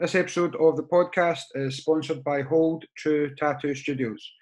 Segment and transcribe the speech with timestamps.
[0.00, 4.32] This episode of the podcast is sponsored by Hold True Tattoo Studios.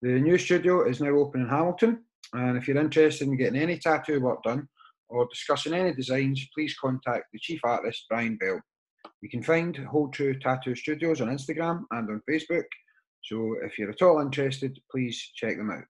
[0.00, 2.02] The new studio is now open in Hamilton,
[2.32, 4.66] and if you're interested in getting any tattoo work done
[5.10, 8.58] or discussing any designs, please contact the chief artist, Brian Bell.
[9.20, 12.64] You can find Hold True Tattoo Studios on Instagram and on Facebook,
[13.22, 15.84] so if you're at all interested, please check them out.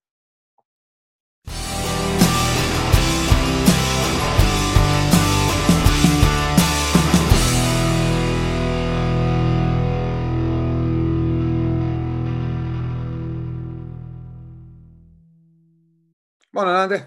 [16.52, 17.04] Morning, Andy.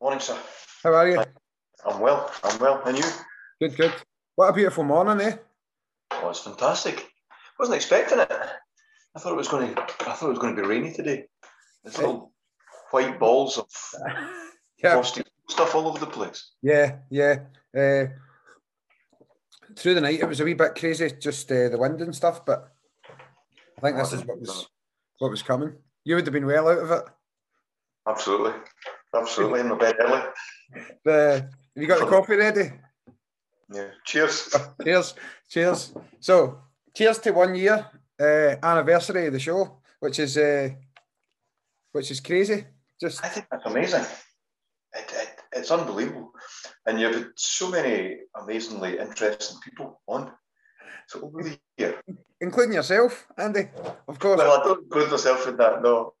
[0.00, 0.38] Morning, sir.
[0.82, 1.22] How are you?
[1.86, 2.30] I'm well.
[2.42, 2.82] I'm well.
[2.86, 3.04] And you?
[3.60, 3.92] Good, good.
[4.36, 5.36] What a beautiful morning, eh?
[6.12, 7.08] Oh, it's fantastic.
[7.58, 8.32] Wasn't expecting it.
[9.14, 9.82] I thought it was going to.
[9.82, 11.24] I thought it was going to be rainy today.
[11.84, 12.32] There's little
[12.90, 13.66] white balls of
[14.82, 16.52] Yeah, frosty stuff all over the place.
[16.62, 17.36] yeah, yeah.
[17.76, 18.06] Uh,
[19.76, 22.44] through the night, it was a wee bit crazy, just uh, the wind and stuff.
[22.44, 22.72] But
[23.78, 24.68] I think this is what was
[25.18, 25.74] what was coming.
[26.04, 27.04] You would have been well out of it.
[28.08, 28.52] Absolutely.
[29.14, 29.60] Absolutely.
[29.60, 30.22] In my bed early.
[31.04, 32.72] The have you got the coffee ready?
[33.72, 33.88] Yeah.
[34.04, 34.54] Cheers.
[34.82, 35.14] Cheers,
[35.48, 35.94] cheers.
[36.20, 36.58] So,
[36.94, 37.86] cheers to one year
[38.20, 40.70] uh, anniversary of the show, which is uh,
[41.92, 42.66] which is crazy.
[43.00, 44.04] Just I think that's amazing.
[44.94, 46.32] It, it, it's unbelievable.
[46.86, 50.32] And you've had so many amazingly interesting people on.
[51.12, 52.00] So over the year.
[52.40, 53.68] including yourself, Andy,
[54.08, 54.38] of course.
[54.38, 56.14] Well, I don't include myself in that, no.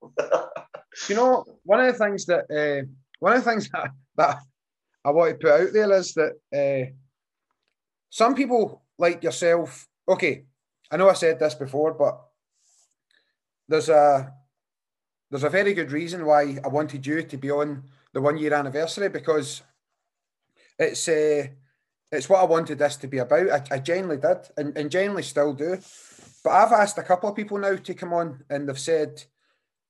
[1.08, 2.86] you know, one of the things that uh,
[3.18, 4.38] one of the things that, that
[5.02, 6.92] I want to put out there is that uh,
[8.10, 9.88] some people like yourself.
[10.06, 10.44] Okay,
[10.90, 12.20] I know I said this before, but
[13.68, 14.30] there's a
[15.30, 18.52] there's a very good reason why I wanted you to be on the one year
[18.52, 19.62] anniversary because
[20.78, 21.46] it's uh,
[22.12, 23.50] it's what I wanted this to be about.
[23.50, 25.78] I, I genuinely did, and, and genuinely still do.
[26.44, 29.24] But I've asked a couple of people now to come on, and they've said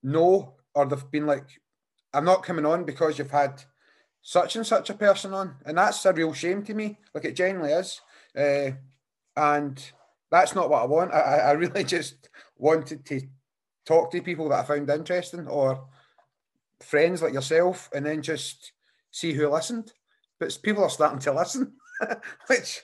[0.02, 1.46] no, or they've been like,
[2.14, 3.64] I'm not coming on because you've had
[4.22, 5.56] such and such a person on.
[5.66, 6.98] And that's a real shame to me.
[7.14, 8.00] Like it genuinely is.
[8.36, 8.72] Uh,
[9.36, 9.92] and
[10.30, 11.12] that's not what I want.
[11.12, 13.20] I, I I really just wanted to
[13.84, 15.86] talk to people that I found interesting or
[16.80, 18.72] friends like yourself and then just
[19.10, 19.92] see who listened.
[20.38, 21.74] But people are starting to listen,
[22.46, 22.80] which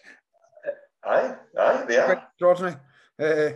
[1.04, 2.12] aye, aye, they are.
[2.12, 2.76] extraordinary.
[3.20, 3.50] Uh,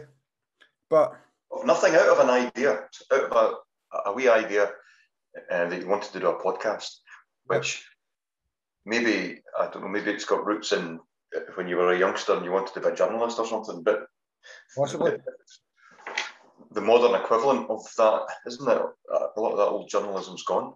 [0.90, 1.16] but
[1.64, 4.70] Nothing out of an idea, out of a, a wee idea
[5.50, 6.96] uh, that you wanted to do a podcast,
[7.46, 7.84] which
[8.84, 10.98] maybe, I don't know, maybe it's got roots in
[11.36, 13.82] uh, when you were a youngster and you wanted to be a journalist or something,
[13.82, 14.06] but
[14.76, 15.18] possibly.
[16.72, 18.82] the modern equivalent of that, isn't it?
[19.36, 20.74] A lot of that old journalism's gone.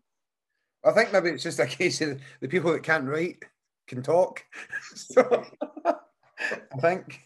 [0.84, 3.42] I think maybe it's just a case of the people that can't write
[3.86, 4.44] can talk.
[4.94, 5.44] so
[5.86, 7.22] I think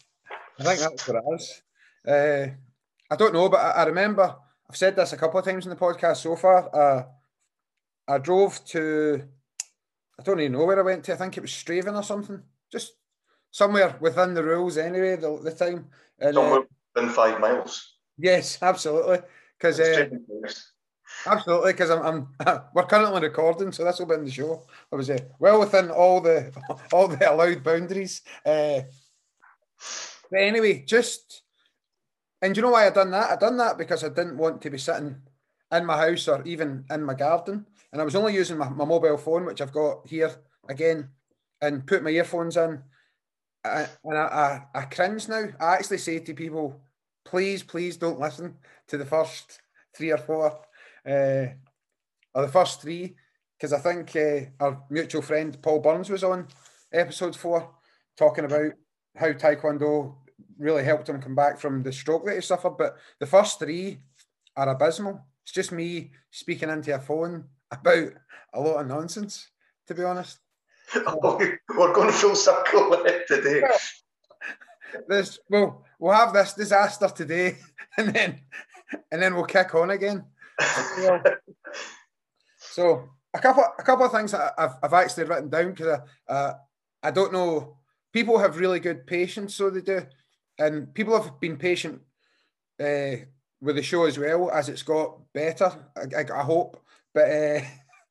[0.59, 1.62] I think that's what it is.
[2.06, 2.47] Uh,
[3.10, 4.37] I don't know, but I, I remember
[4.69, 6.75] I've said this a couple of times in the podcast so far.
[6.75, 7.04] Uh,
[8.09, 9.22] I drove to
[10.19, 11.15] I don't even know where I went to.
[11.15, 12.43] I think it was Strathaven or something.
[12.71, 12.92] Just
[13.50, 15.87] somewhere within the rules anyway, the, the time.
[16.19, 16.62] And, uh, Somewhere
[16.94, 17.97] within five miles.
[18.19, 19.21] yes, absolutely.
[19.56, 20.09] Because uh,
[21.26, 24.62] Absolutely, because I'm, I'm we're currently recording, so this will be in the show.
[24.93, 26.53] I was uh, well within all the
[26.93, 28.22] all the allowed boundaries.
[28.44, 28.81] Uh,
[30.31, 31.43] but anyway, just
[32.43, 33.31] and you know why I done that?
[33.31, 35.16] I done that because I didn't want to be sitting
[35.72, 38.84] in my house or even in my garden, and I was only using my, my
[38.84, 40.31] mobile phone, which I've got here
[40.69, 41.10] again,
[41.60, 42.82] and put my earphones in.
[43.65, 45.44] I, and I, I, I cringe now.
[45.60, 46.81] I actually say to people,
[47.25, 48.54] please, please don't listen
[48.88, 49.60] to the first
[49.94, 50.59] three or four
[51.06, 51.47] uh,
[52.34, 53.16] or the first three,
[53.56, 56.49] because I think uh, our mutual friend Paul Burns was on
[56.93, 57.71] episode four
[58.16, 58.72] talking about
[59.16, 60.15] how Taekwondo
[60.59, 62.77] really helped him come back from the stroke that he suffered.
[62.77, 64.00] But the first three
[64.56, 65.25] are abysmal.
[65.43, 68.12] It's just me speaking into a phone about
[68.53, 69.49] a lot of nonsense,
[69.87, 70.39] to be honest.
[70.94, 71.59] We're
[71.93, 73.62] going full circle today.
[75.09, 77.59] This well, we'll have this disaster today,
[77.97, 78.41] and then
[79.13, 80.25] and then we'll kick on again.
[82.59, 86.33] So a couple a couple of things that I've, I've actually written down because I,
[86.33, 86.54] uh,
[87.03, 87.78] I don't know.
[88.12, 90.03] People have really good patience, so they do,
[90.59, 92.01] and people have been patient
[92.80, 93.16] uh,
[93.60, 95.72] with the show as well as it's got better.
[95.97, 96.83] I, I, I hope,
[97.15, 97.60] but uh,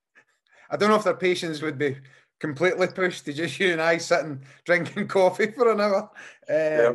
[0.72, 1.98] I don't know if their patience would be
[2.40, 6.10] completely pushed to just you and I sitting drinking coffee for an hour.
[6.50, 6.92] Uh, Yeah.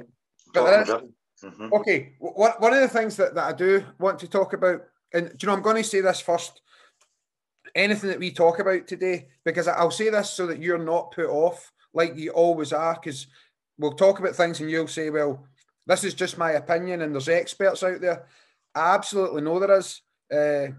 [0.52, 0.88] But there is,
[1.42, 1.72] Mhm.
[1.72, 4.82] Okay, one one of the things that, that I do want to talk about,
[5.14, 6.60] and do you know, I'm going to say this first.
[7.74, 11.26] Anything that we talk about today, because I'll say this so that you're not put
[11.26, 13.26] off like you always are, because
[13.78, 15.46] we'll talk about things and you'll say, well,
[15.86, 18.26] this is just my opinion and there's experts out there.
[18.74, 20.02] I absolutely know there is.
[20.32, 20.74] Uh,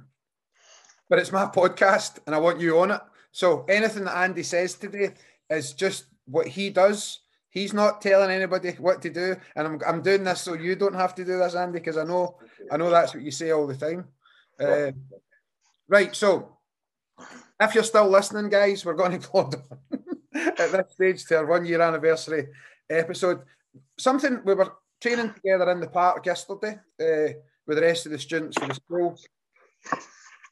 [1.09, 3.01] but it's my podcast and I want you on it.
[3.31, 5.13] So anything that Andy says today
[5.49, 7.19] is just what he does.
[7.49, 10.93] He's not telling anybody what to do, and I'm, I'm doing this so you don't
[10.93, 12.35] have to do this, Andy, because I know
[12.69, 14.09] I know that's what you say all the time.
[14.59, 14.91] Uh,
[15.87, 16.57] right, so
[17.59, 19.51] if you're still listening, guys, we're going to go
[20.33, 22.47] at this stage to our one year anniversary
[22.89, 23.41] episode.
[23.97, 27.33] Something we were training together in the park yesterday uh,
[27.67, 29.19] with the rest of the students for the school.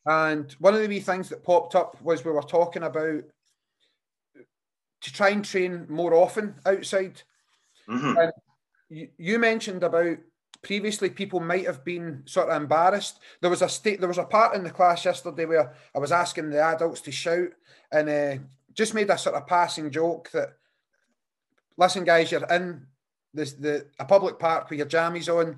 [0.05, 3.23] And one of the wee things that popped up was we were talking about
[5.01, 7.21] to try and train more often outside.
[7.89, 8.17] Mm-hmm.
[8.17, 8.31] And
[8.89, 10.17] you, you mentioned about
[10.63, 13.19] previously people might have been sort of embarrassed.
[13.41, 16.11] There was a state, there was a part in the class yesterday where I was
[16.11, 17.49] asking the adults to shout
[17.91, 18.43] and uh,
[18.73, 20.53] just made a sort of passing joke that,
[21.77, 22.87] listen, guys, you're in
[23.33, 25.57] this the a public park with your jammies on.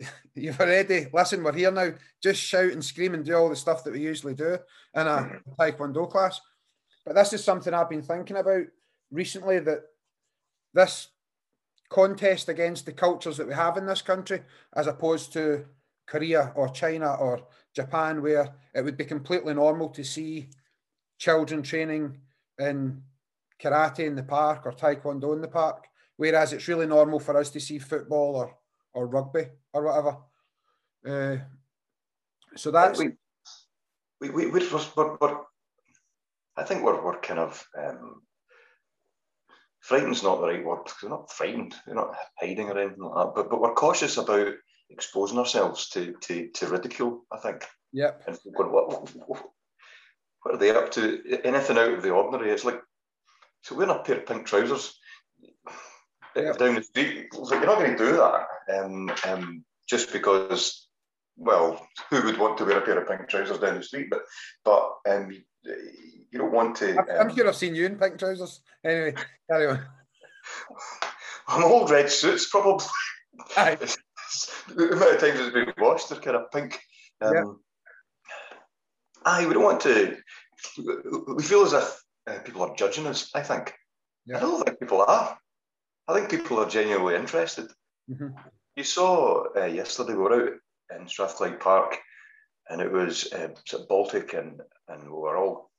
[0.34, 1.42] You've already listen.
[1.42, 1.92] We're here now.
[2.22, 4.58] Just shout and scream and do all the stuff that we usually do
[4.94, 6.40] in a taekwondo class.
[7.04, 8.64] But this is something I've been thinking about
[9.10, 9.60] recently.
[9.60, 9.82] That
[10.74, 11.08] this
[11.88, 14.42] contest against the cultures that we have in this country,
[14.74, 15.66] as opposed to
[16.06, 20.50] Korea or China or Japan, where it would be completely normal to see
[21.18, 22.18] children training
[22.58, 23.02] in
[23.62, 25.86] karate in the park or taekwondo in the park,
[26.16, 28.56] whereas it's really normal for us to see football or
[28.92, 30.16] or rugby or whatever.
[31.06, 31.36] Uh,
[32.56, 33.12] so that's we
[34.20, 35.38] we we we're, we're, we're,
[36.56, 38.22] I think we're we're kind of um,
[39.80, 43.14] frightened's not the right word because we're not frightened, we're not hiding or anything like
[43.14, 44.54] that, but but we're cautious about
[44.90, 47.24] exposing ourselves to to, to ridicule.
[47.32, 47.64] I think.
[47.92, 48.22] Yep.
[48.26, 49.10] And going, what,
[50.42, 51.22] what are they up to?
[51.44, 52.50] Anything out of the ordinary?
[52.50, 52.80] It's like
[53.62, 54.98] so wearing a pair of pink trousers
[56.36, 56.58] yep.
[56.58, 57.28] down the street.
[57.34, 58.46] Like, you're not going to do that
[58.78, 60.88] um, um, just because,
[61.36, 64.08] well, who would want to wear a pair of pink trousers down the street?
[64.10, 64.22] But
[64.64, 66.98] but um, you don't want to.
[67.18, 68.60] I'm sure I've seen you in pink trousers.
[68.84, 69.14] Anyway,
[69.50, 69.80] carry on.
[71.48, 72.86] I'm old red suits, probably.
[73.56, 73.76] Aye.
[74.74, 76.80] the amount of times it's been washed, they're kind of pink.
[77.20, 77.44] Um, yeah.
[79.24, 80.16] Aye, we don't want to.
[81.28, 83.30] We feel as if uh, people are judging us.
[83.34, 83.74] I think.
[84.26, 84.38] Yeah.
[84.38, 85.38] I don't think people are.
[86.08, 87.70] I think people are genuinely interested.
[88.10, 88.28] Mm-hmm.
[88.76, 91.98] You saw uh, yesterday we were out in Strathclyde Park,
[92.68, 93.48] and it was uh,
[93.88, 95.70] Baltic, and and we were all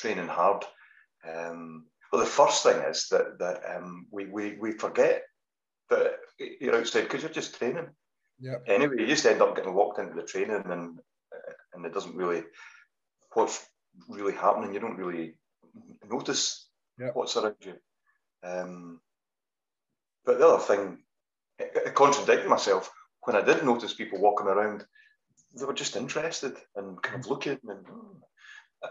[0.00, 0.64] training hard.
[1.28, 5.22] Um, well, the first thing is that that um, we, we we forget
[5.90, 6.12] that
[6.60, 7.88] you're outside because you're just training.
[8.40, 8.56] Yeah.
[8.66, 10.98] Anyway, you just end up getting walked into the training, and
[11.74, 12.42] and it doesn't really
[13.34, 13.64] what's
[14.08, 14.74] really happening.
[14.74, 15.34] You don't really
[16.08, 16.68] notice
[16.98, 17.14] yep.
[17.14, 17.74] what's around you.
[18.42, 19.00] Um,
[20.24, 20.98] but the other thing,
[21.58, 22.90] it, contradicted myself
[23.22, 24.84] when I did notice people walking around.
[25.54, 27.86] They were just interested and kind of looking, and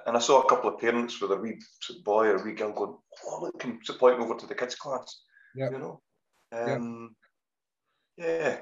[0.06, 1.60] and I saw a couple of parents with a wee
[2.04, 5.22] boy or a wee girl going, "Oh, look, and pointing over to the kids' class."
[5.56, 5.72] Yeah.
[5.72, 6.02] You know,
[6.52, 7.16] um,
[8.18, 8.26] yeah.
[8.26, 8.58] yeah.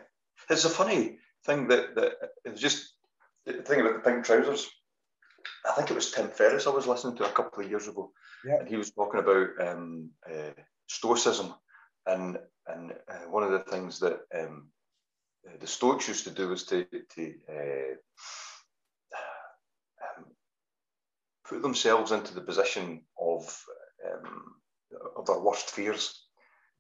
[0.49, 2.13] It's a funny thing that that
[2.45, 2.93] it's just
[3.45, 4.69] the thing about the pink trousers.
[5.67, 8.11] I think it was Tim Ferriss I was listening to a couple of years ago,
[8.45, 8.59] yeah.
[8.59, 10.51] and he was talking about um, uh,
[10.87, 11.53] stoicism,
[12.05, 12.37] and
[12.67, 14.69] and uh, one of the things that um,
[15.59, 17.95] the Stoics used to do was to to uh,
[20.01, 20.25] um,
[21.47, 23.63] put themselves into the position of
[24.05, 24.55] um,
[25.15, 26.25] of their worst fears.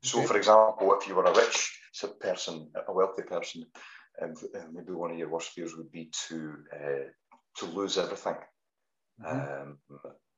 [0.01, 1.77] So, for example, if you were a rich
[2.21, 3.65] person, a wealthy person,
[4.21, 4.33] um,
[4.71, 7.09] maybe one of your worst fears would be to uh,
[7.57, 8.37] to lose everything.
[9.21, 9.71] Mm-hmm.
[9.71, 9.77] Um,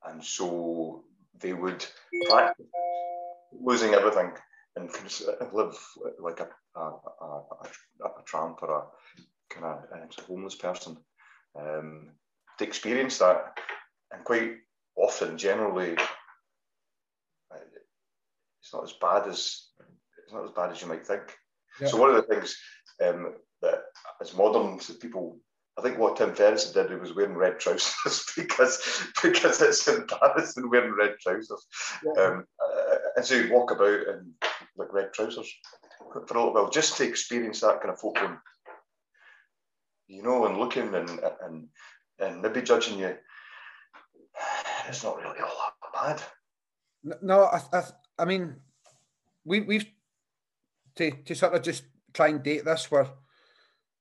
[0.05, 1.03] and so
[1.39, 1.85] they would
[2.27, 2.65] practice
[3.51, 4.31] losing everything
[4.75, 4.89] and
[5.53, 5.77] live
[6.19, 7.43] like a, a, a,
[8.05, 8.83] a tramp or a
[9.49, 10.97] kind of a homeless person.
[11.57, 12.11] Um,
[12.57, 13.57] to experience that,
[14.11, 14.53] and quite
[14.95, 15.95] often, generally,
[18.61, 19.67] it's not as bad as
[20.23, 21.23] it's not as bad as you might think.
[21.79, 21.87] Yeah.
[21.87, 22.57] So one of the things
[23.03, 23.83] um, that
[24.21, 25.39] as moderns people
[25.77, 30.69] I think what Tim Ferriss did, he was wearing red trousers because because it's embarrassing
[30.69, 31.65] wearing red trousers.
[32.05, 32.23] Yeah.
[32.23, 34.33] Um, uh, and so he'd walk about in
[34.77, 35.51] like red trousers
[36.13, 38.17] for a little while just to experience that kind of folk
[40.11, 41.09] you know, and looking and
[41.43, 41.67] and
[42.19, 43.15] and maybe judging you.
[44.87, 46.17] It's not really all that
[47.03, 47.17] bad.
[47.21, 47.83] No, I, I,
[48.19, 48.55] I mean,
[49.45, 49.85] we we've
[50.95, 53.07] to to sort of just try and date this where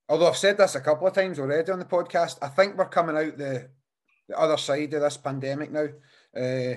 [0.08, 2.88] although I've said this a couple of times already on the podcast, I think we're
[2.88, 3.70] coming out the
[4.28, 5.88] the other side of this pandemic now.
[6.36, 6.74] Uh,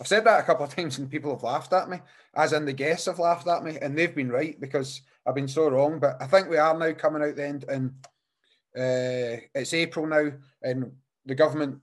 [0.00, 1.98] I've said that a couple of times and people have laughed at me,
[2.34, 5.48] as in the guests have laughed at me, and they've been right because I've been
[5.48, 6.00] so wrong.
[6.00, 7.90] But I think we are now coming out the end, and
[8.76, 10.92] uh, it's April now, and
[11.26, 11.80] the government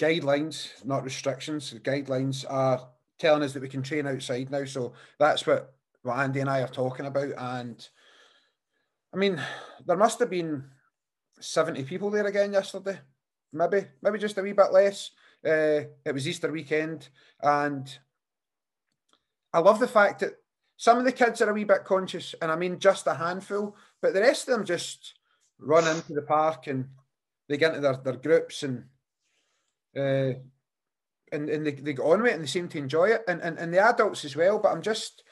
[0.00, 4.64] guidelines, not restrictions, the guidelines are telling us that we can train outside now.
[4.64, 7.32] So that's what, what Andy and I are talking about.
[7.38, 7.88] And
[9.14, 9.40] I mean,
[9.86, 10.64] there must have been
[11.38, 12.98] 70 people there again yesterday.
[13.52, 15.12] Maybe, maybe just a wee bit less.
[15.44, 17.08] Uh, it was Easter weekend,
[17.42, 17.98] and
[19.52, 20.34] I love the fact that
[20.76, 23.76] some of the kids are a wee bit conscious, and I mean just a handful,
[24.00, 25.14] but the rest of them just
[25.58, 26.88] run into the park and
[27.48, 28.84] they get into their, their groups and
[29.96, 30.38] uh,
[31.32, 33.40] and, and they, they get on with it and they seem to enjoy it, and,
[33.42, 34.58] and and the adults as well.
[34.58, 35.22] But I'm just,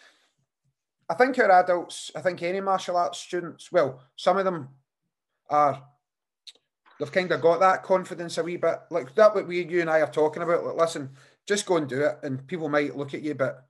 [1.09, 4.69] I think our adults, I think any martial arts students, well, some of them
[5.49, 5.83] are
[7.01, 8.79] they've kind of got that confidence a wee bit.
[8.91, 10.65] Like that what we you and I are talking about.
[10.65, 11.11] Like, listen,
[11.49, 12.19] just go and do it.
[12.23, 13.65] And people might look at you, but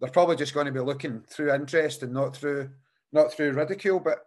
[0.00, 2.70] they're probably just going to be looking through interest and not through
[3.12, 3.98] not through ridicule.
[3.98, 4.24] But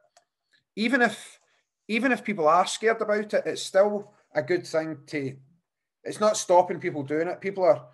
[0.75, 1.39] even if
[1.87, 5.35] even if people are scared about it, it's still a good thing to
[6.03, 7.41] it's not stopping people doing it.
[7.41, 7.85] People are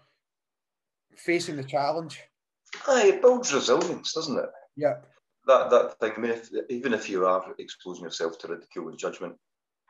[1.16, 2.22] facing the challenge.
[2.88, 4.50] Aye, it builds resilience, doesn't it?
[4.76, 4.96] Yeah.
[5.48, 6.14] That that thing.
[6.18, 9.36] I mean, if, even if you are exposing yourself to ridicule and judgment,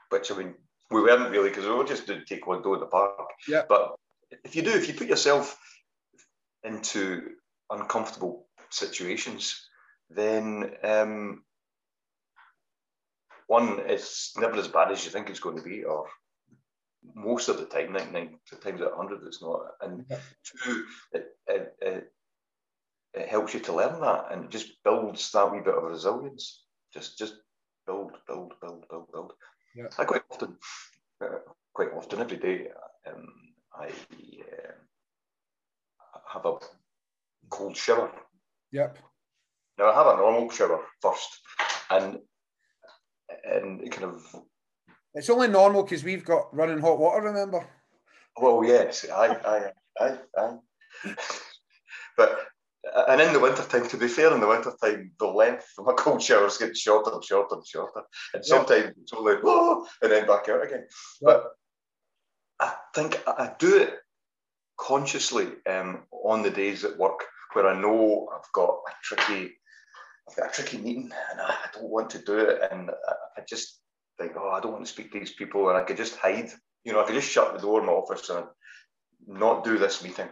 [0.09, 0.55] which I mean,
[0.91, 3.29] we weren't really because we were just doing taekwondo in the park.
[3.47, 3.63] Yeah.
[3.67, 3.95] But
[4.43, 5.57] if you do, if you put yourself
[6.63, 7.31] into
[7.69, 9.67] uncomfortable situations,
[10.09, 11.43] then um,
[13.47, 16.07] one, it's never as bad as you think it's going to be, or
[17.13, 19.62] most of the time, 99 times out of 100, it's not.
[19.81, 20.17] And yeah.
[20.63, 22.13] two, it, it, it,
[23.13, 26.63] it, helps you to learn that and it just builds that wee bit of resilience.
[26.93, 27.35] Just just
[27.85, 29.33] build, build, build, build, build.
[29.75, 29.88] Yeah.
[30.00, 30.58] I quite often,
[31.22, 31.39] uh,
[31.74, 32.67] quite often every day,
[33.08, 33.27] um,
[33.77, 34.72] I uh,
[36.34, 36.55] have a
[37.50, 38.10] cold shower.
[38.72, 38.98] Yep.
[39.77, 41.41] Now I have a normal shower first,
[41.89, 42.20] and
[43.44, 44.24] and it kind of.
[45.13, 47.24] It's only normal because we've got running hot water.
[47.24, 47.67] Remember?
[48.38, 50.58] Well, yes, I, I, I, I.
[52.17, 52.39] but
[52.95, 56.21] and in the wintertime, to be fair, in the wintertime, the length of my cold
[56.21, 58.01] showers gets shorter and shorter and shorter.
[58.33, 60.85] And sometimes it's only, oh, and then back out again.
[61.21, 61.45] But
[62.59, 63.95] I think I do it
[64.77, 67.23] consciously um, on the days at work
[67.53, 69.53] where I know I've got a tricky,
[70.29, 72.61] I've got a tricky meeting and I don't want to do it.
[72.71, 72.91] And
[73.37, 73.79] I just
[74.19, 75.69] think, oh, I don't want to speak to these people.
[75.69, 76.49] And I could just hide,
[76.83, 78.45] you know, I could just shut the door in my office and
[79.27, 80.29] not do this meeting.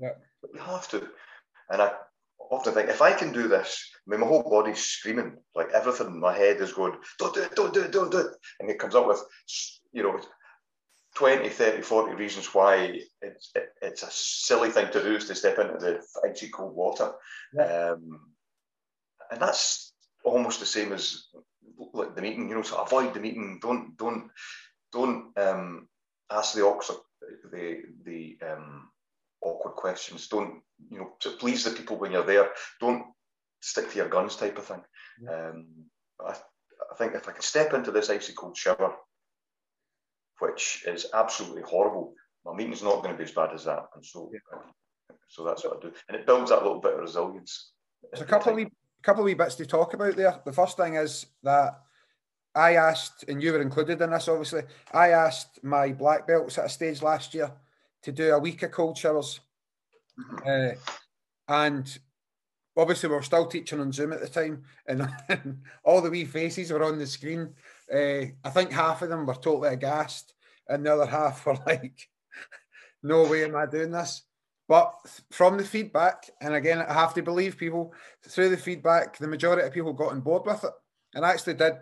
[0.00, 0.10] Yeah.
[0.40, 1.08] But you have to.
[1.70, 1.92] And I
[2.50, 6.08] often think, if I can do this, I mean, my whole body's screaming, like everything
[6.08, 8.32] in my head is going, don't do it, don't do it, don't do it.
[8.60, 9.22] And it comes up with,
[9.92, 10.20] you know,
[11.16, 15.34] 20, 30, 40 reasons why it's, it, it's a silly thing to do is to
[15.34, 17.12] step into the icy cold water.
[17.54, 17.92] Yeah.
[17.92, 18.20] Um,
[19.30, 19.92] and that's
[20.24, 21.24] almost the same as
[21.92, 23.58] like the meeting, you know, so avoid the meeting.
[23.60, 24.30] Don't, don't,
[24.92, 25.88] don't um,
[26.30, 26.96] ask the Oxford,
[27.50, 28.90] the, the, um,
[29.46, 30.28] awkward questions.
[30.28, 32.50] Don't you know to please the people when you're there.
[32.80, 33.04] Don't
[33.60, 34.82] stick to your guns, type of thing.
[35.22, 35.48] Yeah.
[35.48, 35.66] Um,
[36.20, 38.94] I, I think if I can step into this icy cold shower,
[40.40, 44.04] which is absolutely horrible, my meeting's not going to be as bad as that, and
[44.04, 44.58] so yeah.
[45.28, 47.72] so that's what I do, and it builds that little bit of resilience.
[48.10, 48.68] There's a couple of wee,
[49.02, 50.40] couple of wee bits to talk about there.
[50.44, 51.80] The first thing is that
[52.54, 54.62] I asked, and you were included in this, obviously.
[54.92, 57.52] I asked my black belts at a stage last year
[58.06, 59.40] to do a week of cold showers.
[60.46, 60.70] Uh,
[61.48, 61.98] and
[62.76, 65.08] obviously, we were still teaching on Zoom at the time, and,
[65.82, 67.54] all the wee faces were on the screen.
[67.92, 70.34] Uh, I think half of them were totally aghast,
[70.68, 72.08] and the other half were like,
[73.02, 74.22] "No way am I doing this."
[74.68, 74.94] But
[75.30, 77.92] from the feedback, and again, I have to believe people
[78.28, 80.72] through the feedback, the majority of people got on board with it
[81.14, 81.74] and actually did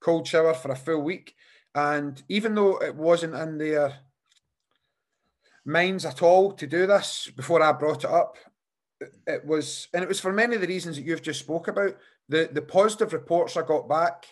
[0.00, 1.34] cold shower for a full week.
[1.74, 3.94] And even though it wasn't in their
[5.64, 8.36] minds at all to do this before I brought it up.
[9.26, 11.96] It was, and it was for many of the reasons that you've just spoke about.
[12.28, 14.26] The the positive reports I got back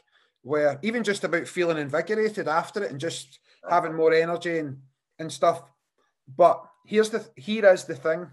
[0.45, 4.79] were even just about feeling invigorated after it and just having more energy and
[5.19, 5.63] and stuff.
[6.37, 8.31] But here's the here is the thing.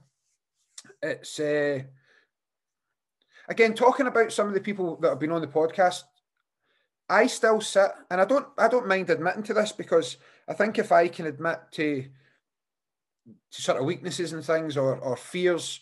[1.01, 1.79] It's uh,
[3.49, 6.03] again talking about some of the people that have been on the podcast.
[7.09, 10.77] I still sit, and I don't I don't mind admitting to this because I think
[10.77, 12.05] if I can admit to
[13.49, 15.81] sort of weaknesses and things or, or fears,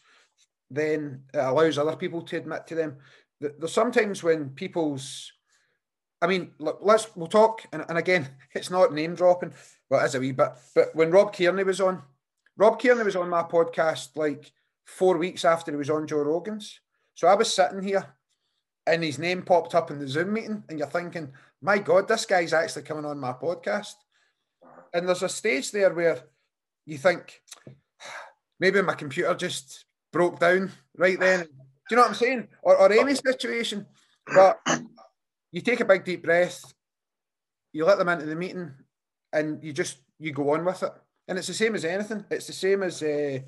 [0.69, 2.97] then it allows other people to admit to them.
[3.39, 5.31] There's sometimes when people's,
[6.21, 9.53] I mean, look, let's we'll talk, and, and again, it's not name dropping,
[9.89, 10.49] but as a wee bit.
[10.73, 12.01] But when Rob Kearney was on,
[12.57, 14.51] Rob Kearney was on my podcast like
[14.85, 16.79] four weeks after he was on Joe Rogan's.
[17.15, 18.15] So I was sitting here
[18.87, 22.25] and his name popped up in the Zoom meeting, and you're thinking, my God, this
[22.25, 23.93] guy's actually coming on my podcast.
[24.93, 26.19] And there's a stage there where
[26.85, 27.41] you think,
[28.59, 31.41] maybe my computer just broke down right then.
[31.41, 31.47] Do
[31.91, 32.47] you know what I'm saying?
[32.61, 33.85] Or, or any situation.
[34.33, 34.59] But
[35.51, 36.73] you take a big deep breath,
[37.73, 38.71] you let them into the meeting,
[39.31, 40.91] and you just you go on with it.
[41.27, 42.25] And it's the same as anything.
[42.31, 43.39] It's the same as uh,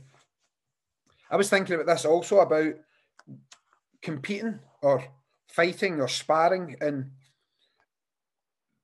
[1.29, 2.73] I was thinking about this also about
[4.01, 5.03] competing or
[5.47, 7.11] fighting or sparring, and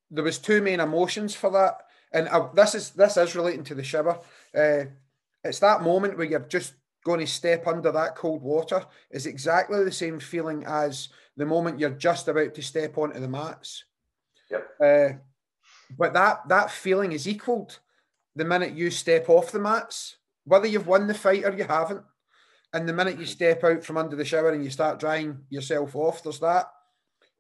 [0.10, 1.78] there was two main emotions for that.
[2.12, 4.20] And uh, this is this is relating to the shiver.
[4.58, 4.86] Uh,
[5.44, 9.84] it's that moment where you're just going to step under that cold water is exactly
[9.84, 13.84] the same feeling as the moment you're just about to step onto the mats.
[14.50, 14.70] Yep.
[14.82, 15.10] Uh,
[15.98, 17.80] but that that feeling is equaled
[18.36, 22.04] the minute you step off the mats, whether you've won the fight or you haven't.
[22.74, 25.96] And the minute you step out from under the shower and you start drying yourself
[25.96, 26.72] off, there's that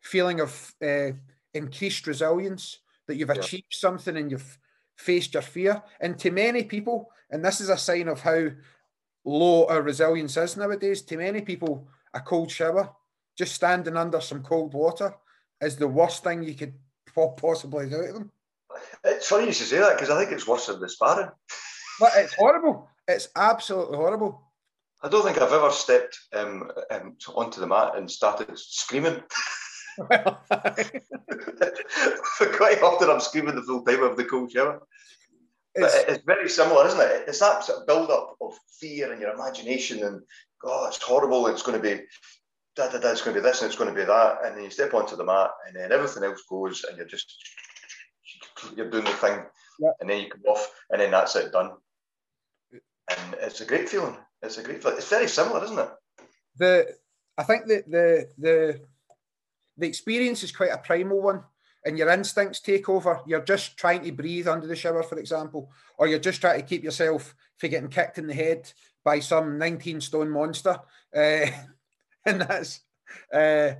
[0.01, 1.11] feeling of uh,
[1.53, 4.57] increased resilience that you've achieved something and you've
[4.95, 5.81] faced your fear.
[5.99, 8.49] And to many people, and this is a sign of how
[9.25, 12.89] low our resilience is nowadays, to many people, a cold shower,
[13.37, 15.15] just standing under some cold water,
[15.61, 16.73] is the worst thing you could
[17.37, 18.31] possibly do to them.
[19.03, 21.29] It's funny you should say that because I think it's worse than the sparring.
[21.99, 22.89] But it's horrible.
[23.07, 24.41] It's absolutely horrible.
[25.01, 29.21] I don't think I've ever stepped um, um, onto the mat and started screaming.
[32.57, 34.81] Quite often I'm screaming the full time of the cold shower.
[35.75, 37.25] It's, but it's very similar, isn't it?
[37.27, 40.21] It's that sort of build up of fear and your imagination, and
[40.61, 41.47] God, it's horrible.
[41.47, 42.03] It's going to be
[42.75, 43.11] da da da.
[43.11, 44.93] It's going to be this and it's going to be that, and then you step
[44.93, 47.35] onto the mat, and then everything else goes, and you're just
[48.75, 49.39] you're doing the thing,
[49.99, 51.71] and then you come off, and then that's it done.
[52.71, 54.15] And it's a great feeling.
[54.41, 54.97] It's a great feeling.
[54.97, 55.89] It's very similar, isn't it?
[56.57, 56.95] The
[57.37, 58.81] I think that the the
[59.77, 61.43] the experience is quite a primal one
[61.85, 63.21] and your instincts take over.
[63.25, 66.65] You're just trying to breathe under the shower, for example, or you're just trying to
[66.65, 68.71] keep yourself from getting kicked in the head
[69.03, 70.79] by some 19 stone monster.
[71.15, 71.47] Uh,
[72.25, 72.81] and that's
[73.33, 73.73] uh,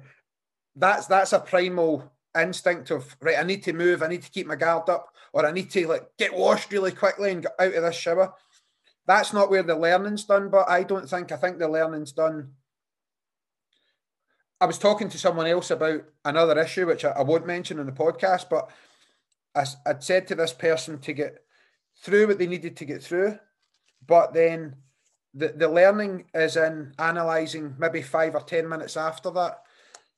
[0.76, 3.38] that's that's a primal instinct of right.
[3.40, 4.04] I need to move.
[4.04, 6.92] I need to keep my guard up, or I need to like get washed really
[6.92, 8.34] quickly and get out of this shower.
[9.06, 12.52] That's not where the learning's done, but I don't think I think the learning's done
[14.64, 17.86] I was talking to someone else about another issue, which I, I won't mention in
[17.86, 18.70] the podcast, but
[19.54, 21.40] I, I'd said to this person to get
[22.02, 23.40] through what they needed to get through,
[24.08, 24.78] but then
[25.34, 29.64] the, the learning is in analysing maybe five or 10 minutes after that.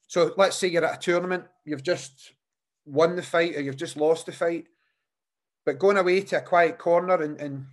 [0.06, 2.34] So let's say you're at a tournament, you've just
[2.86, 4.68] won the fight or you've just lost the fight,
[5.66, 7.66] but going away to a quiet corner and, and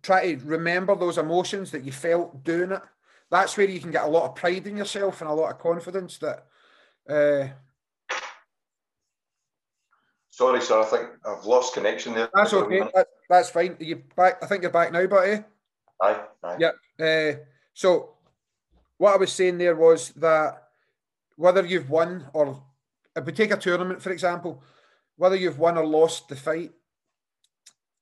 [0.00, 2.82] try to remember those emotions that you felt doing it
[3.30, 5.58] that's where you can get a lot of pride in yourself and a lot of
[5.58, 6.46] confidence that.
[7.08, 7.48] Uh,
[10.30, 10.80] Sorry, sir.
[10.80, 12.28] I think I've lost connection there.
[12.34, 12.80] That's okay.
[12.94, 13.76] That, that's fine.
[13.78, 14.42] Are you back?
[14.42, 15.44] I think you're back now, buddy.
[16.02, 16.20] Aye.
[16.42, 16.56] aye.
[16.58, 16.72] Yeah.
[16.98, 17.36] Uh,
[17.72, 18.14] so,
[18.98, 20.64] what I was saying there was that
[21.36, 22.60] whether you've won or
[23.14, 24.62] if we take a tournament, for example,
[25.16, 26.72] whether you've won or lost the fight,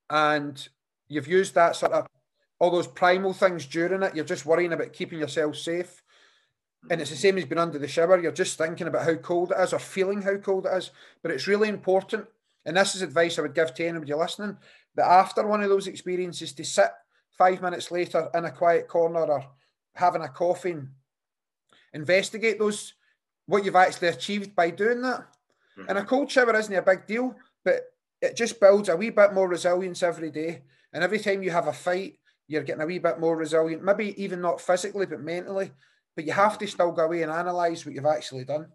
[0.09, 0.67] and
[1.07, 2.07] you've used that sort of
[2.59, 4.15] all those primal things during it.
[4.15, 6.01] You're just worrying about keeping yourself safe.
[6.89, 8.19] And it's the same as being under the shower.
[8.19, 10.91] You're just thinking about how cold it is or feeling how cold it is.
[11.21, 12.25] But it's really important.
[12.65, 14.57] And this is advice I would give to anybody listening
[14.95, 16.91] that after one of those experiences, to sit
[17.37, 19.45] five minutes later in a quiet corner or
[19.95, 20.89] having a coffee and
[21.93, 22.93] investigate those
[23.45, 25.27] what you've actually achieved by doing that.
[25.77, 25.89] Mm-hmm.
[25.89, 27.81] And a cold shower isn't a big deal, but
[28.21, 30.61] it just builds a wee bit more resilience every day.
[30.93, 34.21] And every time you have a fight, you're getting a wee bit more resilient, maybe
[34.21, 35.71] even not physically, but mentally.
[36.15, 38.67] But you have to still go away and analyse what you've actually done.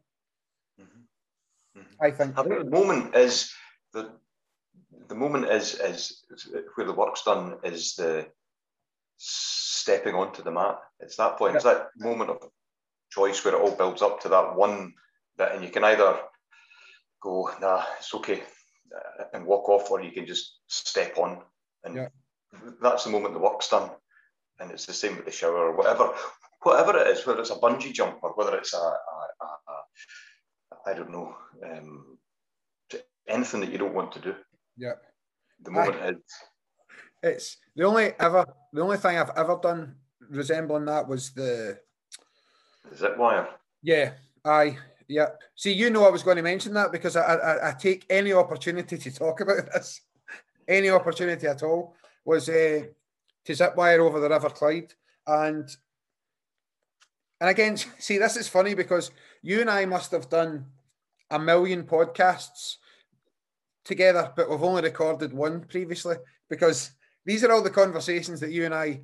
[0.80, 1.80] Mm-hmm.
[1.80, 2.04] Mm-hmm.
[2.04, 2.38] I think.
[2.38, 3.52] I think the moment is
[3.92, 4.10] the
[5.08, 6.24] the moment is is
[6.74, 8.26] where the work's done is the
[9.18, 10.78] stepping onto the mat.
[11.00, 11.54] It's that point.
[11.54, 12.38] It's that moment of
[13.10, 14.94] choice where it all builds up to that one
[15.36, 16.18] that, and you can either
[17.22, 18.42] go, nah, it's okay,
[19.32, 21.38] and walk off, or you can just step on
[21.84, 22.08] and yeah
[22.80, 23.90] that's the moment the work's done.
[24.60, 26.12] And it's the same with the shower or whatever,
[26.62, 28.90] whatever it is, whether it's a bungee jump or whether it's a, a,
[29.40, 31.34] a, a I don't know,
[31.64, 32.18] um,
[33.28, 34.34] anything that you don't want to do.
[34.76, 34.94] Yeah.
[35.62, 36.16] The moment I, is.
[37.22, 39.96] It's the only ever, the only thing I've ever done
[40.30, 41.78] resembling that was the
[42.94, 43.48] zip wire.
[43.82, 44.12] Yeah,
[44.44, 45.30] I yeah.
[45.56, 48.32] See, you know, I was going to mention that because I, I, I take any
[48.32, 50.00] opportunity to talk about this.
[50.68, 51.96] any opportunity at all
[52.28, 52.82] was uh,
[53.46, 54.92] to zip wire over the River Clyde.
[55.26, 55.66] And
[57.40, 59.10] and again, see, this is funny because
[59.42, 60.66] you and I must have done
[61.30, 62.76] a million podcasts
[63.84, 66.16] together, but we've only recorded one previously
[66.50, 66.92] because
[67.24, 69.00] these are all the conversations that you and I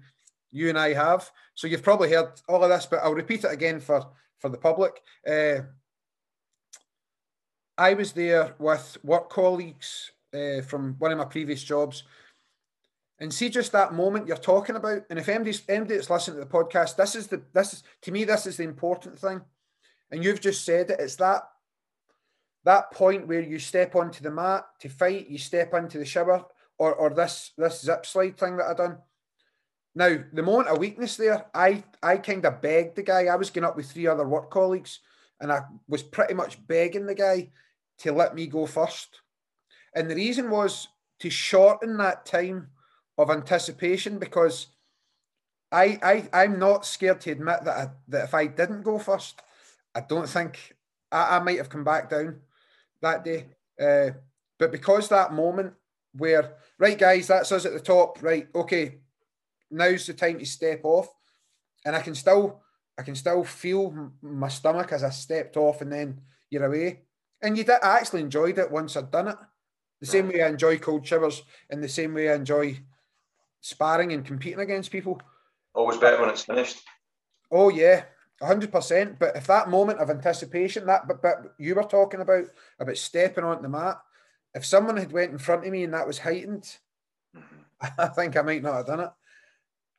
[0.53, 1.31] you and I have.
[1.55, 4.05] So you've probably heard all of this, but I'll repeat it again for
[4.39, 5.01] for the public.
[5.27, 5.63] Uh,
[7.79, 12.05] I was there with work colleagues uh, from one of my previous jobs.
[13.21, 15.03] And see just that moment you're talking about.
[15.09, 18.25] And if MD's, MD listening to the podcast, this is the this is to me,
[18.25, 19.41] this is the important thing.
[20.11, 21.43] And you've just said it, it's that
[22.65, 26.45] that point where you step onto the mat to fight, you step into the shower,
[26.79, 28.99] or or this this zip slide thing that I done.
[29.95, 33.27] Now, the moment of weakness there, I I kind of begged the guy.
[33.27, 35.01] I was going up with three other work colleagues,
[35.41, 37.51] and I was pretty much begging the guy
[37.99, 39.21] to let me go first.
[39.95, 40.89] And the reason was
[41.21, 42.71] to shorten that time
[43.17, 44.69] of anticipation because
[45.71, 49.41] I, I I'm not scared to admit that I, that if I didn't go first,
[49.95, 50.77] I don't think
[51.11, 52.41] I, I might have come back down
[53.03, 53.47] that day.
[53.81, 54.11] Uh,
[54.59, 55.75] but because that moment
[56.17, 58.47] where right guys, that's us at the top, right?
[58.55, 58.99] Okay,
[59.71, 61.09] now's the time to step off,
[61.85, 62.63] and I can still
[62.97, 67.03] I can still feel my stomach as I stepped off, and then you're away.
[67.43, 69.37] And you did, I actually enjoyed it once I'd done it.
[70.01, 72.79] The same way I enjoy cold showers, and the same way I enjoy
[73.65, 75.21] sparring and competing against people.
[75.75, 76.83] Always better when it's finished.
[77.51, 78.05] Oh yeah,
[78.41, 79.19] hundred percent.
[79.19, 82.45] But if that moment of anticipation, that but, but you were talking about
[82.79, 83.99] about stepping onto the mat,
[84.55, 86.77] if someone had went in front of me and that was heightened,
[87.35, 87.87] mm-hmm.
[87.99, 89.11] I think I might not have done it.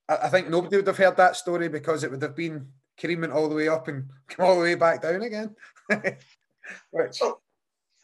[0.10, 2.68] I, I, think nobody would have heard that story because it would have been
[3.00, 5.56] creaming all the way up and come all the way back down again.
[5.90, 7.42] Which well,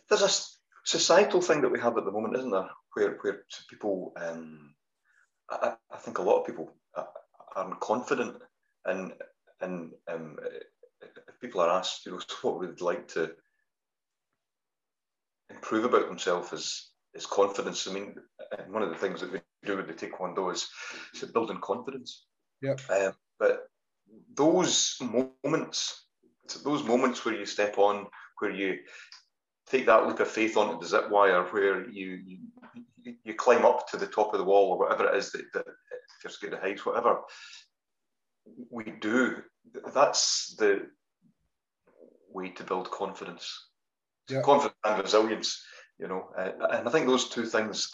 [0.10, 2.70] there's a societal thing that we have at the moment, isn't there?
[2.96, 4.74] Where where people um,
[5.52, 6.74] I, I think a lot of people
[7.56, 8.38] aren't confident
[8.86, 9.14] and
[9.60, 10.38] and um,
[11.02, 13.32] if people are asked, you know, what would like to
[15.50, 17.88] improve about themselves is is confidence.
[17.88, 18.16] I mean,
[18.70, 20.68] one of the things that we do with the Taekwondo is,
[21.14, 22.26] is building confidence.
[22.62, 22.76] Yeah.
[22.90, 23.68] Um, but
[24.34, 24.98] those
[25.44, 26.06] moments,
[26.64, 28.08] those moments where you step on,
[28.40, 28.80] where you
[29.68, 32.38] take that leap of faith onto the zip wire, where you, you
[33.24, 35.66] you climb up to the top of the wall or whatever it is that, that
[35.68, 37.22] if you're scared of heights, whatever
[38.70, 39.38] we do,
[39.94, 40.88] that's the
[42.30, 43.70] way to build confidence,
[44.30, 44.42] yeah.
[44.42, 45.64] confidence and resilience.
[46.00, 47.92] You know, uh, and I think those two things.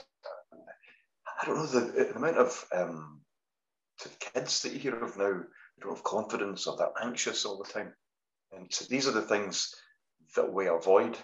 [1.42, 3.22] I don't know the, the amount of um,
[4.34, 5.34] kids that you hear of now.
[5.34, 7.94] They don't have confidence or they're anxious all the time,
[8.52, 9.74] and so these are the things
[10.36, 11.18] that we avoid.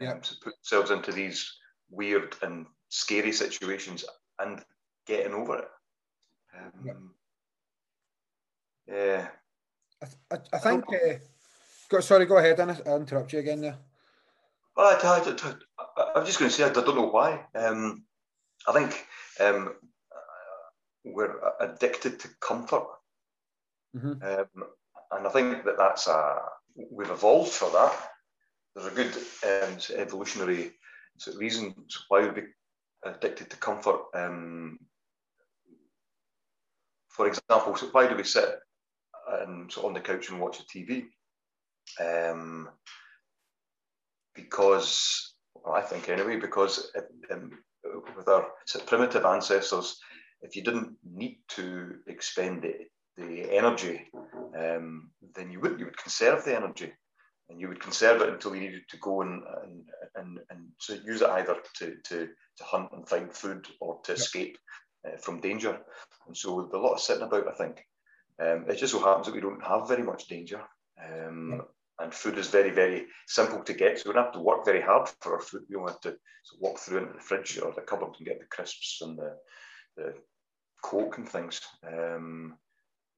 [0.00, 0.18] Yeah.
[0.18, 1.52] To put ourselves into these
[1.90, 4.04] weird and scary situations
[4.38, 4.62] and
[5.06, 5.68] getting over it.
[6.56, 7.10] Um,
[8.86, 9.28] yeah.
[10.02, 10.84] I, I, I think.
[10.88, 11.14] Uh,
[11.88, 12.80] go, sorry, go ahead, Dennis.
[12.86, 13.78] I'll interrupt you again there.
[14.76, 15.54] Well, I, I,
[16.14, 17.44] I, am just going to say I don't know why.
[17.54, 18.04] Um,
[18.66, 19.06] I think
[19.40, 19.74] um,
[21.04, 22.86] we're addicted to comfort,
[23.96, 24.22] mm-hmm.
[24.22, 24.68] um,
[25.12, 26.38] and I think that that's a
[26.90, 27.92] we've evolved for that.
[28.74, 30.72] There's a good um, evolutionary
[31.36, 31.74] reason
[32.08, 32.42] why we
[33.04, 34.00] addicted to comfort.
[34.14, 34.78] Um,
[37.08, 38.48] for example, so why do we sit
[39.42, 41.04] and on the couch and watch the TV?
[42.00, 42.68] Um,
[44.34, 46.90] because well, I think anyway, because
[47.30, 47.50] um,
[48.16, 48.46] with our
[48.86, 49.98] primitive ancestors,
[50.42, 52.74] if you didn't need to expend the,
[53.16, 54.06] the energy,
[54.56, 56.92] um, then you would you would conserve the energy
[57.48, 59.84] and you would conserve it until you needed to go and and
[60.16, 64.12] and, and so use it either to, to to hunt and find food or to
[64.12, 64.58] escape
[65.06, 65.78] uh, from danger.
[66.26, 67.84] And so a lot of sitting about, I think.
[68.40, 70.60] Um, it just so happens that we don't have very much danger.
[71.02, 71.62] Um,
[71.98, 73.98] and food is very, very simple to get.
[73.98, 75.62] So we don't have to work very hard for our food.
[75.68, 76.16] We only have to
[76.60, 79.36] walk through into the fridge or the cupboard and get the crisps and the,
[79.96, 80.14] the
[80.82, 81.60] coke and things.
[81.86, 82.56] Um,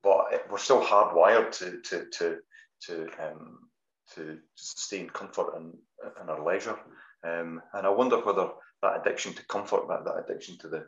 [0.02, 2.38] but we're still hardwired to to to
[2.86, 3.69] to um,
[4.14, 5.76] to sustain comfort and,
[6.20, 6.78] and our leisure.
[7.24, 8.48] Um, and I wonder whether
[8.82, 10.86] that addiction to comfort, that, that addiction to the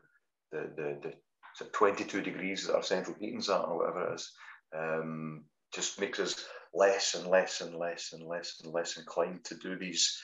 [0.53, 0.71] the,
[1.03, 1.13] the,
[1.59, 4.33] the 22 degrees that our central heating's at or whatever it is,
[4.77, 9.55] um, just makes us less and less and less and less and less inclined to
[9.57, 10.21] do these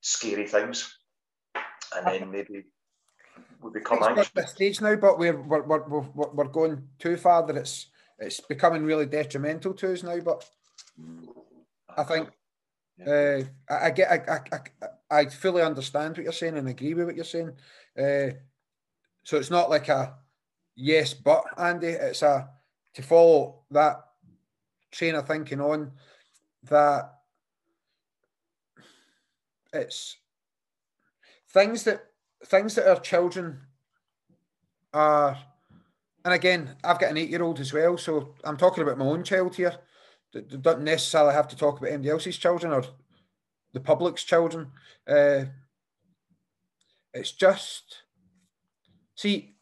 [0.00, 0.98] scary things.
[1.96, 2.64] And then maybe
[3.62, 4.30] we become anxious.
[4.30, 8.84] The stage now, but we're, we're, we're, we're going too far that it's it's becoming
[8.84, 10.18] really detrimental to us now.
[10.20, 10.48] But
[11.96, 12.28] I think
[13.06, 17.06] uh, I, I, get I, I, I fully understand what you're saying and agree with
[17.06, 17.52] what you're saying.
[17.98, 18.34] Uh,
[19.22, 20.14] so it's not like a
[20.76, 22.48] yes, but Andy, it's a
[22.94, 24.04] to follow that
[24.90, 25.90] train of thinking on
[26.64, 27.14] that
[29.72, 30.16] it's
[31.48, 32.06] things that
[32.46, 33.60] things that our children
[34.92, 35.36] are
[36.24, 39.04] and again i've got an eight year old as well so i'm talking about my
[39.04, 39.74] own child here
[40.40, 42.84] don't necessarily have to talk about anybody else's children or
[43.72, 44.68] the public's children.
[45.06, 45.44] Uh,
[47.12, 48.02] it's just
[49.14, 49.54] see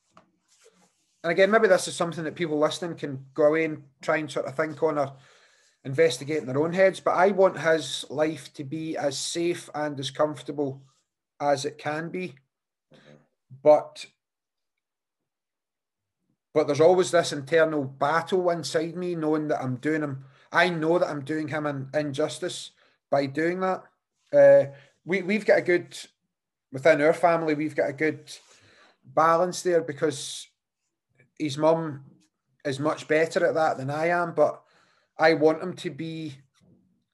[1.23, 4.31] and again maybe this is something that people listening can go away and try and
[4.31, 5.13] sort of think on or
[5.85, 10.01] investigate in their own heads but i want his life to be as safe and
[10.01, 10.81] as comfortable
[11.43, 12.35] as it can be.
[13.63, 14.07] But
[16.55, 20.99] but there's always this internal battle inside me knowing that i'm doing him i know
[20.99, 22.73] that i'm doing him an injustice
[23.11, 23.83] by doing that
[24.33, 24.71] uh,
[25.05, 25.97] we, we've got a good
[26.73, 28.31] within our family we've got a good
[29.05, 30.47] balance there because
[31.39, 32.05] his mum
[32.65, 34.63] is much better at that than i am but
[35.19, 36.35] i want him to be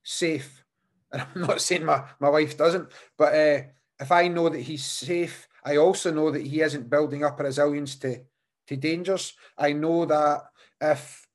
[0.03, 0.65] safe
[1.13, 3.63] and i'm not saying my, my wife doesn't but uh,
[4.01, 7.43] if i know that he's safe I also know that he isn't building up a
[7.43, 8.21] resilience to,
[8.69, 9.35] to dangers.
[9.59, 10.45] I know that
[10.81, 11.28] if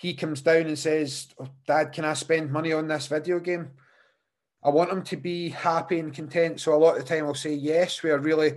[0.00, 3.68] he comes down and says, oh, Dad, can I spend money on this video game?
[4.64, 6.58] I want him to be happy and content.
[6.58, 8.54] So a lot of the time I'll say yes, we are really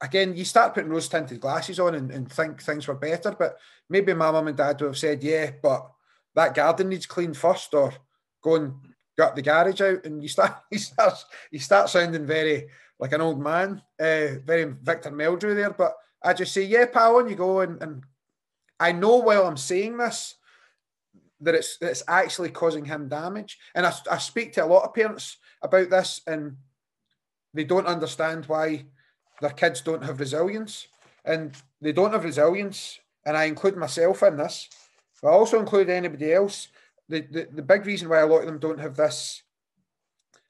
[0.00, 3.36] again, you start putting rose tinted glasses on and, and, think things were better.
[3.38, 3.56] But
[3.88, 5.92] maybe my mum and dad would have said, yeah, but
[6.34, 7.94] that garden needs cleaned first, or
[8.42, 8.74] go and
[9.16, 11.14] got the garage out, and you start you start
[11.52, 12.66] you start sounding very
[12.98, 15.70] like an old man, uh, very Victor Meldrew there.
[15.70, 18.02] But I just say, yeah, pal, on you go, and, and
[18.78, 20.34] I know while I'm saying this
[21.40, 23.58] that it's it's actually causing him damage.
[23.74, 26.56] And I, I speak to a lot of parents about this, and
[27.54, 28.86] they don't understand why
[29.40, 30.88] their kids don't have resilience,
[31.24, 32.98] and they don't have resilience.
[33.24, 34.68] And I include myself in this,
[35.20, 36.68] but I also include anybody else
[37.08, 39.42] the, the, the big reason why a lot of them don't have this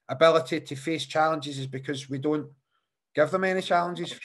[0.08, 2.48] ability to face challenges is because we don't
[3.14, 4.18] give them any challenges.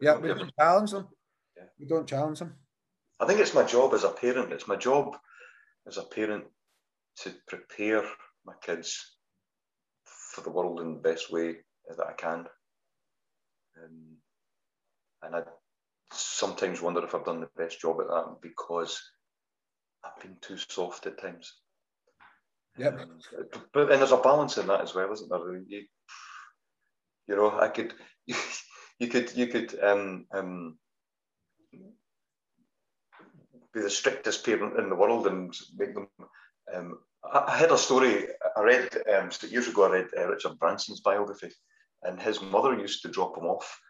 [0.00, 1.08] Yeah, we don't challenge them.
[1.78, 2.54] We don't challenge them.
[3.18, 4.52] I think it's my job as a parent.
[4.52, 5.16] It's my job
[5.86, 6.44] as a parent
[7.20, 8.04] to prepare
[8.44, 9.16] my kids
[10.04, 11.56] for the world in the best way
[11.88, 12.46] that I can.
[13.82, 14.16] Um,
[15.22, 15.42] and I
[16.12, 19.00] sometimes wonder if I've done the best job at that because
[20.04, 21.54] I've been too soft at times.
[22.76, 23.00] Yep.
[23.00, 23.18] Um,
[23.72, 25.56] but and there's a balance in that as well, isn't there?
[25.66, 25.86] You,
[27.26, 27.94] you know, I could,
[28.26, 28.34] you,
[28.98, 30.78] you could, you could um, um,
[33.76, 36.08] be the strictest parent in the world and make them.
[36.74, 36.98] Um,
[37.32, 39.84] I, had a story I read um, years ago.
[39.84, 41.50] I read uh, Richard Branson's biography,
[42.02, 43.80] and his mother used to drop him off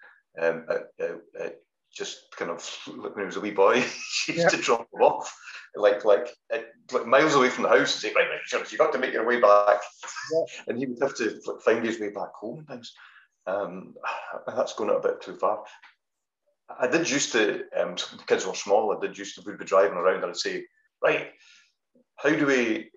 [0.41, 1.57] um, at, at
[1.95, 4.49] just kind of when he was a wee boy, she used yeah.
[4.51, 5.35] to drop him off,
[5.75, 8.99] like like like miles away from the house, and say, "Right, Richard, you got to
[8.99, 9.81] make your way back,"
[10.33, 10.45] yeah.
[10.69, 12.93] and he would have to find his way back home and things.
[13.47, 13.95] Um,
[14.47, 15.65] that's going a bit too far.
[16.69, 18.97] I did used to, um, the kids were small.
[18.97, 20.65] I did used to we'd be driving around, and I'd say,
[21.03, 21.31] "Right,
[22.17, 22.91] how do we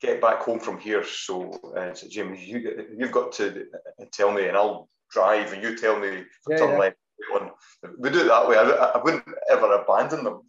[0.00, 3.66] get back home from here?" So, uh, so Jim, you you've got to
[4.12, 6.96] tell me, and I'll drive, and you tell me yeah, turn left
[7.34, 7.50] on.
[7.98, 8.56] We do it that way.
[8.56, 10.42] I, I wouldn't ever abandon them,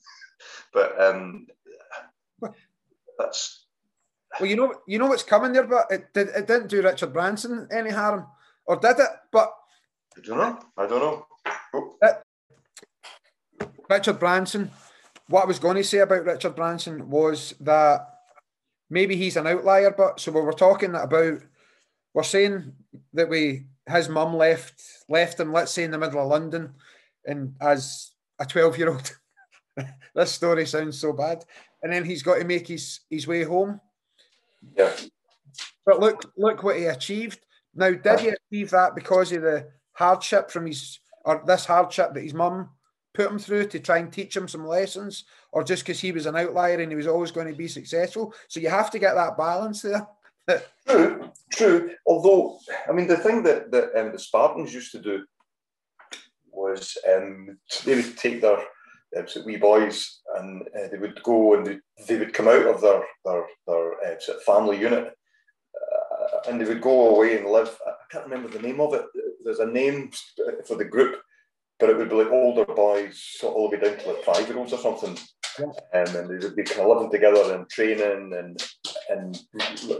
[0.73, 1.47] but um,
[3.19, 3.65] that's.
[4.39, 6.29] Well, you know, you know what's coming there, but it did.
[6.29, 8.25] It didn't do Richard Branson any harm,
[8.65, 9.09] or did it?
[9.31, 9.53] But
[10.17, 10.59] I don't know.
[10.77, 11.27] I don't know.
[11.73, 11.95] Oh.
[12.01, 12.15] It,
[13.89, 14.71] Richard Branson.
[15.27, 18.07] What I was going to say about Richard Branson was that
[18.89, 21.39] maybe he's an outlier, but so we were talking about.
[22.13, 22.73] We're saying
[23.13, 26.73] that we his mum left left him, let's say in the middle of London,
[27.25, 29.11] and as a 12 year old.
[30.15, 31.43] this story sounds so bad.
[31.83, 33.79] And then he's got to make his, his way home.
[34.75, 34.95] Yeah.
[35.85, 37.39] But look, look what he achieved.
[37.75, 42.23] Now, did he achieve that because of the hardship from his or this hardship that
[42.23, 42.69] his mum
[43.17, 46.27] put him through to try and teach him some lessons, or just because he was
[46.27, 48.33] an outlier and he was always going to be successful?
[48.47, 50.07] So you have to get that balance there.
[50.87, 51.91] true, true.
[52.05, 55.25] Although, I mean, the thing that, that um, the Spartans used to do
[56.51, 58.59] was um, they would take their
[59.17, 61.77] um, wee boys and uh, they would go and they,
[62.07, 66.61] they would come out of their their, their uh, sort of family unit uh, and
[66.61, 67.75] they would go away and live.
[67.85, 69.05] I can't remember the name of it.
[69.43, 70.11] There's a name
[70.67, 71.21] for the group,
[71.79, 74.47] but it would be like older boys, so all the way down to like five
[74.47, 75.17] year olds or something.
[75.59, 78.61] Um, and they would be kind of living together and training and
[79.09, 79.39] and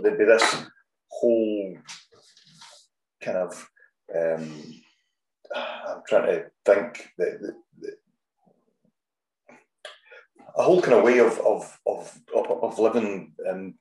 [0.04, 0.66] there'd be this
[1.10, 1.78] whole
[3.24, 3.68] kind of
[4.16, 4.82] um,
[5.56, 7.54] I'm trying to think that,
[10.56, 13.76] a whole kind of way of of of of, living um,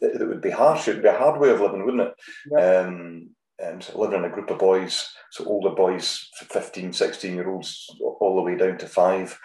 [0.00, 0.88] that would be harsh.
[0.88, 2.14] It would be a hard way of living, wouldn't it?
[2.50, 2.80] Yeah.
[2.80, 7.48] Um, and so living in a group of boys, so older boys, 15, 16 year
[7.50, 9.38] olds, all the way down to five.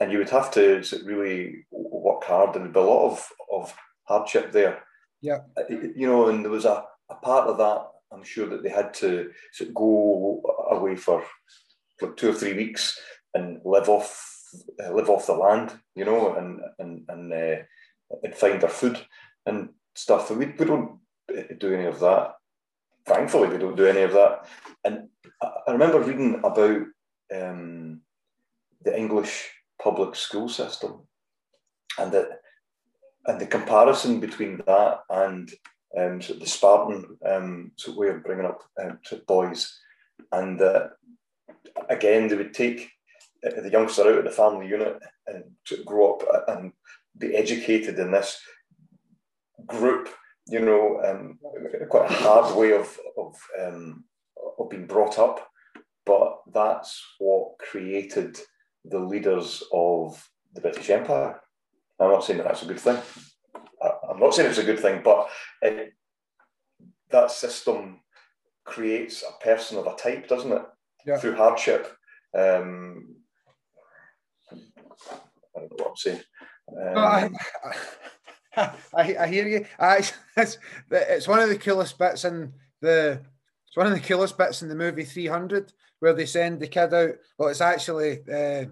[0.00, 2.52] And you would have to really work hard.
[2.52, 4.82] There would be a lot of, of hardship there.
[5.20, 5.40] Yeah.
[5.56, 8.70] Uh, you know, and there was a, a part of that, I'm sure that they
[8.70, 11.24] had to sort of go away for
[12.00, 12.98] like two or three weeks
[13.34, 14.30] and live off
[14.82, 17.62] uh, live off the land, you know, and and and uh,
[18.22, 19.00] and find their food
[19.46, 20.30] and stuff.
[20.30, 20.98] And we, we don't
[21.58, 22.34] do any of that.
[23.06, 24.46] Thankfully, we don't do any of that.
[24.84, 25.08] And
[25.42, 26.82] I remember reading about
[27.34, 28.00] um,
[28.82, 29.50] the English
[29.82, 31.06] public school system
[31.98, 32.40] and that
[33.26, 35.50] and the comparison between that and
[35.98, 39.80] um, the Spartan um, way of bringing up um, boys,
[40.32, 40.88] and uh,
[41.88, 42.90] again they would take
[43.46, 46.72] uh, the youngster out of the family unit and of grow up and
[47.16, 48.40] be educated in this
[49.66, 50.08] group,
[50.46, 51.38] you know, um,
[51.88, 54.04] quite a hard way of of, um,
[54.58, 55.48] of being brought up,
[56.04, 58.38] but that's what created
[58.84, 61.40] the leaders of the British Empire.
[61.98, 62.98] I'm not saying that that's a good thing.
[64.10, 65.28] I'm not saying it's a good thing, but
[65.62, 65.92] it,
[67.10, 68.00] that system
[68.64, 70.62] creates a person of a type, doesn't it?
[71.06, 71.18] Yeah.
[71.18, 71.92] Through hardship.
[72.36, 73.16] Um,
[74.52, 74.56] I
[75.60, 76.20] don't know what I'm saying.
[76.68, 77.30] Um, I,
[77.64, 77.76] I,
[78.94, 79.66] I, hear you.
[79.78, 80.04] I,
[80.36, 80.58] it's,
[80.90, 83.20] it's one of the coolest bits in the.
[83.66, 86.94] It's one of the coolest bits in the movie 300 where they send the kid
[86.94, 87.14] out.
[87.38, 88.66] Well, it's actually uh,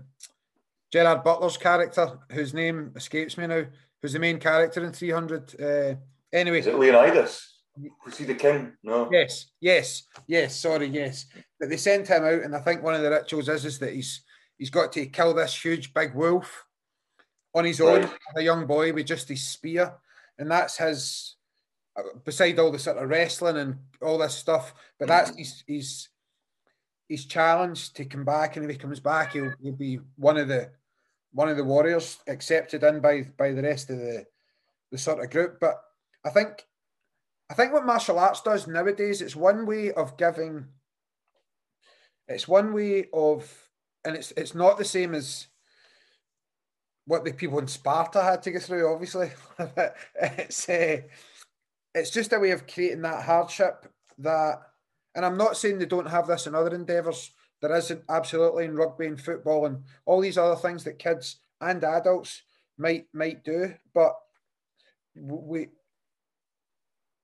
[0.92, 3.64] Gerard Butler's character, whose name escapes me now,
[4.00, 5.60] who's the main character in 300.
[5.60, 5.94] Uh,
[6.32, 7.52] anyway, is it Leonidas?
[8.04, 8.74] Was he the king?
[8.82, 9.08] No.
[9.10, 10.54] Yes, yes, yes.
[10.54, 11.26] Sorry, yes.
[11.58, 13.94] But they sent him out, and I think one of the rituals is is that
[13.94, 14.22] he's
[14.58, 16.66] he's got to kill this huge big wolf
[17.54, 18.12] on his own, right.
[18.36, 19.92] a young boy with just his spear,
[20.38, 21.36] and that's his.
[22.24, 25.38] Beside all the sort of wrestling and all this stuff, but that's mm.
[25.38, 26.08] his his
[27.06, 30.48] his challenge to come back, and if he comes back, he'll, he'll be one of
[30.48, 30.70] the
[31.32, 34.24] one of the warriors accepted in by by the rest of the
[34.90, 35.58] the sort of group.
[35.60, 35.82] But
[36.24, 36.64] I think
[37.50, 40.68] I think what martial arts does nowadays, it's one way of giving.
[42.26, 43.46] It's one way of,
[44.06, 45.48] and it's it's not the same as
[47.06, 49.30] what the people in Sparta had to go through, obviously.
[50.20, 50.98] it's uh,
[51.94, 53.86] it's just a way of creating that hardship
[54.18, 54.60] that,
[55.14, 57.32] and I'm not saying they don't have this in other endeavours.
[57.60, 61.82] There isn't absolutely in rugby and football and all these other things that kids and
[61.84, 62.42] adults
[62.78, 64.14] might might do, but
[65.14, 65.68] we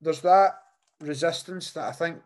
[0.00, 0.60] there's that
[1.00, 2.20] resistance that I think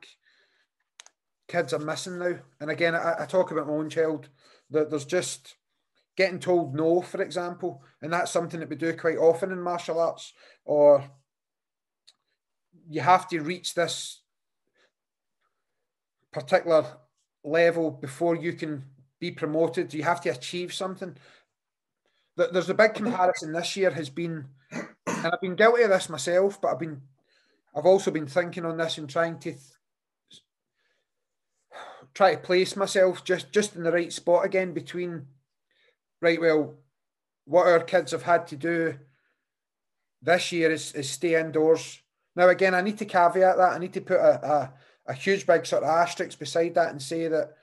[1.48, 2.38] kids are missing now.
[2.60, 4.28] And again, I, I talk about my own child.
[4.70, 5.56] That there's just
[6.16, 10.00] getting told no, for example, and that's something that we do quite often in martial
[10.00, 10.32] arts,
[10.64, 11.04] or
[12.88, 14.22] you have to reach this
[16.32, 16.86] particular
[17.44, 18.84] level before you can
[19.20, 19.94] be promoted.
[19.94, 21.16] You have to achieve something.
[22.36, 26.60] There's a big comparison this year has been, and I've been guilty of this myself,
[26.60, 27.02] but I've been,
[27.76, 29.60] I've also been thinking on this and trying to th-
[32.14, 35.26] try to place myself just just in the right spot again between
[36.22, 36.74] right, well,
[37.44, 38.94] what our kids have had to do
[40.22, 42.00] this year is, is stay indoors.
[42.36, 43.72] Now, again, I need to caveat that.
[43.72, 44.72] I need to put a, a,
[45.08, 47.56] a huge big sort of asterisk beside that and say that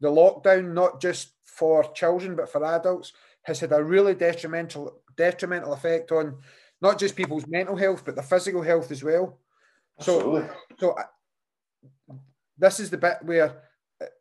[0.00, 5.72] the lockdown, not just for children but for adults, has had a really detrimental detrimental
[5.72, 6.36] effect on
[6.80, 9.38] not just people's mental health but their physical health as well.
[9.98, 10.42] Absolutely.
[10.42, 12.14] So, so I,
[12.58, 13.62] this is the bit where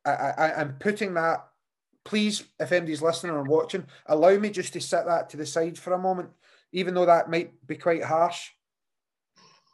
[0.05, 1.45] I, I, I'm putting that
[2.07, 5.77] please, if anybody's listening or watching, allow me just to set that to the side
[5.77, 6.29] for a moment,
[6.71, 8.51] even though that might be quite harsh.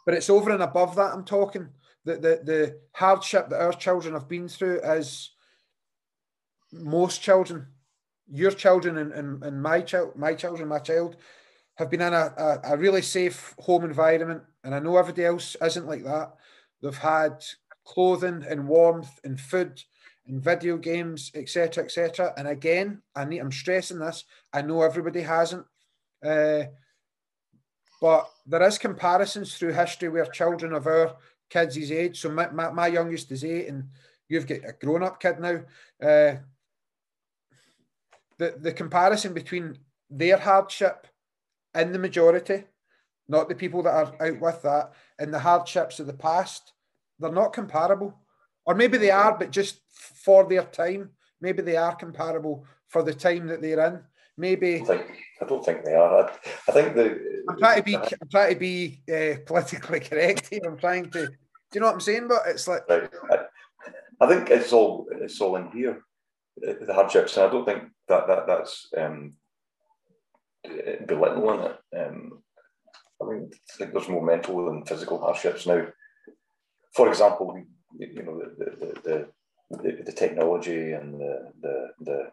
[0.04, 1.70] But it's over and above that I'm talking.
[2.06, 5.32] The, the, the hardship that our children have been through is
[6.72, 7.68] most children,
[8.32, 11.16] your children and, and, and my child, my children, my child,
[11.76, 14.42] have been in a, a, a really safe home environment.
[14.64, 16.34] And I know everybody else isn't like that.
[16.82, 17.44] They've had
[17.86, 19.84] clothing and warmth and food
[20.28, 22.34] in video games, etc., etc.
[22.38, 24.24] And again, I need, I'm stressing this.
[24.52, 25.66] I know everybody hasn't,
[26.26, 26.64] uh,
[28.02, 31.16] but there is comparisons through history where children of our
[31.50, 32.20] kids' age.
[32.20, 33.90] So my, my, my youngest is eight, and
[34.30, 35.62] you've got a grown-up kid now.
[36.02, 36.38] Uh,
[38.38, 39.78] the the comparison between
[40.10, 41.08] their hardship
[41.76, 42.64] in the majority
[43.28, 46.74] not the people that are out with that, and the hardships of the past,
[47.20, 48.20] they're not comparable.
[48.66, 53.14] Or maybe they are, but just for their time, maybe they are comparable for the
[53.14, 54.00] time that they're in.
[54.36, 55.06] Maybe I, think,
[55.42, 56.26] I don't think they are.
[56.26, 56.32] I,
[56.68, 57.44] I think the.
[57.48, 57.96] I'm trying to be.
[57.96, 60.62] I'm trying to be uh, politically correct here.
[60.66, 61.28] I'm trying to.
[61.28, 61.34] Do
[61.76, 62.28] you know what I'm saying?
[62.28, 62.90] But it's like.
[62.90, 63.10] Right.
[63.32, 63.38] I,
[64.22, 66.02] I think it's all it's all in here,
[66.58, 69.34] the hardships, and I don't think that that that's um,
[71.06, 71.78] belittling it.
[71.98, 72.42] Um,
[73.22, 75.88] I mean, I think there's more mental than physical hardships now.
[76.96, 77.62] For example,
[77.98, 79.28] you know the the, the,
[79.70, 82.32] the, the technology and the the, the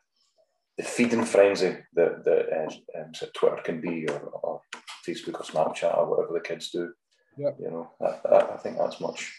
[0.80, 4.60] the feeding frenzy that, that uh, um, Twitter can be, or, or,
[5.06, 6.92] Facebook or Snapchat or whatever the kids do.
[7.36, 7.50] Yeah.
[7.58, 9.34] You know, I, I, I think that's much.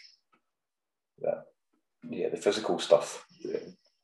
[1.20, 1.44] That,
[2.08, 3.24] yeah, the physical stuff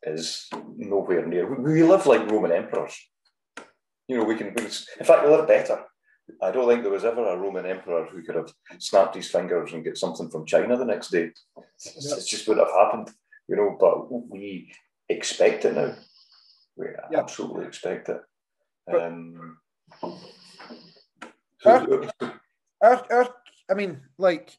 [0.05, 1.53] is nowhere near.
[1.53, 2.97] We, we live like Roman emperors.
[4.07, 4.55] You know, we can.
[4.55, 5.85] We, in fact, we live better.
[6.43, 9.73] I don't think there was ever a Roman emperor who could have snapped his fingers
[9.73, 11.31] and get something from China the next day.
[11.75, 13.11] It's, just wouldn't have happened,
[13.49, 13.77] you know.
[13.79, 14.73] But we
[15.09, 15.95] expect it now.
[16.77, 17.19] We yeah.
[17.19, 18.21] absolutely expect it.
[18.93, 19.59] Um,
[21.65, 22.05] our,
[22.81, 23.35] our, our,
[23.71, 24.57] I mean, like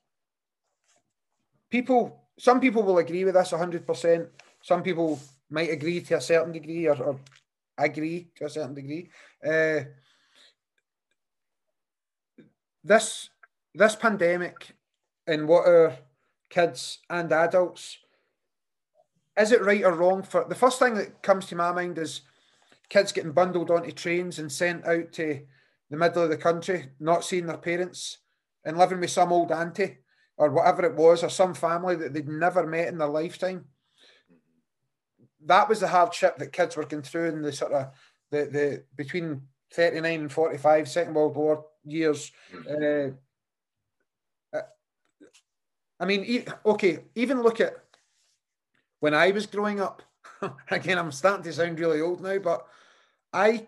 [1.70, 2.16] people.
[2.40, 4.30] Some people will agree with this hundred percent.
[4.62, 5.20] Some people
[5.50, 7.20] might agree to a certain degree, or, or
[7.78, 9.10] agree to a certain degree.
[9.46, 9.82] Uh,
[12.84, 13.30] this
[13.76, 14.72] this pandemic
[15.28, 15.98] and what our
[16.50, 18.00] kids and adults
[19.38, 22.22] is it right or wrong for the first thing that comes to my mind is
[22.90, 25.42] kids getting bundled onto trains and sent out to
[25.90, 28.20] the middle of the country, not seeing their parents
[28.66, 29.98] and living with some old auntie
[30.38, 33.66] or whatever it was, or some family that they'd never met in their lifetime.
[35.46, 37.88] That was the hardship that kids were going through in the sort of
[38.32, 39.42] the, the between
[39.74, 42.32] 39 and 45, Second World War years.
[42.70, 43.10] Uh,
[44.54, 44.62] uh
[46.00, 47.74] I mean, okay, even look at
[49.00, 50.04] when I was growing up,
[50.72, 52.66] again, I'm starting to sound really old now, but
[53.34, 53.68] I,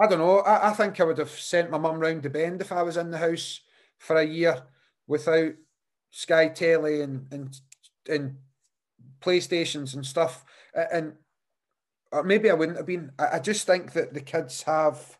[0.00, 0.38] I don't know.
[0.40, 2.96] I, I think I would have sent my mum round the bend if I was
[2.96, 3.60] in the house
[3.98, 4.62] for a year
[5.06, 5.52] without
[6.10, 7.60] Sky Telly and and
[8.08, 8.36] and
[9.20, 10.44] PlayStations and stuff,
[10.74, 11.14] and
[12.24, 13.12] maybe I wouldn't have been.
[13.18, 15.18] I, just think that the kids have,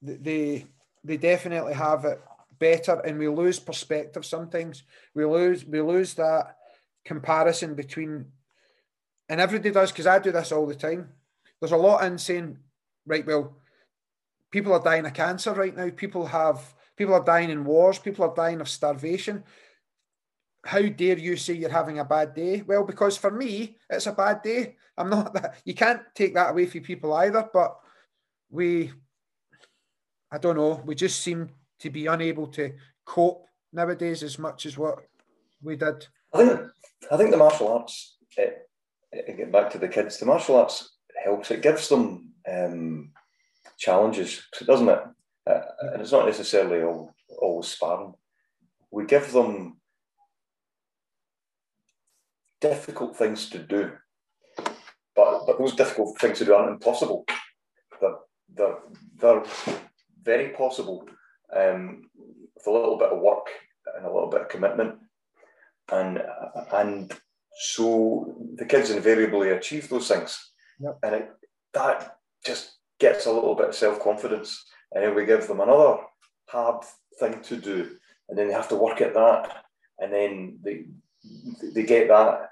[0.00, 0.66] they
[1.02, 2.20] they definitely have it
[2.58, 4.84] better, and we lose perspective sometimes.
[5.14, 6.56] We lose we lose that
[7.04, 8.26] comparison between,
[9.28, 11.10] and everybody does because I do this all the time.
[11.60, 12.58] There's a lot in saying,
[13.06, 13.56] right, well,
[14.50, 15.90] people are dying of cancer right now.
[15.90, 17.98] People have people are dying in wars.
[17.98, 19.44] People are dying of starvation.
[20.64, 22.62] How dare you say you're having a bad day?
[22.66, 24.76] Well, because for me, it's a bad day.
[24.96, 25.56] I'm not that.
[25.64, 27.48] You can't take that away from people either.
[27.52, 27.78] But
[28.50, 28.92] we,
[30.30, 30.82] I don't know.
[30.84, 32.74] We just seem to be unable to
[33.06, 34.98] cope nowadays as much as what
[35.62, 36.06] we did.
[36.32, 36.60] I think
[37.10, 38.16] I think the martial arts.
[38.38, 38.44] Uh,
[39.36, 40.18] get back to the kids.
[40.18, 41.50] The martial arts helps.
[41.50, 43.10] It gives them um,
[43.78, 45.00] challenges, doesn't it?
[45.46, 45.60] Uh,
[45.92, 48.14] and it's not necessarily all, always sparring.
[48.92, 49.78] We give them
[52.60, 53.92] difficult things to do,
[55.16, 57.24] but but those difficult things to do aren't impossible.
[58.00, 58.16] They're
[58.54, 58.78] they're,
[59.16, 59.44] they're
[60.22, 61.08] very possible
[61.56, 62.02] um,
[62.54, 63.48] with a little bit of work
[63.96, 64.98] and a little bit of commitment
[65.92, 66.22] and
[66.72, 67.12] and
[67.62, 70.98] so the kids invariably achieve those things, yep.
[71.02, 71.30] and it,
[71.74, 75.98] that just gets a little bit of self confidence, and then we give them another
[76.48, 76.84] hard
[77.18, 77.96] thing to do,
[78.28, 79.64] and then they have to work at that,
[79.98, 80.84] and then they
[81.74, 82.50] they get that,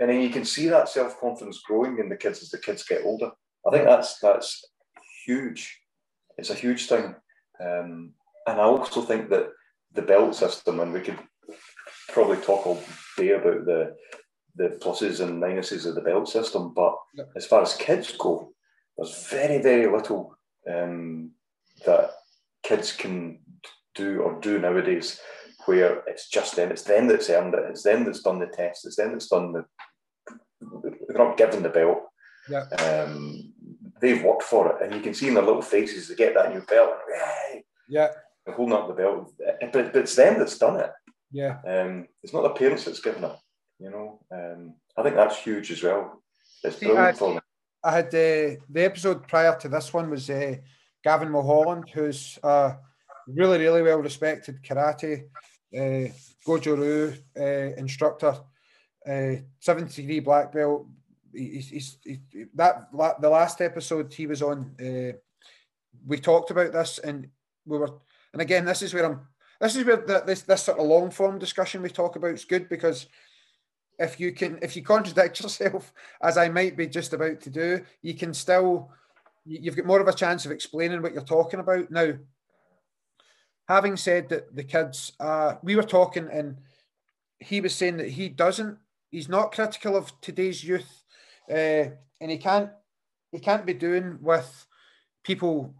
[0.00, 2.84] and then you can see that self confidence growing in the kids as the kids
[2.84, 3.30] get older.
[3.66, 4.64] I think that's that's
[5.26, 5.80] huge.
[6.36, 7.14] It's a huge thing,
[7.60, 8.12] um,
[8.46, 9.50] and I also think that
[9.92, 11.18] the belt system, and we could
[12.08, 12.82] probably talk all
[13.16, 13.96] day about the
[14.56, 16.96] the pluses and minuses of the belt system, but
[17.36, 18.52] as far as kids go,
[18.96, 20.36] there's very very little
[20.68, 21.30] um,
[21.86, 22.10] that
[22.62, 23.38] kids can
[23.94, 25.20] do or do nowadays
[25.66, 28.86] where it's just them, it's them that's earned it, it's them that's done the test,
[28.86, 29.64] it's them that's done the.
[30.60, 32.00] They're not given the belt.
[32.50, 32.64] Yeah.
[32.64, 33.52] Um,
[34.00, 36.52] they've worked for it, and you can see in their little faces they get that
[36.52, 36.94] new belt.
[37.52, 38.08] And, yeah.
[38.44, 40.90] They're holding up the belt, but, but it's them that's done it.
[41.30, 41.58] Yeah.
[41.66, 43.36] Um, it's not the parents that's given it.
[43.78, 46.22] You know, um, I think that's huge as well.
[46.64, 47.42] It's See, brilliant I, for them.
[47.84, 50.56] I had uh, the episode prior to this one was uh,
[51.04, 52.76] Gavin Mulholland, who's a
[53.28, 55.26] really, really well respected karate
[55.76, 56.08] uh,
[56.46, 58.36] Goju Ryu uh, instructor,
[59.06, 60.86] uh, 70 degree black belt.
[61.32, 62.20] He's, he's, he,
[62.54, 62.88] that
[63.20, 65.16] the last episode he was on, uh,
[66.06, 67.28] we talked about this, and
[67.66, 67.90] we were,
[68.32, 69.20] and again, this is where I'm.
[69.60, 72.44] This is where the, this this sort of long form discussion we talk about is
[72.44, 73.06] good because
[73.98, 75.92] if you can if you contradict yourself
[76.22, 78.90] as I might be just about to do, you can still
[79.44, 81.90] you've got more of a chance of explaining what you're talking about.
[81.90, 82.12] Now,
[83.66, 86.58] having said that, the kids, uh, we were talking and
[87.38, 88.78] he was saying that he doesn't,
[89.10, 91.04] he's not critical of today's youth,
[91.50, 91.90] uh,
[92.20, 92.70] and he can't
[93.32, 94.66] he can't be doing with
[95.24, 95.74] people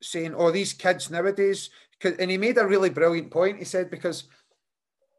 [0.00, 1.70] saying, "Oh, these kids nowadays."
[2.04, 3.58] And he made a really brilliant point.
[3.58, 4.24] He said because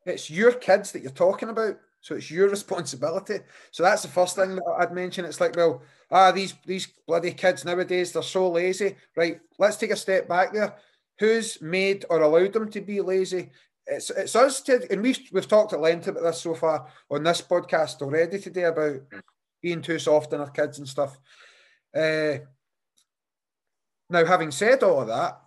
[0.05, 1.77] it's your kids that you're talking about.
[2.01, 3.39] So it's your responsibility.
[3.71, 5.25] So that's the first thing that I'd mention.
[5.25, 5.81] It's like, well,
[6.11, 8.95] ah, these these bloody kids nowadays, they're so lazy.
[9.15, 10.75] Right, let's take a step back there.
[11.19, 13.51] Who's made or allowed them to be lazy?
[13.85, 17.23] It's it's us to, and we've we've talked at length about this so far on
[17.23, 19.01] this podcast already today about
[19.61, 21.17] being too soft on our kids and stuff.
[21.95, 22.37] Uh,
[24.09, 25.39] now, having said all of that,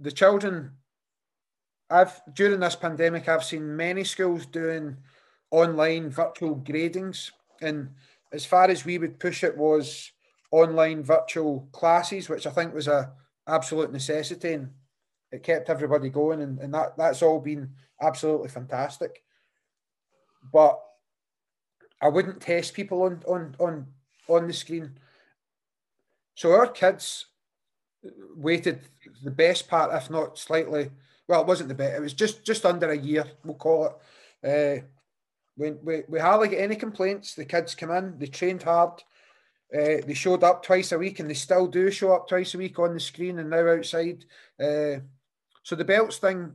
[0.00, 0.72] the children,
[1.90, 4.96] I've during this pandemic, I've seen many schools doing
[5.50, 7.30] online virtual gradings.
[7.60, 7.90] And
[8.32, 10.10] as far as we would push it was
[10.50, 13.12] online virtual classes, which I think was a
[13.46, 14.70] absolute necessity and
[15.32, 17.70] it kept everybody going and, and that that's all been
[18.00, 19.22] absolutely fantastic.
[20.52, 20.80] But
[22.00, 23.86] I wouldn't test people on on on
[24.28, 24.98] on the screen.
[26.34, 27.26] So our kids
[28.36, 28.80] waited
[29.22, 30.90] the best part, if not slightly.
[31.28, 31.96] Well, it wasn't the best.
[31.96, 33.92] It was just just under a year, we'll call it.
[34.42, 34.84] Uh,
[35.56, 37.34] we, we, we hardly get any complaints.
[37.34, 39.02] The kids come in, they trained hard,
[39.74, 42.58] uh, they showed up twice a week, and they still do show up twice a
[42.58, 44.24] week on the screen and now outside.
[44.58, 45.00] Uh,
[45.62, 46.54] so the belts thing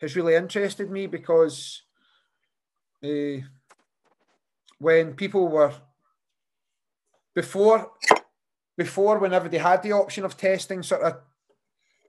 [0.00, 1.82] has really interested me because
[4.78, 5.72] when people were
[7.34, 7.90] before
[8.82, 11.16] before whenever they had the option of testing sort of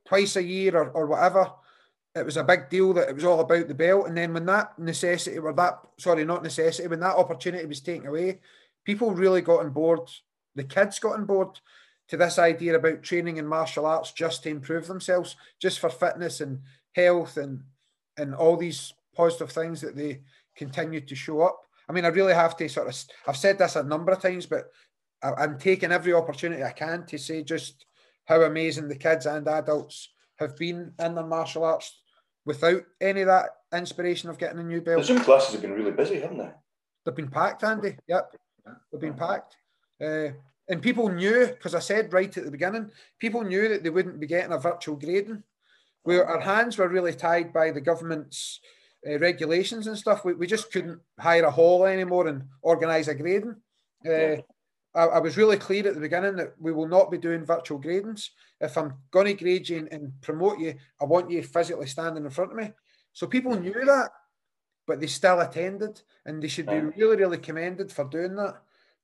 [0.05, 1.51] twice a year or, or whatever
[2.15, 4.07] it was a big deal that it was all about the belt.
[4.07, 8.07] And then when that necessity or that sorry, not necessity, when that opportunity was taken
[8.07, 8.39] away,
[8.85, 10.01] people really got on board.
[10.55, 11.59] The kids got on board
[12.09, 16.41] to this idea about training in martial arts just to improve themselves, just for fitness
[16.41, 16.59] and
[16.93, 17.63] health and
[18.17, 20.21] and all these positive things that they
[20.55, 21.61] continue to show up.
[21.89, 22.95] I mean, I really have to sort of
[23.27, 24.69] I've said this a number of times, but
[25.23, 27.85] I'm taking every opportunity I can to say just
[28.25, 32.01] how amazing the kids and adults have been in their martial arts
[32.45, 34.99] without any of that inspiration of getting a new belt.
[34.99, 36.51] The Zoom classes have been really busy, haven't they?
[37.05, 37.97] They've been packed, Andy.
[38.07, 38.35] Yep,
[38.91, 39.55] they've been packed.
[40.01, 40.29] Uh,
[40.69, 44.19] and people knew, because I said right at the beginning, people knew that they wouldn't
[44.19, 45.43] be getting a virtual grading.
[46.03, 48.59] Where our hands were really tied by the government's
[49.09, 50.25] uh, regulations and stuff.
[50.25, 53.55] We, we just couldn't hire a hall anymore and organise a grading.
[54.05, 54.35] Uh, yeah.
[54.95, 57.81] I, I, was really clear at the beginning that we will not be doing virtual
[57.81, 58.29] gradings.
[58.61, 62.23] If I'm going to grade you and, and promote you, I want you physically standing
[62.23, 62.71] in front of me.
[63.13, 64.09] So people knew that,
[64.87, 68.55] but they still attended, and they should be really, really commended for doing that.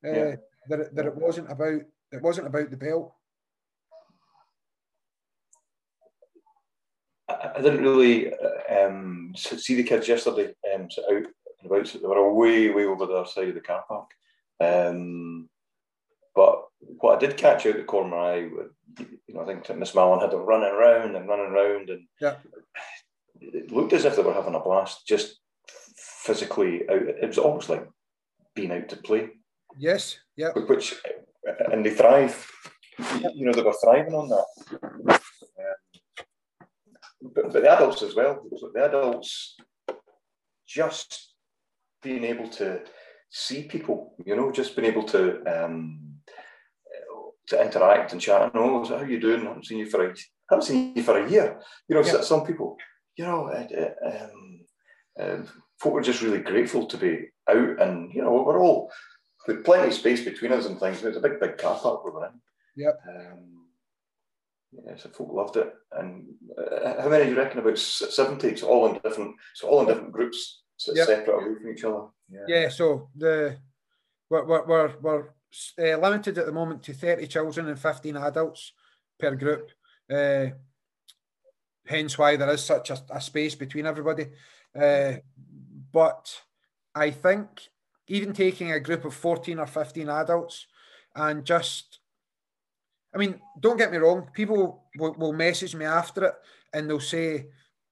[0.05, 0.35] Uh, yeah.
[0.67, 1.81] That it, that it wasn't about
[2.11, 3.13] it wasn't about the belt.
[7.29, 11.27] I didn't really uh, um, see the kids yesterday um, out and
[11.65, 11.85] about.
[11.85, 14.09] They were way, way over the other side of the car park.
[14.59, 15.49] Um,
[16.99, 18.49] what I did catch out the corner eye,
[18.97, 22.35] you know, I think Miss Mallon had them running around and running around, and yeah.
[23.39, 25.39] it looked as if they were having a blast, just
[25.97, 27.01] physically out.
[27.01, 27.87] It was almost like
[28.55, 29.29] being out to play.
[29.77, 30.51] Yes, yeah.
[30.53, 30.95] Which,
[31.71, 32.49] and they thrive.
[33.33, 34.45] You know, they were thriving on that.
[34.81, 35.17] Um,
[37.21, 38.43] but, but the adults as well.
[38.73, 39.55] The adults
[40.67, 41.33] just
[42.01, 42.81] being able to
[43.29, 46.08] see people, you know, just being able to um,
[47.49, 48.41] to interact and chat.
[48.41, 49.41] And oh, how you doing?
[49.41, 50.15] I haven't seen you for a, I
[50.49, 51.59] haven't seen you for a year.
[51.87, 52.21] You know, yeah.
[52.21, 52.77] some people,
[53.15, 54.61] you know, uh, um,
[55.19, 55.37] uh,
[55.79, 58.91] folk are just really grateful to be out, and you know, we're all
[59.47, 61.03] with plenty of space between us and things.
[61.03, 62.33] It's a big, big car park we were in.
[62.77, 62.99] Yep.
[63.09, 63.65] Um,
[64.71, 65.73] yeah, so folk loved it.
[65.91, 67.59] And uh, how many do you reckon?
[67.59, 68.49] About seventy.
[68.49, 69.35] It's all in different.
[69.53, 71.07] It's all in different groups, so yep.
[71.07, 72.05] separate away from each other.
[72.29, 72.45] Yeah.
[72.47, 73.57] yeah so the
[74.29, 75.29] we're, we're, we're
[75.77, 78.73] uh, limited at the moment to 30 children and 15 adults
[79.19, 79.71] per group.
[80.11, 80.47] Uh,
[81.85, 84.27] hence why there is such a, a space between everybody.
[84.79, 85.13] Uh,
[85.91, 86.41] but
[86.93, 87.69] I think
[88.07, 90.67] even taking a group of 14 or 15 adults
[91.15, 91.99] and just,
[93.13, 96.35] I mean, don't get me wrong, people will, will message me after it
[96.73, 97.47] and they'll say,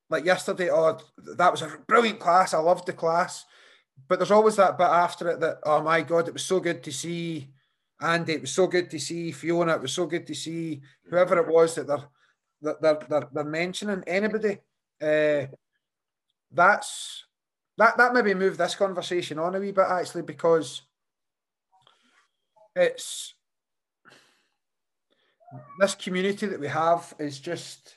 [0.10, 0.98] like yesterday, oh,
[1.36, 2.54] that was a brilliant class.
[2.54, 3.46] I loved the class
[4.08, 6.84] but there's always that bit after it that oh my god, it was so good
[6.84, 7.50] to see
[8.00, 8.34] Andy.
[8.34, 9.76] It was so good to see Fiona.
[9.76, 12.08] It was so good to see whoever it was that they're
[12.62, 14.60] that they're, they're, they're mentioning anybody,
[15.02, 15.46] uh,
[16.52, 17.26] that's
[17.78, 20.84] that that maybe move this conversation on a wee bit actually because
[22.76, 23.34] it's
[25.80, 27.96] this community that we have is just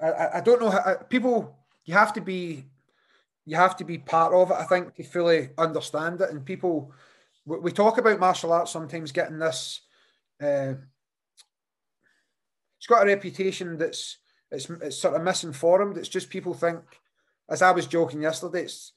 [0.00, 2.64] I, I don't know how people you have to be
[3.46, 6.30] you have to be part of it i think to fully understand it.
[6.30, 6.92] And people
[7.46, 9.82] we talk about martial arts sometimes getting this
[10.42, 10.74] uh,
[12.78, 14.18] it's got a reputation that's
[14.50, 15.96] it's, it's sort of misinformed.
[15.96, 16.80] It's just people think
[17.50, 18.92] as i was joking yesterday it's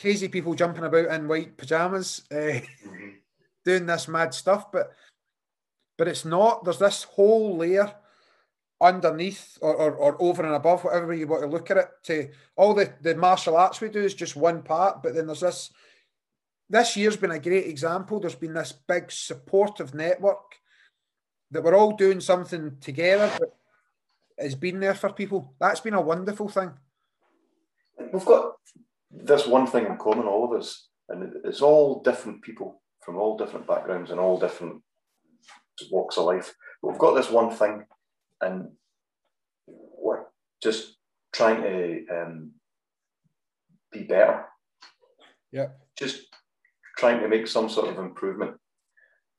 [0.00, 3.08] crazy people jumping about in white pajamas uh, mm-hmm.
[3.64, 4.92] doing this mad stuff but
[6.02, 6.64] but it's not.
[6.64, 7.94] There's this whole layer
[8.82, 12.28] underneath or, or, or, over and above, whatever you want to look at it, to
[12.56, 15.70] all the, the martial arts we do is just one part, but then there's this
[16.68, 18.18] this year's been a great example.
[18.18, 20.56] There's been this big supportive network
[21.50, 23.52] that we're all doing something together that
[24.38, 25.54] has been there for people.
[25.60, 26.70] That's been a wonderful thing.
[28.10, 28.54] We've got
[29.10, 33.36] this one thing in common, all of us, and it's all different people from all
[33.36, 34.82] different backgrounds and all different
[35.90, 36.54] walks of life.
[36.80, 37.84] But we've got this one thing
[38.42, 38.68] and
[39.66, 40.24] we're
[40.62, 40.96] just
[41.32, 42.52] trying to um,
[43.92, 44.44] be better.
[45.52, 45.68] Yeah.
[45.98, 46.26] Just
[46.98, 48.56] trying to make some sort of improvement,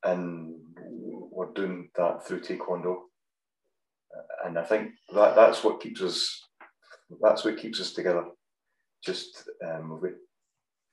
[0.03, 0.55] and
[1.31, 2.95] we're doing that through Taekwondo.
[4.45, 6.39] And I think that that's what keeps us.
[7.21, 8.25] That's what keeps us together.
[9.03, 10.13] Just um, with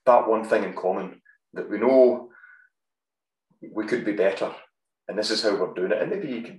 [0.07, 1.21] that one thing in common
[1.53, 2.31] that we know
[3.75, 4.53] we could be better,
[5.09, 6.01] and this is how we're doing it.
[6.01, 6.59] And maybe you could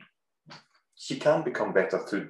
[1.10, 2.30] you can become better through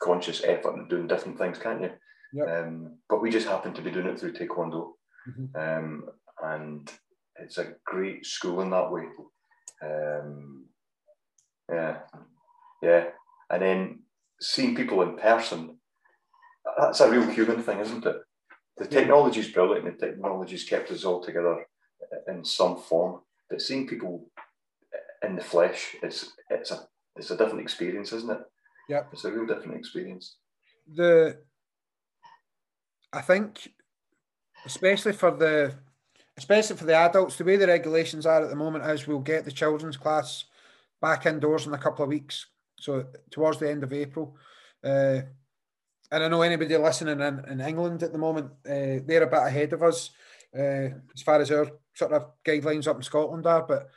[0.00, 1.90] conscious effort and doing different things, can't you?
[2.32, 2.48] Yep.
[2.48, 4.92] Um, but we just happen to be doing it through Taekwondo.
[5.28, 5.58] Mm-hmm.
[5.58, 6.04] Um,
[6.42, 6.90] and
[7.36, 9.04] it's a great school in that way.
[9.82, 10.66] Um,
[11.70, 11.98] yeah,
[12.82, 13.04] yeah.
[13.50, 13.98] And then
[14.40, 15.78] seeing people in person,
[16.78, 18.16] that's a real human thing, isn't it?
[18.76, 21.66] The technology is brilliant and the technology's kept us all together
[22.28, 23.22] in some form.
[23.50, 24.30] But seeing people
[25.24, 26.86] in the flesh, it's it's a
[27.18, 28.40] it's a different experience, isn't it?
[28.88, 30.36] Yeah, it's a real different experience.
[30.94, 31.38] The
[33.12, 33.72] I think,
[34.64, 35.74] especially for the
[36.36, 39.44] especially for the adults, the way the regulations are at the moment is we'll get
[39.44, 40.44] the children's class
[41.02, 42.46] back indoors in a couple of weeks,
[42.78, 44.36] so towards the end of April.
[44.82, 45.22] Uh,
[46.10, 49.42] and I know anybody listening in, in England at the moment, uh, they're a bit
[49.42, 50.10] ahead of us
[50.56, 53.66] uh, as far as our sort of guidelines up in Scotland are.
[53.66, 53.88] But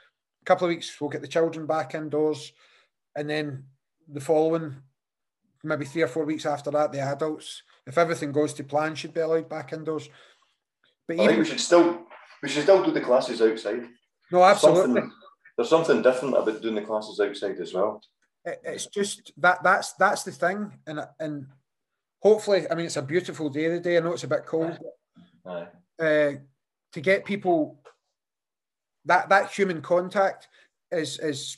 [0.41, 2.51] a couple of weeks, we'll get the children back indoors
[3.16, 3.66] and then
[4.12, 4.76] the following
[5.64, 9.14] maybe three or four weeks after that, the adults, if everything goes to plan, should
[9.14, 10.09] be allowed back indoors.
[11.07, 12.05] But I even, think we should still
[12.41, 13.88] we should still do the classes outside.
[14.32, 15.01] No, absolutely.
[15.01, 15.12] Something,
[15.57, 18.01] there's something different about doing the classes outside as well.
[18.45, 21.47] It, it's just that that's that's the thing, and and
[22.20, 23.97] hopefully, I mean, it's a beautiful day today.
[23.97, 24.78] I know it's a bit cold.
[25.45, 25.68] Aye.
[25.99, 26.32] Uh,
[26.93, 27.82] to get people
[29.05, 30.47] that that human contact
[30.91, 31.57] is is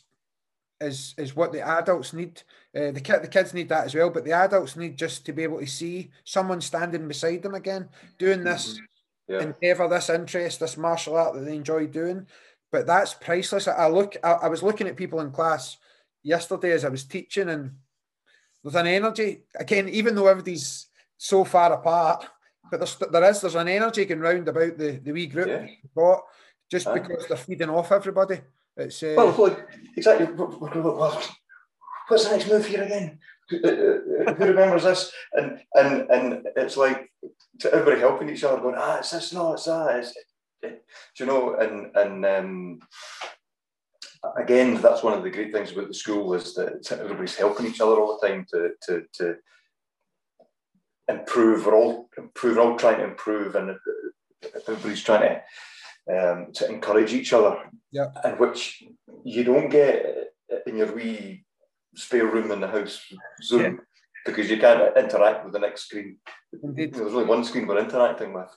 [0.84, 2.42] is is what the adults need.
[2.76, 5.34] Uh, the kid, the kids need that as well, but the adults need just to
[5.34, 9.34] be able to see someone standing beside them again, doing this mm-hmm.
[9.34, 9.42] yeah.
[9.42, 12.26] endeavor, this interest, this martial art that they enjoy doing.
[12.72, 13.68] But that's priceless.
[13.68, 15.78] I look, I, I was looking at people in class
[16.24, 17.74] yesterday as I was teaching, and
[18.64, 22.26] there's an energy again, even though everybody's so far apart.
[22.72, 25.68] But there's, there is there's an energy going round about the, the wee group yeah.
[25.96, 26.24] got
[26.72, 28.42] just because they're feeding off everybody.
[28.78, 29.65] It's uh, well,
[29.95, 30.26] exactly.
[32.07, 33.19] What's the next move here again?
[33.49, 35.11] Who, uh, uh, who remembers this?
[35.34, 37.11] And and and it's like
[37.59, 39.99] to everybody helping each other, going, ah, it's this, no, it's that.
[39.99, 40.13] It's,
[40.61, 40.84] it,
[41.19, 42.80] you know, and and um,
[44.38, 47.82] again, that's one of the great things about the school is that everybody's helping each
[47.82, 49.36] other all the time to to to
[51.07, 51.65] improve.
[51.65, 52.57] We're all improve.
[52.57, 53.78] We're all trying to improve, and
[54.67, 55.43] everybody's trying to
[56.12, 57.58] um, to encourage each other,
[57.91, 58.08] yeah.
[58.24, 58.84] and which
[59.24, 60.34] you don't get
[60.68, 61.45] in your wee
[61.95, 63.01] spare room in the house
[63.41, 63.72] Zoom yeah.
[64.26, 66.18] because you can't interact with the next screen.
[66.64, 66.93] Indeed.
[66.93, 68.49] There's only one screen we're interacting with.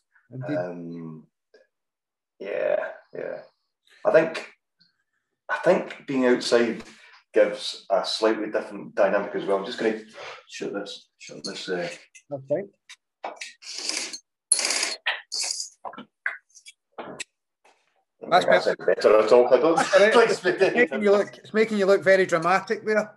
[0.49, 1.25] Um,
[2.39, 2.77] yeah,
[3.15, 3.41] yeah.
[4.05, 4.53] I think
[5.49, 6.83] I think being outside
[7.33, 9.59] gives a slightly different dynamic as well.
[9.59, 10.05] I'm just going to
[10.49, 11.69] shut this, shut this.
[11.69, 11.89] Uh,
[12.33, 12.65] okay.
[18.21, 18.77] That's better.
[18.77, 19.53] better at all.
[19.53, 19.79] I don't.
[20.31, 21.37] it's, making you look.
[21.37, 23.13] It's making you look very dramatic there.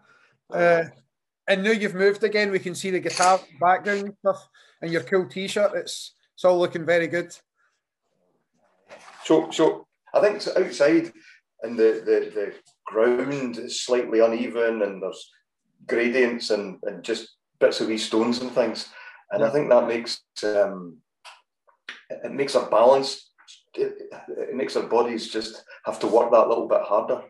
[0.51, 0.83] Uh,
[1.47, 2.51] and now you've moved again.
[2.51, 4.47] We can see the guitar background stuff
[4.81, 5.71] and your cool T-shirt.
[5.75, 7.35] It's it's all looking very good.
[9.23, 11.11] So, so I think it's outside,
[11.61, 12.53] and the the, the
[12.85, 15.29] ground is slightly uneven, and there's
[15.85, 18.89] gradients and, and just bits of wee stones and things.
[19.31, 20.97] And I think that makes um,
[22.09, 23.28] it makes a balance,
[23.76, 27.24] it, it, makes our bodies just have to work that little bit harder.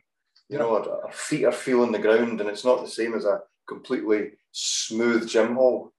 [0.49, 3.25] You know, our, our, feet are feeling the ground, and it's not the same as
[3.25, 5.93] a completely smooth gym hall.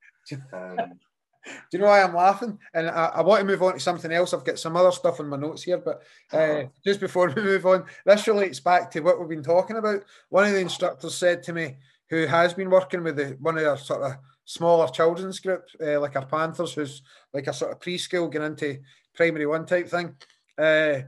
[0.53, 0.77] Um,
[1.45, 2.59] do you know why I'm laughing?
[2.75, 4.35] And I, I, want to move on to something else.
[4.35, 6.67] I've got some other stuff in my notes here, but uh, uh-huh.
[6.85, 10.03] just before we move on, this relates back to what we've been talking about.
[10.29, 11.77] One of the instructors said to me,
[12.11, 16.01] who has been working with the, one of our sort of smaller children's group, uh,
[16.01, 18.81] like our Panthers, who's like a sort of preschool going into
[19.21, 20.15] primary one type thing.
[20.57, 21.01] Uh,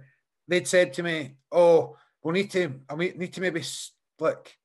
[0.47, 3.63] they'd said to me, "Oh, we need to, I need to maybe
[4.19, 4.59] like,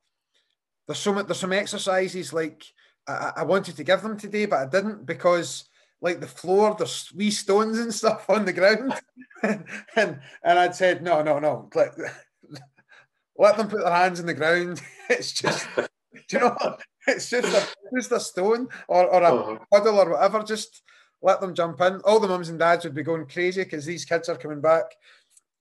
[0.86, 2.64] there's some there's some exercises like."
[3.08, 5.70] I, I wanted to give them today, but I didn't because
[6.02, 8.94] like the floor, there's wee stones and stuff on the ground.
[9.44, 11.70] and, and I'd said, no, no, no.
[11.74, 11.94] Let,
[13.38, 14.82] let them put their hands in the ground.
[15.10, 15.66] It's just
[16.28, 16.78] do you know
[17.08, 19.58] it's just a just a stone or, or a uh-huh.
[19.72, 20.44] puddle or whatever.
[20.44, 20.82] Just
[21.22, 22.00] let them jump in.
[22.02, 24.86] All the mums and dads would be going crazy because these kids are coming back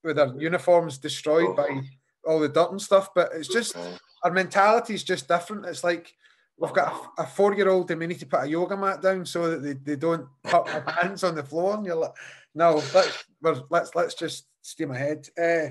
[0.05, 1.81] with their uniforms destroyed by uh-huh.
[2.27, 3.15] all the dirt and stuff.
[3.15, 3.77] But it's just
[4.23, 5.67] our mentality is just different.
[5.67, 6.15] It's like
[6.59, 9.03] we've got a, a four year old and we need to put a yoga mat
[9.03, 12.15] down so that they, they don't put their hands on the floor and you're like
[12.55, 13.25] no let's
[13.71, 15.69] let's let's just steam ahead uh,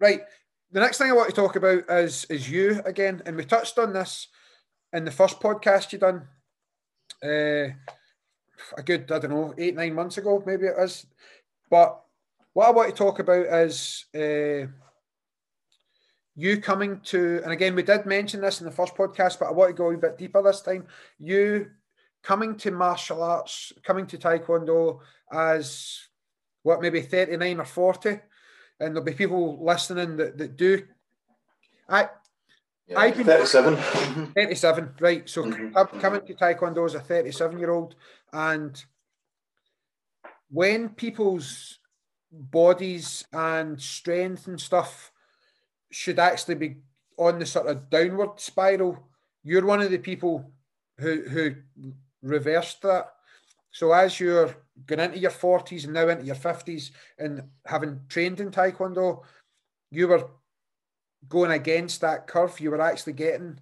[0.00, 0.20] right
[0.72, 3.78] the next thing i want to talk about is is you again and we touched
[3.78, 4.28] on this
[4.92, 6.26] in the first podcast you done
[7.22, 7.72] uh,
[8.76, 11.06] a good i don't know eight nine months ago maybe it is
[11.70, 12.02] but
[12.52, 14.66] what i want to talk about is uh,
[16.36, 19.52] you coming to, and again, we did mention this in the first podcast, but I
[19.52, 20.86] want to go a bit deeper this time.
[21.18, 21.70] You
[22.22, 25.00] coming to martial arts, coming to Taekwondo
[25.32, 25.98] as
[26.62, 28.20] what, maybe 39 or 40, and
[28.78, 30.82] there'll be people listening that, that do.
[31.88, 32.10] I,
[32.86, 33.76] yeah, I've been 37.
[34.34, 35.28] 37, right.
[35.28, 36.00] So mm-hmm.
[36.00, 37.94] coming to Taekwondo as a 37 year old,
[38.32, 38.82] and
[40.50, 41.78] when people's
[42.30, 45.12] bodies and strength and stuff
[45.90, 46.76] should actually be
[47.18, 49.08] on the sort of downward spiral.
[49.42, 50.50] You're one of the people
[50.98, 51.54] who who
[52.22, 53.12] reversed that.
[53.70, 54.54] So as you're
[54.86, 59.22] going into your 40s and now into your 50s and having trained in Taekwondo,
[59.90, 60.28] you were
[61.28, 62.60] going against that curve.
[62.60, 63.58] You were actually getting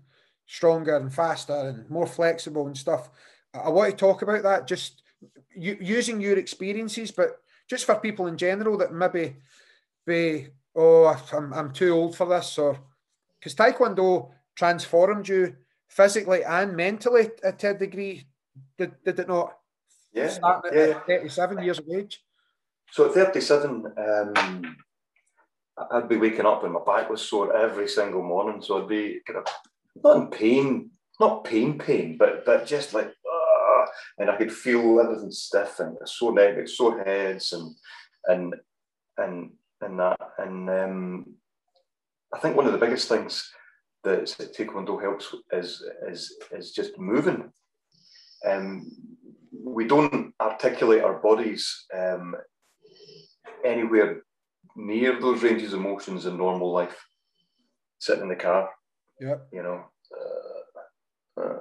[0.47, 3.11] stronger and faster and more flexible and stuff.
[3.55, 5.03] I want to talk about that, just
[5.57, 9.37] using your experiences, but just for people in general that maybe
[10.07, 12.79] be oh, I'm, I'm too old for this, or
[13.39, 15.57] because Taekwondo transformed you
[15.89, 18.27] physically and mentally to a degree,
[18.79, 19.57] did, did it not?
[20.13, 21.01] Yeah, Starting yeah.
[21.07, 22.23] 37 years of age.
[22.91, 24.77] So at 37, um,
[25.77, 28.63] I'd be waking up and my back was sore every single morning.
[28.63, 29.47] So I'd be kind of
[30.03, 33.85] not in pain, not pain, pain, but but just like, uh,
[34.19, 37.75] and I could feel everything stiff and sore neck, sore heads, and
[38.27, 38.55] and
[39.19, 39.53] and
[39.85, 40.19] in that.
[40.39, 41.27] And um,
[42.33, 43.51] I think one of the biggest things
[44.05, 44.25] that
[44.57, 47.51] Taekwondo helps is is is just moving.
[48.47, 48.91] Um,
[49.65, 52.37] we don't articulate our bodies um,
[53.65, 54.24] anywhere
[54.77, 56.97] near those ranges of motions in normal life.
[57.99, 58.69] Sitting in the car,
[59.21, 59.85] yeah, you know,
[60.17, 61.59] uh, uh,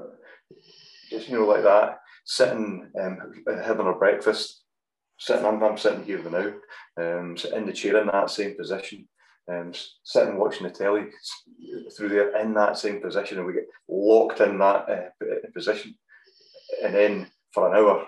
[1.09, 1.99] just you know like that.
[2.25, 3.17] Sitting, um,
[3.63, 4.63] having our breakfast,
[5.17, 6.53] sitting, I'm, I'm sitting here now,
[6.97, 9.07] um, in the chair in that same position,
[9.49, 9.71] um,
[10.03, 11.05] sitting watching the telly
[11.95, 15.95] through there in that same position, and we get locked in that uh, position.
[16.83, 18.07] And then for an hour,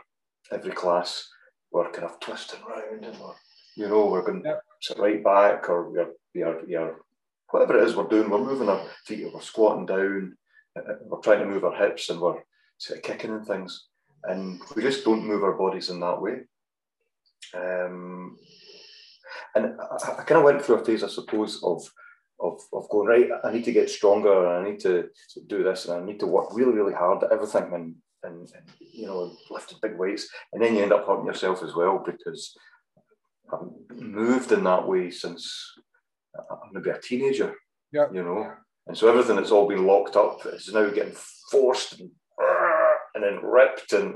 [0.52, 1.30] every class,
[1.72, 3.34] we're kind of twisting around and we're,
[3.76, 4.62] you know, we're going yep.
[4.98, 6.96] Right back or we're, we're, we're,
[7.50, 10.38] whatever it is we're doing, we're moving our feet, we're squatting down,
[10.78, 12.42] uh, uh, we're trying to move our hips and we're
[12.78, 13.88] sort of kicking and things.
[14.24, 16.42] And we just don't move our bodies in that way.
[17.54, 18.38] Um,
[19.56, 21.90] and I, I kind of went through a phase, I suppose, of
[22.38, 23.30] of, of going right.
[23.46, 25.10] I need to get stronger, and I need to
[25.48, 28.66] do this, and I need to work really, really hard at everything, and and, and
[28.80, 32.58] you know, lifting big weights, and then you end up hurting yourself as well because
[33.54, 35.74] I've moved in that way since
[36.38, 37.54] I'm maybe a teenager.
[37.92, 38.52] Yeah, you know,
[38.88, 41.16] and so everything that's all been locked up is now getting
[41.52, 42.12] forced and
[43.16, 44.14] and then ripped and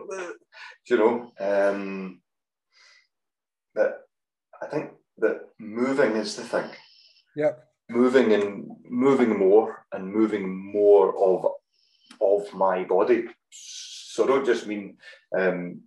[0.89, 1.31] you know.
[1.39, 2.21] Um,
[3.75, 4.01] that
[4.61, 6.69] I think that moving is the thing.
[7.35, 7.51] Yeah.
[7.89, 11.45] Moving and moving more and moving more of
[12.21, 13.25] of my body.
[13.51, 14.97] So I don't just mean
[15.37, 15.81] um,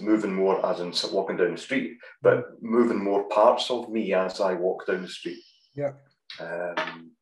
[0.00, 4.40] moving more as in walking down the street, but moving more parts of me as
[4.40, 5.42] I walk down the street.
[5.74, 5.92] Yeah.
[6.40, 7.12] Um,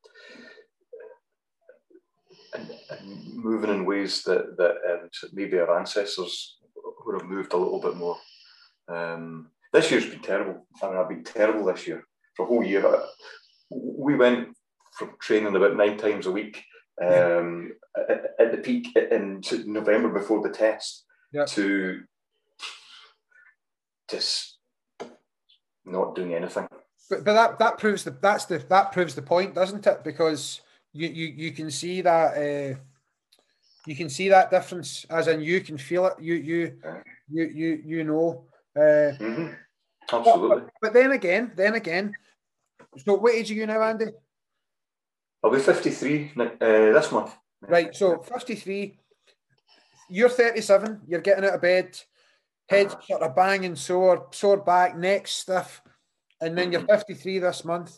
[2.55, 6.59] and, and moving in ways that that um, maybe our ancestors
[7.05, 8.17] would have moved a little bit more.
[8.89, 10.67] Um, this year's been terrible.
[10.83, 12.05] I mean, I've been terrible this year
[12.35, 12.85] for a whole year.
[13.71, 14.57] We went
[14.97, 16.63] from training about nine times a week
[17.03, 18.05] um, yeah.
[18.09, 21.45] at, at, the peak in November before the test yeah.
[21.45, 22.03] to
[24.11, 24.59] just
[25.85, 26.69] not doing anything.
[27.09, 30.05] But, but that that proves the that's the that proves the point, doesn't it?
[30.05, 30.61] Because
[30.93, 32.79] you you, you can see that uh,
[33.87, 36.15] you can see that difference, as in you can feel it.
[36.21, 36.79] You you
[37.31, 38.45] you you you know.
[38.77, 39.53] Uh, mm-hmm.
[40.13, 40.49] Absolutely.
[40.49, 42.13] But, but, then again, then again.
[42.99, 44.07] So, what age are you now, Andy?
[45.43, 47.35] I'll be fifty-three uh, this month.
[47.63, 47.95] Right.
[47.95, 48.99] So, fifty-three.
[50.11, 51.03] You're thirty-seven.
[51.09, 51.99] You're getting out of bed.
[52.69, 53.01] Head uh-huh.
[53.03, 55.83] sort of banging sore, sore back, neck stiff,
[56.41, 56.91] and then you're mm-hmm.
[56.93, 57.97] fifty-three this month.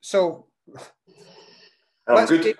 [0.00, 0.46] So
[2.06, 2.42] I'm good.
[2.42, 2.56] Take,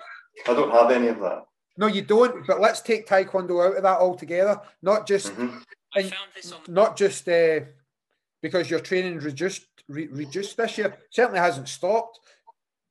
[0.47, 1.45] I don't have any of that.
[1.77, 2.45] No, you don't.
[2.47, 4.59] But let's take Taekwondo out of that altogether.
[4.81, 6.73] Not just, mm-hmm.
[6.73, 7.61] not just uh,
[8.41, 10.95] because your training reduced re- reduced this year.
[11.09, 12.19] Certainly hasn't stopped.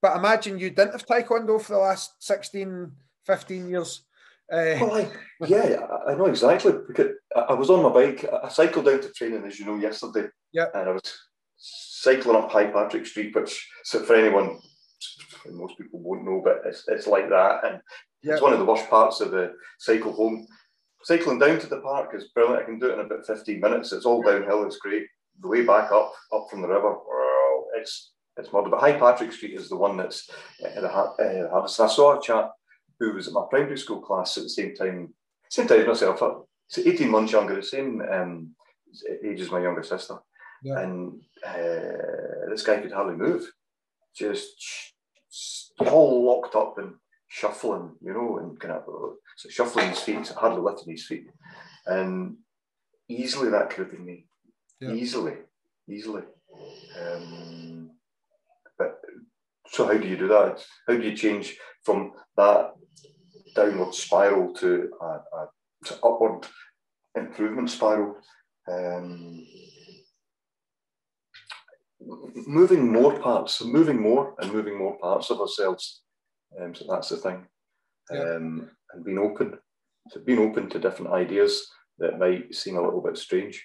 [0.02, 2.90] But imagine you didn't have Taekwondo for the last 16,
[3.26, 4.02] 15 years.
[4.52, 5.10] Uh, well, I,
[5.46, 8.24] yeah, I know exactly because I was on my bike.
[8.42, 10.28] I cycled down to training, as you know, yesterday.
[10.52, 10.66] Yeah.
[10.74, 11.02] And I was
[11.56, 14.58] cycling up High Patrick Street, which, so for anyone
[15.52, 17.64] most people won't know, but it's, it's like that.
[17.64, 17.80] And
[18.22, 18.34] yeah.
[18.34, 20.46] it's one of the worst parts of the cycle home.
[21.02, 22.62] Cycling down to the park is brilliant.
[22.62, 23.92] I can do it in about 15 minutes.
[23.92, 24.64] It's all downhill.
[24.64, 25.06] It's great.
[25.40, 26.96] The way back up, up from the river,
[27.76, 28.70] it's it's murder.
[28.70, 30.28] But High Patrick Street is the one that's
[30.64, 31.80] uh, the hardest.
[31.80, 32.52] I saw a chap
[33.00, 35.14] who was at my primary school class at the same time,
[35.48, 36.44] same time as myself.
[36.68, 38.54] It's 18 months younger, the same um,
[39.24, 40.18] age as my younger sister.
[40.62, 40.80] Yeah.
[40.80, 43.50] And uh, this guy could hardly move.
[44.14, 44.92] Just
[45.88, 46.94] all locked up and
[47.28, 48.84] shuffling, you know, and kind of
[49.36, 51.30] so shuffling his feet, hardly lifting his feet.
[51.86, 52.36] And
[53.08, 54.26] easily that could have been me.
[54.80, 54.92] Yeah.
[54.92, 55.34] Easily,
[55.88, 56.22] easily.
[57.00, 57.92] Um,
[58.76, 59.00] but
[59.68, 60.62] so how do you do that?
[60.86, 62.74] How do you change from that
[63.54, 65.48] downward spiral to a, a
[65.86, 66.46] to upward
[67.16, 68.16] improvement spiral?
[68.70, 69.46] Um,
[72.46, 76.02] moving more parts, moving more and moving more parts of ourselves.
[76.60, 77.46] Um, so that's the thing.
[78.10, 78.36] Yeah.
[78.36, 79.58] Um, and being open,
[80.10, 81.66] to being open to different ideas
[81.98, 83.62] that might seem a little bit strange.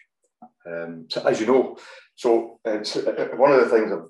[0.68, 1.78] Um, so as you know,
[2.16, 4.10] so it's uh, one of the things I've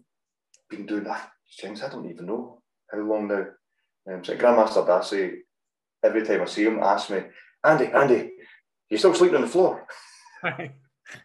[0.70, 1.06] been doing.
[1.08, 2.62] Ah, James, I don't even know
[2.92, 3.46] how long now.
[4.12, 5.45] Um, so Grandmaster Darcy,
[6.06, 7.24] every time I see him, asks me,
[7.64, 8.32] Andy, Andy,
[8.90, 9.86] you still sleeping on the floor?
[10.44, 10.72] and,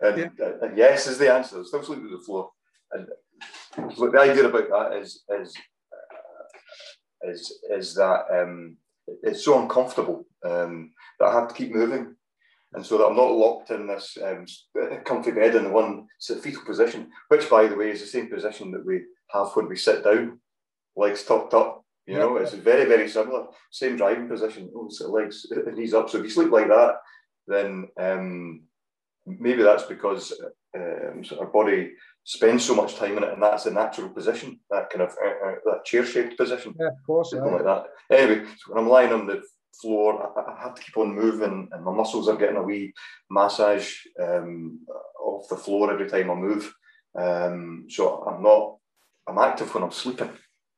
[0.03, 0.29] yeah.
[0.41, 1.63] uh, and yes is the answer.
[1.65, 2.51] Still sleeping on the floor.
[2.93, 3.07] And
[3.77, 5.57] the idea about that is is
[5.93, 8.77] uh, is is that um,
[9.23, 12.17] it's so uncomfortable um, that I have to keep moving,
[12.73, 14.45] and so that I'm not locked in this um,
[15.05, 18.73] comfy bed in the one fetal position, which, by the way, is the same position
[18.73, 19.03] that we
[19.33, 20.41] have when we sit down,
[20.97, 21.85] legs tucked up.
[22.11, 24.71] You know, it's very very similar, same driving position.
[24.75, 26.11] Oh, legs knees up.
[26.11, 26.97] So if you sleep like that,
[27.47, 28.63] then um,
[29.27, 30.33] maybe that's because
[30.77, 31.93] um, our body
[32.25, 35.49] spends so much time in it, and that's a natural position, that kind of uh,
[35.49, 36.75] uh, that chair-shaped position.
[36.79, 37.31] Yeah, of course.
[37.31, 37.57] Something yeah.
[37.57, 38.17] like that.
[38.17, 39.43] Anyway, so when I'm lying on the
[39.81, 42.93] floor, I, I, have to keep on moving, and my muscles are getting a wee
[43.31, 44.81] massage um,
[45.21, 46.73] off the floor every time I move.
[47.19, 48.77] Um, so I'm not,
[49.29, 50.31] I'm active when I'm sleeping.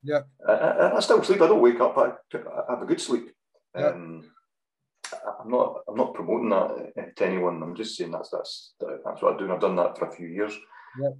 [0.03, 0.21] Yeah.
[0.47, 1.41] I, I, still sleep.
[1.41, 1.97] I don't wake up.
[1.97, 3.31] I, I have a good sleep.
[3.77, 3.89] Yeah.
[3.89, 4.31] Um,
[5.41, 5.81] I'm not.
[5.89, 7.63] I'm not promoting that to anyone.
[7.63, 9.45] I'm just saying that's that's that's what I do.
[9.45, 10.55] And I've done that for a few years.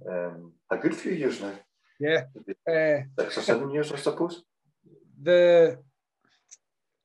[0.09, 1.53] Um, a good few years now.
[1.99, 2.23] Yeah.
[2.67, 4.43] Uh, Six or seven years, I suppose.
[5.21, 5.77] The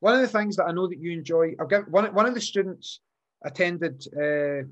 [0.00, 2.34] one of the things that I know that you enjoy, I've got one, one of
[2.34, 3.00] the students
[3.44, 4.66] attended, uh,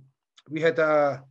[0.48, 1.24] we had a,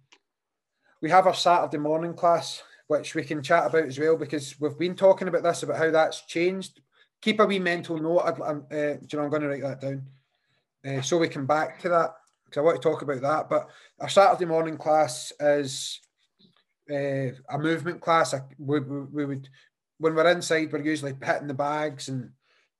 [1.01, 4.77] we have our Saturday morning class, which we can chat about as well, because we've
[4.77, 6.81] been talking about this, about how that's changed.
[7.21, 8.19] Keep a wee mental note.
[8.19, 10.03] I, uh, you know, I'm going to write that down
[10.85, 12.15] uh, so we can back to that
[12.45, 13.49] because I want to talk about that.
[13.49, 13.69] But
[13.99, 15.99] our Saturday morning class is
[16.91, 18.35] uh, a movement class.
[18.59, 19.49] We, we, we, would,
[19.97, 22.29] when we're inside, we're usually hitting the bags and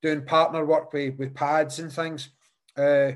[0.01, 2.30] doing partner work with, with pads and things.
[2.78, 3.14] Uh,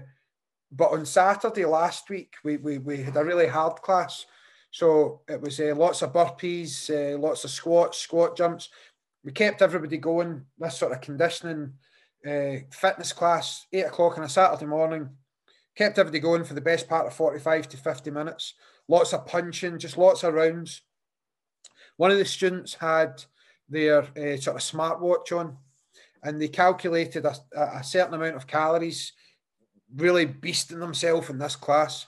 [0.71, 4.25] but on Saturday last week, we, we, we had a really hard class.
[4.71, 8.69] So it was uh, lots of burpees, uh, lots of squats, squat jumps.
[9.23, 10.45] We kept everybody going.
[10.57, 11.73] This sort of conditioning
[12.25, 15.09] uh, fitness class, eight o'clock on a Saturday morning.
[15.75, 18.53] Kept everybody going for the best part of 45 to 50 minutes
[18.89, 20.81] lots of punching, just lots of rounds.
[21.95, 23.23] One of the students had
[23.69, 25.57] their uh, sort of smartwatch on,
[26.23, 29.13] and they calculated a, a certain amount of calories,
[29.95, 32.07] really beasting themselves in this class.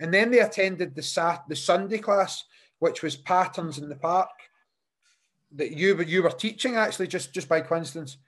[0.00, 2.44] And then they attended the Sat the Sunday class,
[2.78, 4.30] which was patterns in the park
[5.52, 8.18] that you were you were teaching actually just just by coincidence.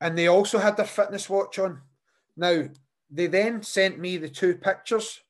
[0.00, 1.80] And they also had their fitness watch on.
[2.36, 2.68] Now
[3.10, 5.20] they then sent me the two pictures.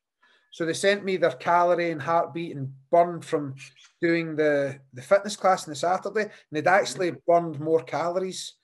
[0.51, 3.57] So they sent me their calorie and heartbeat and burn from
[4.01, 6.23] doing the, the fitness class on the Saturday.
[6.23, 8.55] And they'd actually burned more calories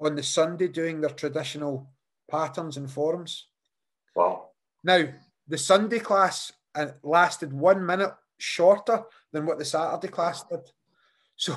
[0.00, 1.90] on the Sunday doing their traditional
[2.30, 3.48] patterns and forms.
[4.16, 4.48] Wow.
[4.82, 5.04] Now,
[5.52, 10.60] the Sunday class uh, lasted one minute shorter than what the Saturday class did.
[11.36, 11.54] So,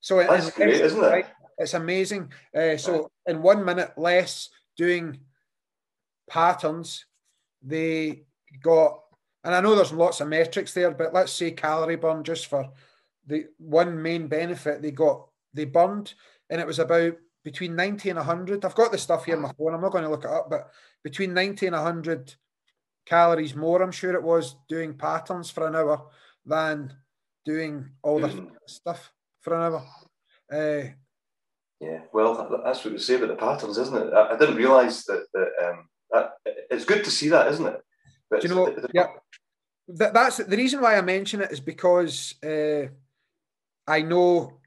[0.00, 1.26] so That's great, isn't it?
[1.58, 2.30] It's amazing.
[2.56, 5.18] Uh, so, in one minute less doing
[6.30, 7.06] patterns,
[7.62, 8.22] they
[8.62, 9.00] got,
[9.42, 12.70] and I know there's lots of metrics there, but let's say calorie burn just for
[13.26, 16.14] the one main benefit they got, they burned,
[16.48, 18.64] and it was about between 90 and 100.
[18.64, 19.74] I've got the stuff here on my phone.
[19.74, 20.70] I'm not going to look it up, but
[21.02, 22.36] between 90 and 100
[23.06, 26.06] calories more, I'm sure it was doing patterns for an hour
[26.44, 26.92] than
[27.44, 28.50] doing all the mm.
[28.66, 29.86] stuff for an hour.
[30.52, 30.90] Uh,
[31.80, 34.12] yeah, well, that's what we say about the patterns, isn't it?
[34.12, 36.32] I, I didn't realise that, that, um, that,
[36.70, 37.80] it's good to see that, isn't it?
[38.30, 39.06] But you know, the, yeah,
[39.88, 42.86] that, that's the reason why I mention it is because uh,
[43.86, 44.58] I know,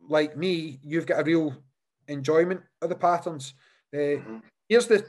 [0.00, 1.54] like me, you've got a real
[2.08, 3.54] enjoyment of the patterns.
[3.92, 4.36] Uh, mm-hmm.
[4.68, 5.04] Here's the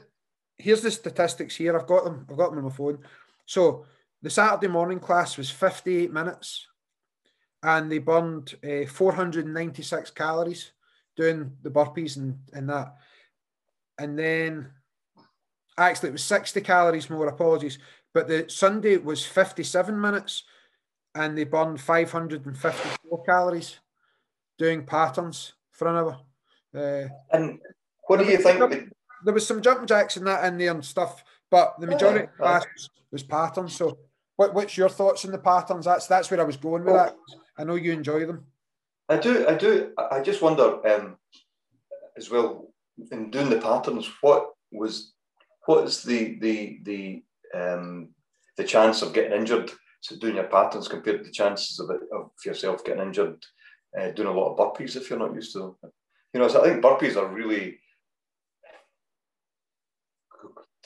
[0.58, 1.78] here's the statistics here.
[1.78, 2.26] I've got them.
[2.30, 2.98] I've got them on my phone.
[3.46, 3.86] So
[4.22, 6.66] the Saturday morning class was 58 minutes,
[7.62, 10.72] and they burned uh, 496 calories
[11.16, 12.94] doing the burpees and, and that.
[13.98, 14.70] And then
[15.78, 17.78] actually it was 60 calories more, apologies.
[18.12, 20.44] But the Sunday was 57 minutes
[21.14, 23.78] and they burned 554 calories
[24.58, 26.20] doing patterns for an hour.
[26.74, 27.58] Uh, and
[28.06, 28.90] what do you think?
[29.24, 32.44] There, was some jumping jacks and that in there and stuff, but the majority oh,
[32.44, 33.74] was, was patterns.
[33.74, 33.98] So,
[34.36, 35.84] what, what's your thoughts on the patterns?
[35.84, 37.16] That's that's where I was going with that.
[37.58, 38.46] I know you enjoy them.
[39.08, 39.46] I do.
[39.46, 39.92] I do.
[40.10, 41.16] I just wonder um,
[42.16, 42.72] as well
[43.12, 44.10] in doing the patterns.
[44.20, 45.12] What was
[45.66, 47.22] what is the the the
[47.54, 48.08] um,
[48.56, 49.70] the chance of getting injured
[50.00, 53.42] so doing your patterns compared to the chances of, it, of yourself getting injured
[53.98, 55.92] uh, doing a lot of burpees if you're not used to them?
[56.32, 57.78] You know, so I think burpees are really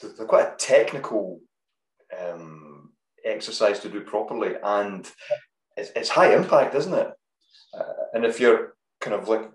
[0.07, 1.41] they're quite a technical
[2.17, 2.91] um,
[3.25, 5.09] exercise to do properly, and
[5.77, 7.11] it's, it's high impact, isn't it?
[7.73, 9.49] Uh, and if you're kind of like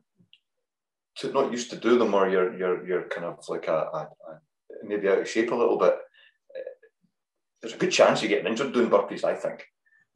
[1.17, 4.09] to, not used to do them, or you're you're you're kind of like a, a,
[4.29, 4.41] a
[4.85, 6.71] maybe out of shape a little bit, uh,
[7.61, 9.25] there's a good chance you get injured doing burpees.
[9.25, 9.65] I think.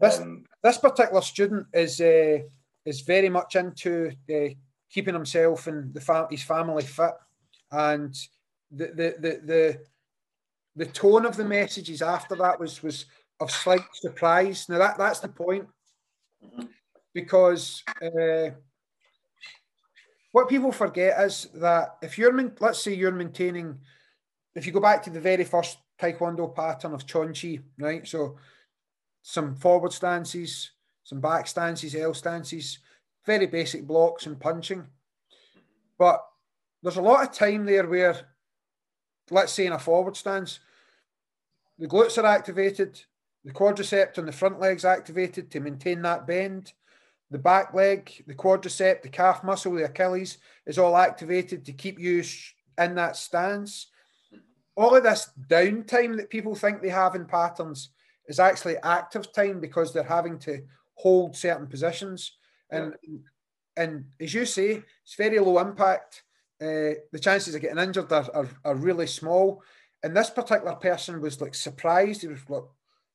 [0.01, 2.39] This um, this particular student is uh,
[2.85, 4.49] is very much into uh,
[4.91, 7.15] keeping himself and the fam- his family fit,
[7.71, 8.15] and
[8.71, 9.81] the the the the,
[10.79, 13.07] the tone of the messages after that was was
[13.41, 14.69] of slight surprise.
[14.69, 15.67] Now that that's the point,
[17.13, 18.51] because uh,
[20.33, 23.79] what people forget is that if you're let's say you're maintaining,
[24.55, 28.07] if you go back to the very first Taekwondo pattern of Chon-Ji, right?
[28.07, 28.39] So
[29.23, 30.71] some forward stances,
[31.03, 32.79] some back stances, L stances,
[33.27, 34.87] very basic blocks and punching.
[35.99, 36.25] But
[36.83, 38.17] there's a lot of time there where,
[39.31, 40.61] let's say in a forward stance,
[41.79, 43.01] the glutes are activated,
[43.45, 46.73] the quadricep on the front leg's activated to maintain that bend.
[47.31, 51.99] The back leg, the quadricep, the calf muscle, the Achilles is all activated to keep
[51.99, 52.25] you
[52.79, 53.89] in that stance.
[54.77, 57.91] All of this downtime that people think they have in patterns
[58.29, 60.63] is actually active time because they're having to
[60.95, 62.33] hold certain positions.
[62.71, 63.19] And yeah.
[63.77, 66.23] and as you say, it's very low impact.
[66.61, 69.63] Uh, the chances of getting injured are, are, are really small.
[70.03, 72.23] And this particular person was like surprised.
[72.23, 72.65] He was like,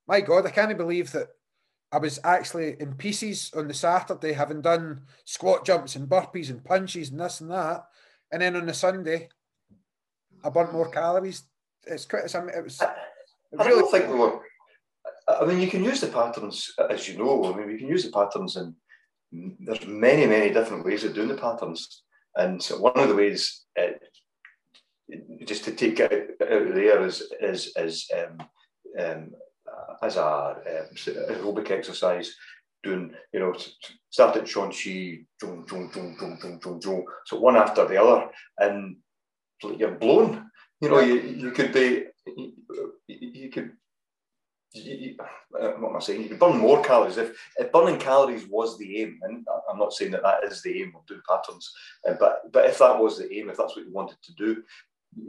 [0.08, 1.28] my God, I can't believe that
[1.92, 6.64] I was actually in pieces on the Saturday, having done squat jumps and burpees and
[6.64, 7.86] punches and this and that.
[8.32, 9.30] And then on the Sunday,
[10.44, 11.44] I burnt more calories.
[11.86, 12.82] It's quite, it's, it was.
[12.82, 12.94] I,
[13.60, 14.40] I really don't think we were.
[15.28, 17.46] I mean, you can use the patterns, as you know.
[17.46, 18.74] I mean, you can use the patterns and
[19.60, 22.04] there's many, many different ways of doing the patterns.
[22.36, 23.94] And so one of the ways, uh,
[25.46, 28.48] just to take it out of there, is is is um,
[29.00, 29.32] um,
[30.02, 32.36] as a um, aerobic exercise,
[32.84, 33.54] doing you know
[34.10, 38.98] start at Chon-Ji, jung, jung, jung, jung, jung, jung, so one after the other, and
[39.78, 40.50] you're blown.
[40.82, 42.52] You know, you, you could be you,
[43.08, 43.72] you could
[44.74, 45.16] you,
[45.60, 46.24] uh, what am I saying?
[46.24, 49.20] You can burn more calories if, if burning calories was the aim.
[49.22, 51.72] And I'm not saying that that is the aim of doing patterns,
[52.08, 54.64] uh, but but if that was the aim, if that's what you wanted to do,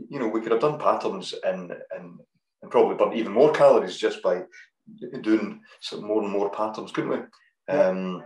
[0.08, 2.20] you know, we could have done patterns and and,
[2.62, 4.42] and probably burn even more calories just by
[5.22, 7.18] doing some more and more patterns, couldn't we?
[7.68, 7.88] Yeah.
[7.88, 8.24] Um,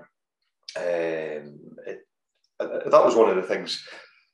[0.76, 2.06] um, it,
[2.60, 3.82] uh, that was one of the things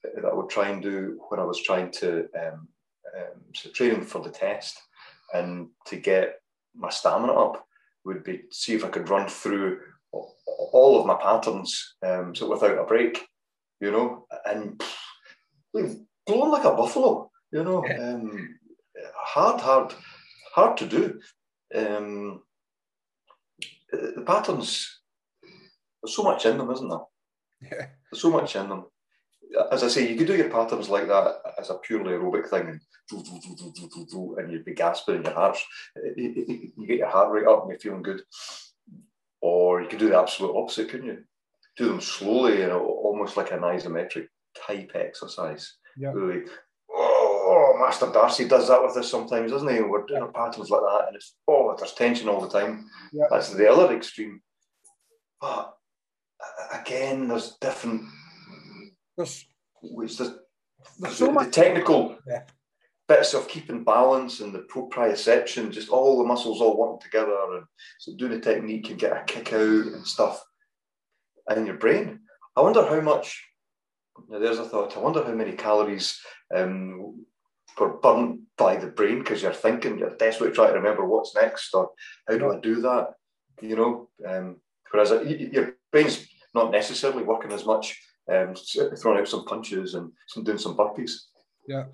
[0.03, 2.69] that I would try and do when I was trying to um,
[3.17, 4.81] um, so training for the test
[5.33, 6.41] and to get
[6.75, 7.67] my stamina up
[8.05, 9.81] would be see if I could run through
[10.13, 13.27] all of my patterns um, so without a break,
[13.81, 14.83] you know, and
[16.27, 18.59] blown like a buffalo, you know, um,
[19.17, 19.95] hard, hard,
[20.55, 21.21] hard to do.
[21.75, 22.43] Um,
[23.91, 25.01] the patterns,
[26.03, 26.99] there's so much in them, isn't there?
[27.63, 27.87] Yeah.
[28.11, 28.85] There's so much in them
[29.71, 32.69] as I say, you could do your patterns like that as a purely aerobic thing,
[32.69, 32.81] and,
[34.39, 35.59] and you'd be gasping in your heart.
[36.17, 38.23] You get your heart rate up and you're feeling good.
[39.41, 41.19] Or you could do the absolute opposite, couldn't you?
[41.77, 44.27] Do them slowly, you know, almost like an isometric
[44.67, 45.75] type exercise.
[45.97, 46.13] Yeah.
[46.13, 46.47] Really,
[46.91, 49.81] oh, Master Darcy does that with us sometimes, doesn't he?
[49.81, 52.89] We're doing patterns like that, and it's oh, there's tension all the time.
[53.13, 53.27] Yeah.
[53.31, 54.41] That's the other extreme.
[55.41, 55.75] But
[56.73, 58.05] again, there's different
[59.17, 59.47] there's,
[59.83, 60.33] which there's,
[60.99, 62.43] there's so the, much the technical yeah.
[63.09, 67.65] bits of keeping balance and the proprioception, just all the muscles all working together, and
[67.99, 70.43] so doing a technique can get a kick out and stuff.
[71.55, 72.21] in your brain,
[72.57, 73.43] I wonder how much.
[74.29, 74.97] Now, there's a thought.
[74.97, 76.21] I wonder how many calories
[76.55, 77.25] um,
[77.79, 81.75] were burnt by the brain because you're thinking, you're desperately trying to remember what's next,
[81.75, 81.91] or
[82.29, 83.15] how do I do that?
[83.61, 84.57] You know, um,
[84.91, 88.01] whereas your brain's not necessarily working as much
[88.31, 88.55] um,
[88.99, 91.13] throwing out some punches and some doing some burpees.
[91.67, 91.85] Yeah,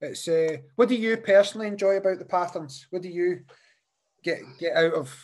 [0.00, 0.26] it's.
[0.28, 2.86] Uh, what do you personally enjoy about the patterns?
[2.90, 3.40] What do you
[4.22, 5.14] get get out of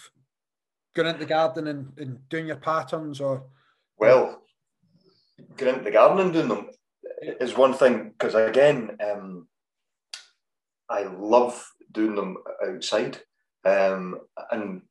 [0.95, 3.21] going into the garden and, and doing your patterns?
[3.21, 3.45] Or
[3.99, 4.43] well,
[5.57, 6.69] going into the garden and doing them
[7.41, 9.49] is one thing because again, um,
[10.89, 13.19] I love doing them outside.
[13.65, 14.21] Um,
[14.51, 14.83] and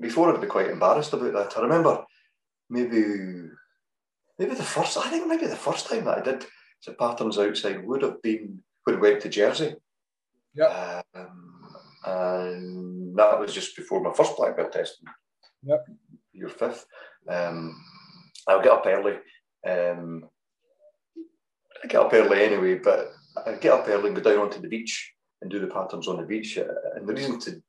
[0.00, 1.58] before I'd be quite embarrassed about that.
[1.58, 2.04] I remember
[2.68, 3.48] maybe
[4.38, 6.46] maybe the first, I think maybe the first time that I did
[6.86, 9.76] the patterns outside would have been when we went to Jersey.
[10.54, 11.02] Yeah.
[11.14, 11.52] Um,
[12.04, 15.06] and that was just before my first black belt testing.
[15.62, 15.86] Yep.
[16.32, 16.86] Year fifth.
[17.28, 17.80] Um,
[18.48, 19.18] I'll get up early.
[19.66, 20.28] Um,
[21.82, 23.12] I get up early anyway, but
[23.46, 26.18] I get up early and go down onto the beach and do the patterns on
[26.18, 26.56] the beach.
[26.56, 27.62] And the reason to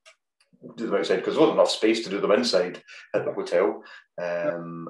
[0.76, 2.82] do them outside because there wasn't enough space to do them inside
[3.14, 3.84] at the hotel.
[4.22, 4.88] Um,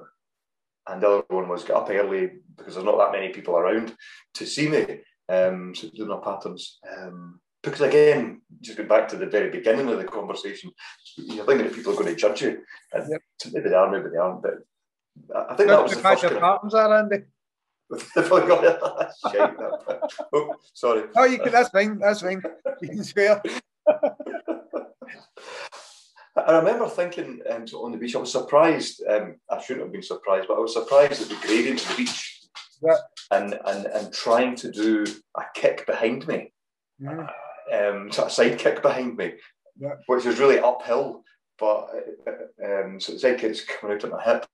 [0.87, 3.95] and the other one was get up early because there's not that many people around
[4.35, 4.99] to see me.
[5.29, 6.79] Um, so doing my patterns.
[6.97, 10.71] Um, because again, just going back to the very beginning of the conversation,
[11.15, 13.21] you're thinking that people are going to judge you, and yep.
[13.53, 14.41] maybe they are, maybe they aren't.
[14.41, 14.55] But
[15.35, 16.23] I think that was the first.
[16.23, 17.17] Kind of, are, Andy.
[20.33, 21.03] oh, sorry.
[21.15, 21.51] Oh, you can.
[21.51, 21.99] That's fine.
[21.99, 22.41] That's fine.
[22.81, 23.41] You can swear.
[26.35, 29.03] I remember thinking um, on the beach, I was surprised.
[29.07, 31.95] Um, I shouldn't have been surprised, but I was surprised at the gradient of the
[31.95, 32.41] beach
[32.81, 32.97] yeah.
[33.31, 35.05] and, and, and trying to do
[35.37, 36.51] a kick behind me,
[36.99, 37.29] mm.
[37.71, 39.33] um, so a side kick behind me,
[39.77, 39.93] yeah.
[40.07, 41.23] which is really uphill.
[41.59, 41.89] But
[42.27, 44.45] uh, um, so the side kick's coming out of my hip.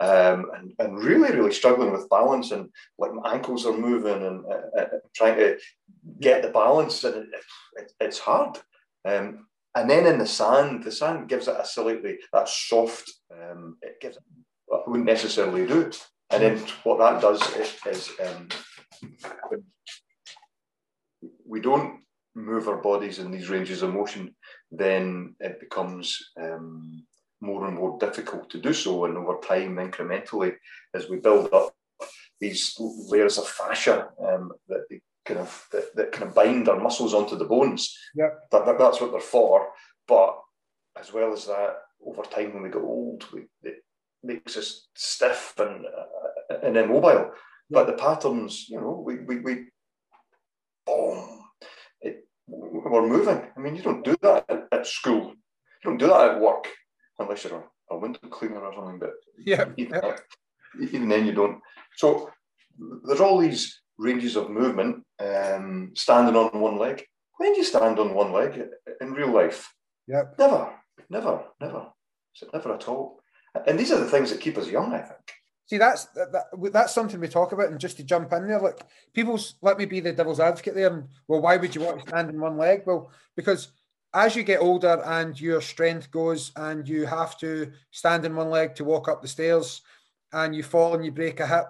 [0.00, 2.68] Um, and, and really, really struggling with balance, and
[2.98, 5.56] like my ankles are moving, and uh, uh, trying to
[6.20, 7.28] get the balance, and it,
[7.76, 8.58] it, it's hard.
[9.04, 9.46] Um,
[9.76, 13.12] and then in the sand, the sand gives it a slightly that soft.
[13.32, 14.22] Um, it gives it,
[14.72, 15.82] I wouldn't necessarily do.
[15.82, 16.04] it.
[16.30, 18.48] And then what that does is, is um,
[21.46, 22.00] we don't
[22.34, 24.34] move our bodies in these ranges of motion,
[24.70, 27.04] then it becomes um,
[27.40, 29.04] more and more difficult to do so.
[29.04, 30.54] And over time, incrementally,
[30.94, 31.74] as we build up
[32.40, 36.80] these layers of fascia um, that they kind of that, that kind of bind our
[36.80, 37.96] muscles onto the bones.
[38.14, 39.68] Yeah, that, that, that's what they're for.
[40.06, 40.38] But
[40.98, 43.84] as well as that, over time when we get old, we, it
[44.22, 47.30] makes us stiff and uh, and immobile.
[47.30, 47.30] Yeah.
[47.70, 49.66] But the patterns, you know, we we, we
[50.86, 51.40] boom,
[52.00, 53.42] it, we're moving.
[53.56, 55.30] I mean, you don't do that at, at school.
[55.30, 56.68] You don't do that at work
[57.18, 58.98] unless you're a, a window cleaner or something.
[58.98, 60.16] But yeah, even, yeah.
[60.80, 61.60] even then you don't.
[61.96, 62.30] So
[63.04, 67.04] there's all these ranges of movement, um, standing on one leg.
[67.36, 68.62] When do you stand on one leg
[69.00, 69.72] in real life?
[70.06, 70.24] Yeah.
[70.38, 70.72] Never,
[71.08, 71.86] never, never.
[72.52, 73.20] Never at all.
[73.66, 75.32] And these are the things that keep us young, I think.
[75.66, 78.60] See, that's that, that, that's something we talk about, and just to jump in there,
[78.60, 78.80] like
[79.14, 80.92] people's let me be the devil's advocate there.
[80.92, 82.82] And well, why would you want to stand on one leg?
[82.84, 83.68] Well, because
[84.14, 88.48] as you get older and your strength goes and you have to stand in one
[88.48, 89.82] leg to walk up the stairs
[90.32, 91.66] and you fall and you break a hip,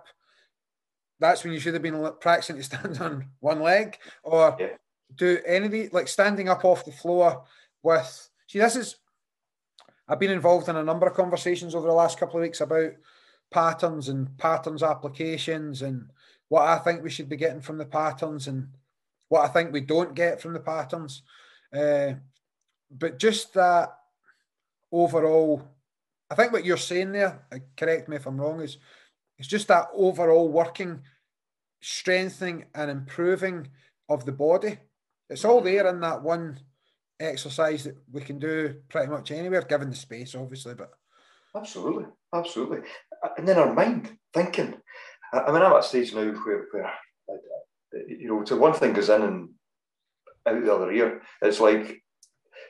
[1.18, 4.76] that's when you should have been practicing to stand on one leg or yeah.
[5.16, 7.44] do any of like standing up off the floor
[7.82, 8.28] with.
[8.46, 8.96] See, this is.
[10.06, 12.92] I've been involved in a number of conversations over the last couple of weeks about
[13.50, 16.10] patterns and patterns applications and
[16.48, 18.68] what I think we should be getting from the patterns and
[19.30, 21.22] what I think we don't get from the patterns.
[21.74, 22.14] Uh,
[22.90, 23.96] but just that
[24.92, 25.62] overall,
[26.30, 28.78] I think what you're saying there, uh, correct me if I'm wrong, is
[29.38, 31.00] it's just that overall working,
[31.80, 33.68] strengthening and improving
[34.08, 34.78] of the body.
[35.28, 35.66] It's all mm-hmm.
[35.66, 36.58] there in that one
[37.20, 40.74] exercise that we can do pretty much anywhere, given the space, obviously.
[40.74, 40.90] But
[41.56, 42.78] absolutely, absolutely.
[43.22, 44.74] Uh, and then our mind thinking.
[45.32, 48.92] I mean, I'm at a stage now where, where uh, you know, so one thing
[48.92, 49.48] goes in and
[50.46, 51.22] out the other ear.
[51.42, 52.03] It's like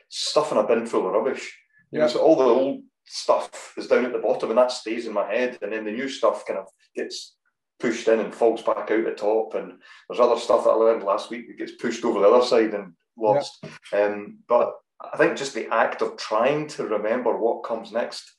[0.09, 1.57] stuffing a bin full of rubbish.
[1.91, 2.05] You yeah.
[2.05, 5.13] know, so all the old stuff is down at the bottom and that stays in
[5.13, 5.57] my head.
[5.61, 7.35] And then the new stuff kind of gets
[7.79, 9.55] pushed in and falls back out the top.
[9.55, 9.73] And
[10.09, 12.73] there's other stuff that I learned last week that gets pushed over the other side
[12.73, 13.63] and lost.
[13.91, 14.05] Yeah.
[14.05, 18.31] Um, but I think just the act of trying to remember what comes next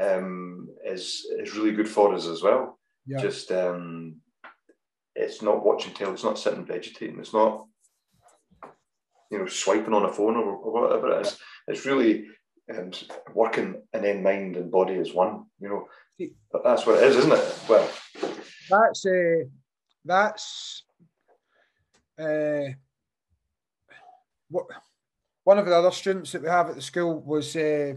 [0.00, 2.78] um, is is really good for us as well.
[3.06, 3.20] Yeah.
[3.20, 4.16] Just um,
[5.14, 7.66] it's not watching tail, it's not sitting vegetating, it's not
[9.34, 11.38] you know swiping on a phone or, or whatever it is.
[11.66, 12.26] It's really
[12.72, 12.92] um,
[13.34, 15.46] working and then mind and body as one.
[15.60, 15.88] You know,
[16.52, 17.58] but that's what it is, isn't it?
[17.68, 17.90] Well,
[18.70, 19.44] that's uh,
[20.04, 20.84] that's
[22.16, 22.74] uh,
[24.48, 24.66] what
[25.42, 27.94] one of the other students that we have at the school was uh,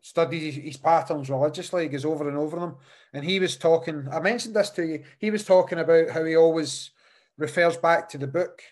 [0.00, 1.82] studied his patterns religiously.
[1.82, 2.76] He goes over and over them,
[3.12, 4.08] and he was talking.
[4.10, 5.04] I mentioned this to you.
[5.18, 6.92] He was talking about how he always
[7.36, 8.62] refers back to the book.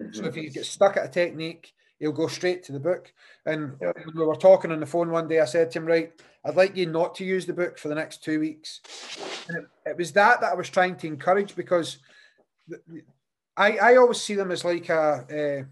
[0.00, 0.12] Mm-hmm.
[0.12, 3.12] So if he gets stuck at a technique, he'll go straight to the book.
[3.46, 3.92] And yeah.
[4.04, 6.12] when we were talking on the phone one day, I said to him, "Right,
[6.44, 8.80] I'd like you not to use the book for the next two weeks."
[9.48, 11.98] And it, it was that that I was trying to encourage because
[13.56, 15.64] I I always see them as like a uh,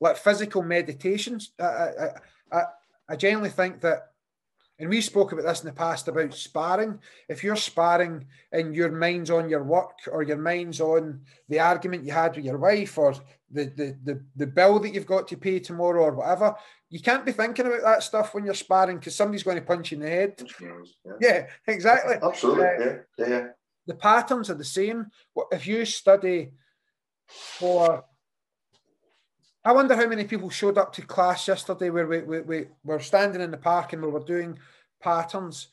[0.00, 1.52] like physical meditations.
[1.58, 2.08] I, I
[2.52, 2.62] I
[3.08, 4.11] I generally think that
[4.82, 6.98] and we spoke about this in the past about sparring.
[7.28, 12.04] If you're sparring and your mind's on your work or your mind's on the argument
[12.04, 13.14] you had with your wife or
[13.52, 16.56] the, the, the, the bill that you've got to pay tomorrow or whatever,
[16.90, 19.92] you can't be thinking about that stuff when you're sparring because somebody's going to punch
[19.92, 20.42] you in the head.
[20.60, 20.68] Yeah,
[21.20, 22.16] yeah exactly.
[22.20, 22.64] Absolutely.
[22.64, 22.96] Uh, yeah.
[23.18, 23.46] yeah, yeah.
[23.86, 25.12] The patterns are the same.
[25.52, 26.54] If you study
[27.28, 28.04] for
[29.64, 33.00] I wonder how many people showed up to class yesterday where we, we, we were
[33.00, 34.58] standing in the park and we were doing
[35.00, 35.68] patterns.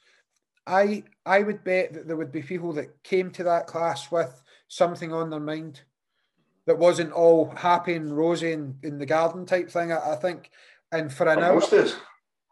[0.68, 4.42] I I would bet that there would be people that came to that class with
[4.68, 5.82] something on their mind
[6.68, 9.92] that wasn't all happy and rosy in, in the garden type thing.
[9.92, 10.52] I, I think,
[10.92, 11.60] and for an hour,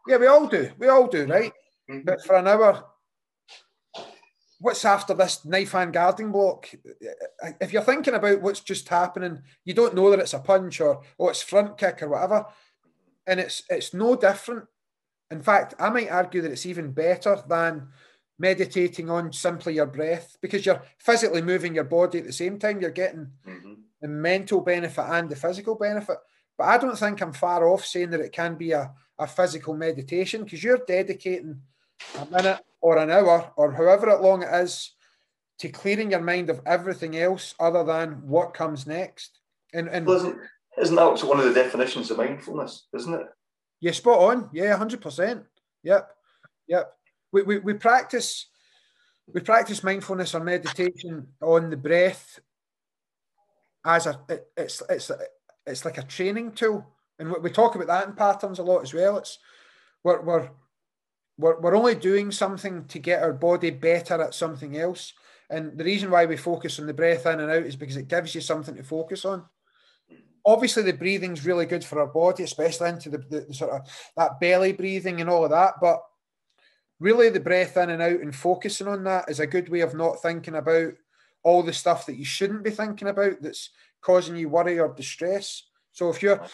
[0.08, 1.52] yeah, we all do, we all do, right?
[1.88, 2.00] Mm-hmm.
[2.04, 2.84] But for an hour,
[4.60, 6.68] what's after this knife hand guarding block?
[7.60, 11.02] If you're thinking about what's just happening, you don't know that it's a punch or
[11.18, 12.46] oh it's front kick or whatever,
[13.26, 14.64] and it's it's no different.
[15.30, 17.88] In fact, I might argue that it's even better than
[18.38, 22.80] meditating on simply your breath because you're physically moving your body at the same time.
[22.80, 23.74] You're getting mm-hmm.
[24.00, 26.18] the mental benefit and the physical benefit.
[26.56, 29.74] But I don't think I'm far off saying that it can be a, a physical
[29.74, 31.60] meditation because you're dedicating
[32.18, 34.92] a minute or an hour or however long it is
[35.58, 39.40] to clearing your mind of everything else other than what comes next.
[39.74, 40.38] And, and well, isn't,
[40.80, 43.26] isn't that one of the definitions of mindfulness, isn't it?
[43.80, 44.50] Yeah, spot on.
[44.52, 45.44] Yeah, hundred percent.
[45.82, 46.10] Yep,
[46.66, 46.92] yep.
[47.32, 48.46] We, we we practice
[49.32, 52.40] we practice mindfulness or meditation on the breath
[53.84, 55.10] as a it, it's it's
[55.66, 56.86] it's like a training tool,
[57.18, 59.18] and what we talk about that in patterns a lot as well.
[59.18, 59.38] It's
[60.02, 60.48] we're we're
[61.38, 65.14] we're, we're only doing something to get our body better at something else.
[65.48, 68.08] And the reason why we focus on the breath in and out is because it
[68.08, 69.44] gives you something to focus on.
[70.44, 73.82] Obviously, the breathing's really good for our body, especially into the, the, the sort of
[74.16, 75.74] that belly breathing and all of that.
[75.80, 76.02] But
[77.00, 79.94] really, the breath in and out and focusing on that is a good way of
[79.94, 80.92] not thinking about
[81.44, 83.70] all the stuff that you shouldn't be thinking about that's
[84.00, 85.64] causing you worry or distress.
[85.92, 86.44] So if you're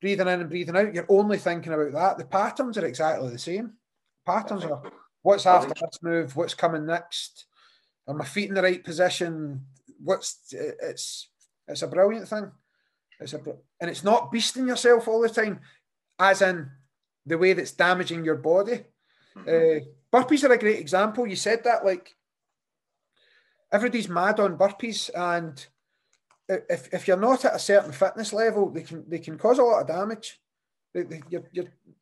[0.00, 2.18] breathing in and breathing out, you're only thinking about that.
[2.18, 3.74] The patterns are exactly the same
[4.28, 4.82] patterns are
[5.22, 7.46] what's after this move, what's coming next,
[8.06, 9.62] are my feet in the right position?
[10.02, 11.30] What's it's
[11.66, 12.50] it's a brilliant thing.
[13.20, 13.40] It's a
[13.80, 15.60] and it's not beasting yourself all the time,
[16.18, 16.70] as in
[17.26, 18.84] the way that's damaging your body.
[19.36, 19.48] Mm-hmm.
[19.48, 21.26] Uh, burpees are a great example.
[21.26, 22.14] You said that like
[23.72, 25.66] everybody's mad on burpees, and
[26.48, 29.62] if, if you're not at a certain fitness level, they can they can cause a
[29.62, 30.40] lot of damage.
[30.94, 31.44] They, you're,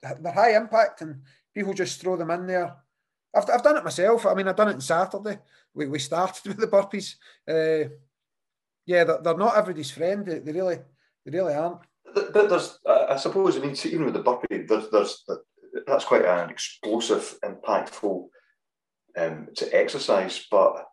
[0.03, 1.23] they're high impact, and
[1.56, 2.76] people just throw them in there.
[3.34, 4.26] I've, I've done it myself.
[4.26, 5.38] I mean, I've done it on Saturday.
[5.74, 7.14] We, we started with the burpees.
[7.48, 7.88] Uh,
[8.84, 10.26] yeah, they're, they're not everybody's friend.
[10.26, 10.76] They, they really
[11.24, 11.80] they really aren't.
[12.14, 15.24] But there's, I suppose, I mean, even with the burpee, there's, there's
[15.86, 18.28] that's quite an explosive, impactful
[19.18, 20.46] um, to exercise.
[20.50, 20.86] But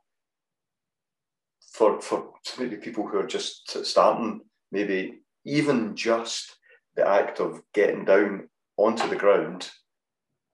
[1.71, 4.41] for for maybe people who are just starting,
[4.71, 6.55] maybe even just
[6.95, 9.69] the act of getting down onto the ground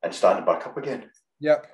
[0.03, 1.09] and standing back up again.
[1.39, 1.67] Yep.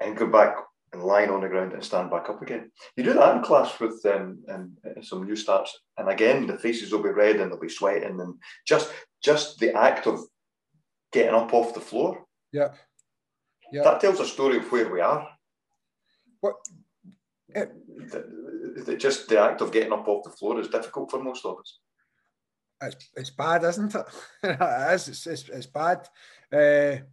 [0.00, 0.56] And go back
[0.92, 2.70] and lying on the ground and stand back up again.
[2.96, 6.92] You do that in class with um, um, some new starts, and again the faces
[6.92, 8.34] will be red and they'll be sweating, and
[8.66, 10.20] just just the act of
[11.12, 12.24] getting up off the floor.
[12.52, 12.76] Yep.
[13.72, 13.84] Yep.
[13.84, 15.28] That tells a story of where we are.
[16.40, 16.56] What?
[17.48, 17.72] It,
[18.10, 21.44] the, the, just the act of getting up off the floor is difficult for most
[21.44, 21.78] of us.
[22.82, 24.06] It's, it's bad, isn't it?
[24.42, 25.08] it is.
[25.08, 26.06] It's, it's, it's bad.
[26.52, 27.04] Uh,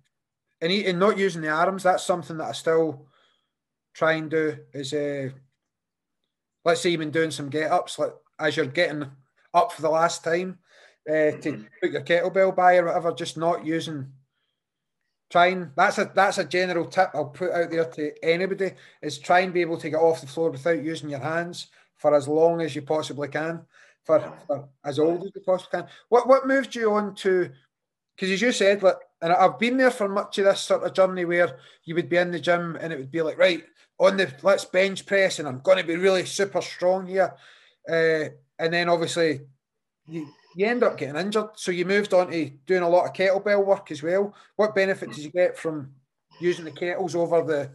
[0.62, 3.08] and, he, and not using the arms, that's something that I still
[3.94, 5.30] try and do is uh,
[6.64, 9.06] let's say you've been doing some get ups like as you're getting
[9.54, 10.58] up for the last time
[11.10, 11.64] uh, to mm-hmm.
[11.82, 14.08] put your kettlebell by or whatever, just not using
[15.30, 19.40] trying that's a that's a general tip I'll put out there to anybody is try
[19.40, 22.62] and be able to get off the floor without using your hands for as long
[22.62, 23.62] as you possibly can,
[24.04, 25.90] for, for as old as you possibly can.
[26.10, 27.50] What what moved you on to
[28.16, 30.94] because as you said, like, and I've been there for much of this sort of
[30.94, 33.64] journey where you would be in the gym and it would be like, right,
[34.00, 37.34] on the let's bench press, and I'm going to be really super strong here.
[37.88, 39.42] Uh, and then obviously
[40.08, 41.50] you, you end up getting injured.
[41.56, 44.34] So you moved on to doing a lot of kettlebell work as well.
[44.56, 45.92] What benefit did you get from
[46.40, 47.72] using the kettles over the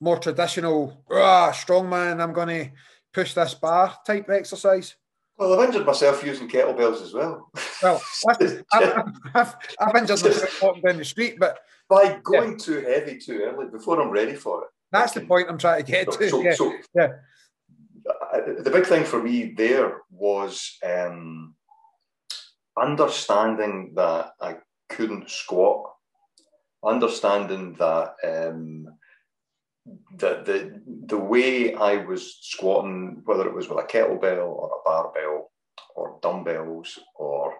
[0.00, 2.22] more traditional ah, strongman?
[2.22, 2.70] I'm going to
[3.12, 4.96] push this bar type exercise.
[5.40, 7.50] Well, I've injured myself using kettlebells as well.
[7.82, 12.58] Well, I've, I've, I've, injured myself walking down the street, but by going yeah.
[12.58, 14.68] too heavy too early before I'm ready for it.
[14.92, 16.28] That's the point I'm trying to get so, to.
[16.28, 16.54] So, yeah.
[16.54, 17.08] So, yeah.
[18.58, 21.54] The big thing for me there was um,
[22.78, 24.56] understanding that I
[24.90, 25.90] couldn't squat,
[26.84, 28.88] understanding that um,
[29.86, 34.82] the, the the way I was squatting, whether it was with a kettlebell or a
[34.84, 35.50] barbell
[35.94, 37.54] or dumbbells or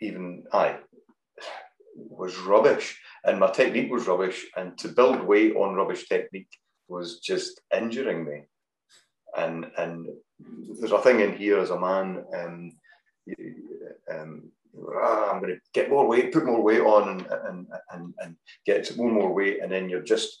[0.00, 0.78] even I
[1.96, 2.98] was rubbish.
[3.24, 4.46] And my technique was rubbish.
[4.56, 6.50] And to build weight on rubbish technique
[6.88, 8.42] was just injuring me.
[9.36, 10.06] And and
[10.78, 12.72] there's a thing in here as a man um,
[14.12, 14.50] um,
[14.96, 18.36] ah, I'm going to get more weight, put more weight on, and and and, and
[18.66, 20.38] get more more weight, and then you're just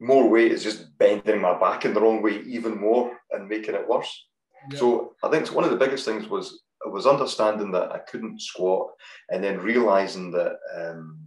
[0.00, 3.74] more weight is just bending my back in the wrong way even more and making
[3.74, 4.26] it worse.
[4.70, 4.78] Yeah.
[4.78, 8.90] So I think one of the biggest things was was understanding that I couldn't squat,
[9.30, 11.18] and then realizing that um,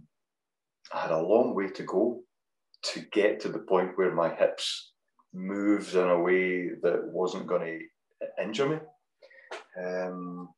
[0.92, 2.20] I had a long way to go
[2.82, 4.92] to get to the point where my hips
[5.34, 7.62] moved in a way that wasn't going
[8.20, 8.78] to injure me.
[9.82, 10.48] Um,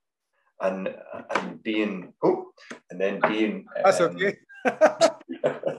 [0.61, 0.95] and
[1.35, 2.53] and being oh,
[2.91, 4.37] and then being that's um, okay.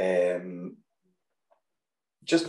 [0.00, 0.76] um,
[2.24, 2.48] just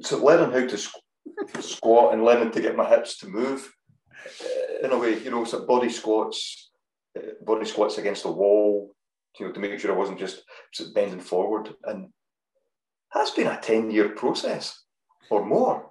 [0.00, 3.72] so learning how to squat and learning to get my hips to move
[4.40, 6.70] uh, in a way, you know, so body squats,
[7.16, 8.94] uh, body squats against the wall,
[9.38, 10.42] you know, to make sure I wasn't just
[10.94, 11.74] bending forward.
[11.84, 12.08] And
[13.12, 14.82] that's been a 10 year process
[15.30, 15.90] or more.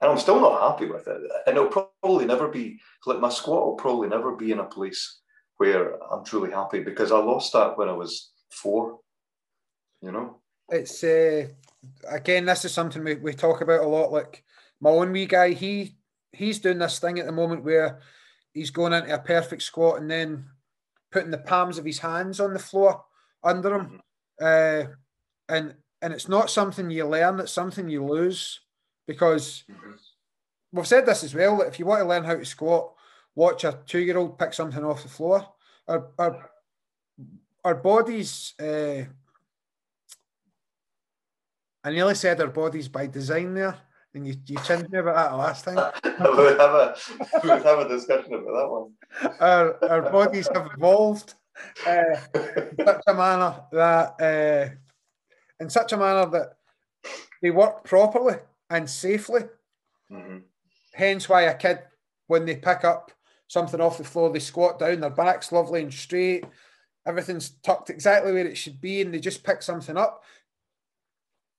[0.00, 1.20] And I'm still not happy with it.
[1.46, 5.20] And it'll probably never be, like my squat will probably never be in a place
[5.58, 8.98] where I'm truly happy because I lost that when I was four,
[10.02, 10.38] you know?
[10.68, 11.48] It's, uh,
[12.08, 14.12] again, this is something we, we talk about a lot.
[14.12, 14.44] Like
[14.80, 15.96] my own wee guy, he
[16.32, 18.00] he's doing this thing at the moment where
[18.54, 20.46] he's going into a perfect squat and then
[21.10, 23.04] putting the palms of his hands on the floor
[23.44, 24.00] under him.
[24.40, 24.90] Mm-hmm.
[24.90, 24.92] Uh,
[25.48, 28.60] and and it's not something you learn, it's something you lose
[29.06, 29.64] because
[30.72, 32.92] we've said this as well that if you want to learn how to squat,
[33.34, 35.46] watch a two year old pick something off the floor.
[35.86, 36.50] Our, our,
[37.64, 39.04] our bodies, uh,
[41.84, 43.76] I nearly said our bodies by design there.
[44.14, 45.76] And you, you chinned me about that last time.
[46.20, 46.96] we'll, have a,
[47.42, 49.34] we'll have a discussion about that one.
[49.40, 51.34] Our, our bodies have evolved
[51.86, 54.74] uh, in such a manner that uh,
[55.60, 56.56] in such a manner that
[57.40, 58.34] they work properly
[58.68, 59.42] and safely.
[60.10, 60.38] Mm-hmm.
[60.92, 61.80] Hence why a kid,
[62.26, 63.12] when they pick up
[63.48, 66.44] something off the floor, they squat down, their back's lovely and straight,
[67.06, 70.22] everything's tucked exactly where it should be, and they just pick something up.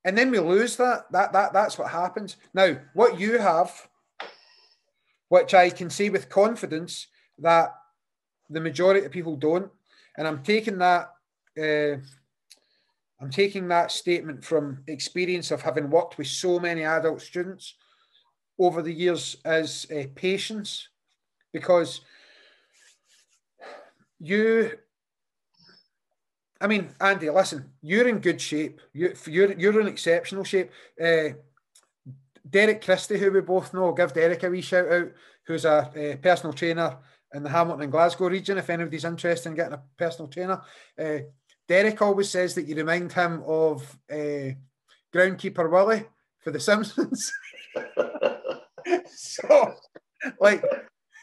[0.05, 1.11] And then we lose that.
[1.11, 2.37] That that that's what happens.
[2.53, 3.89] Now, what you have,
[5.29, 7.07] which I can say with confidence
[7.39, 7.73] that
[8.49, 9.71] the majority of people don't,
[10.17, 11.09] and I'm taking that.
[11.59, 11.97] Uh,
[13.21, 17.75] I'm taking that statement from experience of having worked with so many adult students
[18.59, 20.89] over the years as uh, patience,
[21.53, 22.01] because
[24.19, 24.71] you
[26.63, 28.79] I mean, Andy, listen, you're in good shape.
[28.93, 30.71] You, you're you're in exceptional shape.
[31.01, 31.31] Uh,
[32.49, 35.11] Derek Christie, who we both know, give Derek a wee shout out,
[35.45, 36.97] who's a, a, personal trainer
[37.33, 38.57] in the Hamilton and Glasgow region.
[38.57, 40.61] If anybody's interested in getting a personal trainer,
[40.97, 41.19] uh,
[41.67, 44.55] Derek always says that you remind him of uh,
[45.13, 46.05] groundkeeper Willie
[46.39, 47.29] for The Simpsons.
[49.07, 49.73] so,
[50.39, 50.63] like,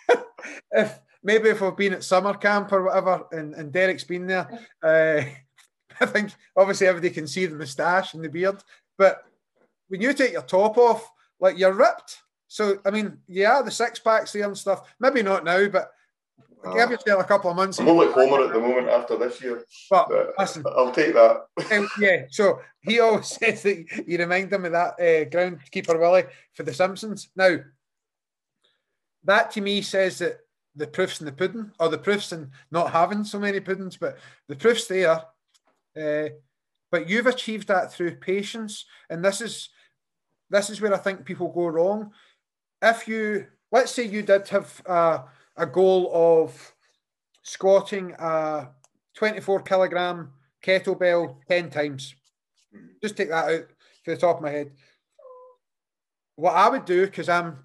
[0.73, 4.49] if maybe if we've been at summer camp or whatever, and, and Derek's been there,
[4.83, 5.23] uh,
[6.01, 8.63] I think obviously everybody can see the moustache and the beard,
[8.97, 9.25] but
[9.89, 11.11] when you take your top off,
[11.41, 12.19] like you're ripped.
[12.49, 14.93] So I mean, yeah, the six packs there and stuff.
[14.99, 15.91] Maybe not now, but
[16.65, 17.79] uh, give yourself a couple of months.
[17.79, 21.47] I'm only Homer at the moment after this year, but, but listen, I'll take that.
[21.73, 26.25] um, yeah, so he always says that you remind him of that uh, groundkeeper Willie
[26.55, 27.31] for the Simpsons.
[27.35, 27.59] Now,
[29.25, 30.39] that to me says that
[30.77, 34.19] the proofs in the pudding, or the proofs in not having so many puddings, but
[34.49, 35.23] the proofs there.
[36.01, 36.29] Uh,
[36.91, 39.71] but you've achieved that through patience, and this is
[40.49, 42.13] this is where I think people go wrong.
[42.83, 45.25] If you let's say you did have a,
[45.57, 46.75] a goal of
[47.43, 48.69] squatting a
[49.15, 50.33] 24 kilogram
[50.63, 52.15] kettlebell 10 times,
[53.03, 53.67] just take that out
[54.05, 54.73] for the top of my head.
[56.37, 57.59] What I would do, because I'm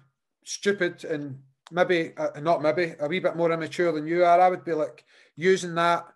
[0.44, 1.40] stupid and
[1.70, 4.72] maybe uh, not maybe a wee bit more immature than you are, I would be
[4.72, 5.04] like
[5.36, 6.06] using that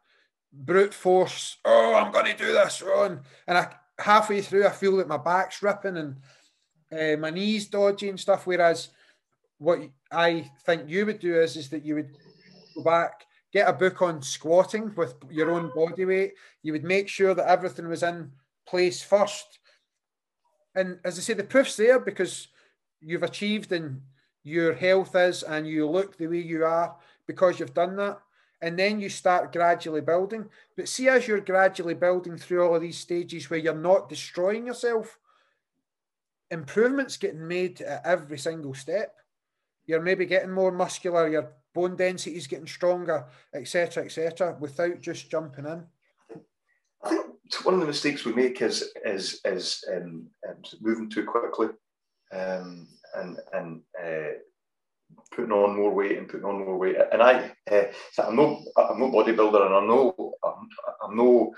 [0.52, 1.58] brute force.
[1.64, 3.20] Oh, I'm going to do this, Ron.
[3.46, 6.16] And I halfway through, I feel that my back's ripping and
[6.92, 8.46] uh, my knees dodgy and stuff.
[8.46, 8.88] Whereas
[9.58, 12.10] what I think you would do is is that you would
[12.74, 16.32] go back, get a book on squatting with your own body weight.
[16.62, 18.30] You would make sure that everything was in
[18.66, 19.58] place first.
[20.74, 22.48] And as I say, the proof's there because
[23.00, 24.00] you've achieved and
[24.42, 26.96] your health is and you look the way you are
[27.26, 28.18] because you've done that.
[28.62, 30.46] And then you start gradually building.
[30.76, 34.66] But see, as you're gradually building through all of these stages where you're not destroying
[34.66, 35.18] yourself,
[36.50, 39.14] improvements getting made at every single step.
[39.86, 45.30] You're maybe getting more muscular, your bone density is getting stronger, etc., etc., without just
[45.30, 45.84] jumping in.
[47.02, 47.26] I think
[47.64, 51.68] one of the mistakes we make is is is um, um, moving too quickly.
[52.32, 54.32] Um, and and uh,
[55.32, 56.96] putting on more weight and putting on more weight.
[57.12, 60.68] And I, uh, so I'm no, I'm no bodybuilder, and I'm no, I'm,
[61.04, 61.54] I'm no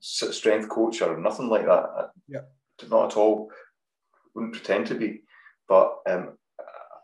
[0.00, 2.10] strength coach or nothing like that.
[2.28, 2.40] Yeah,
[2.90, 3.50] not at all.
[4.34, 5.22] Wouldn't pretend to be,
[5.68, 6.38] but um,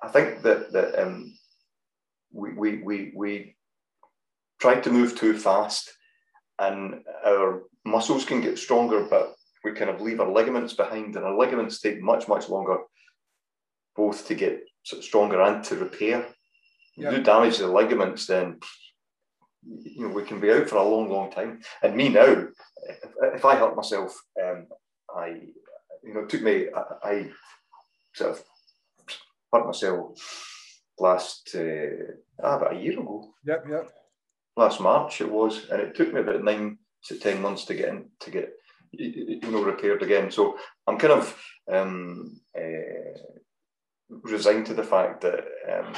[0.03, 1.37] I think that that um,
[2.33, 3.57] we we we we
[4.61, 5.91] tried to move too fast,
[6.59, 9.35] and our muscles can get stronger, but
[9.65, 12.79] we kind of leave our ligaments behind, and our ligaments take much much longer
[13.97, 16.27] both to get stronger and to repair.
[16.97, 18.61] You do damage the ligaments, then
[19.67, 21.61] you know we can be out for a long, long time.
[21.83, 22.47] And me now,
[22.89, 22.99] if,
[23.35, 24.67] if I hurt myself, um,
[25.15, 25.41] I
[26.03, 27.31] you know it took me I, I
[28.15, 28.45] sort of
[29.53, 30.19] hurt myself
[30.99, 33.35] last uh, about a year ago.
[33.45, 33.91] Yep, yep.
[34.57, 37.89] Last March it was, and it took me about nine to ten months to get
[37.89, 38.53] in to get
[38.93, 40.31] you know repaired again.
[40.31, 41.37] So I'm kind of
[41.73, 43.19] um, uh,
[44.09, 45.95] resigned to the fact that um,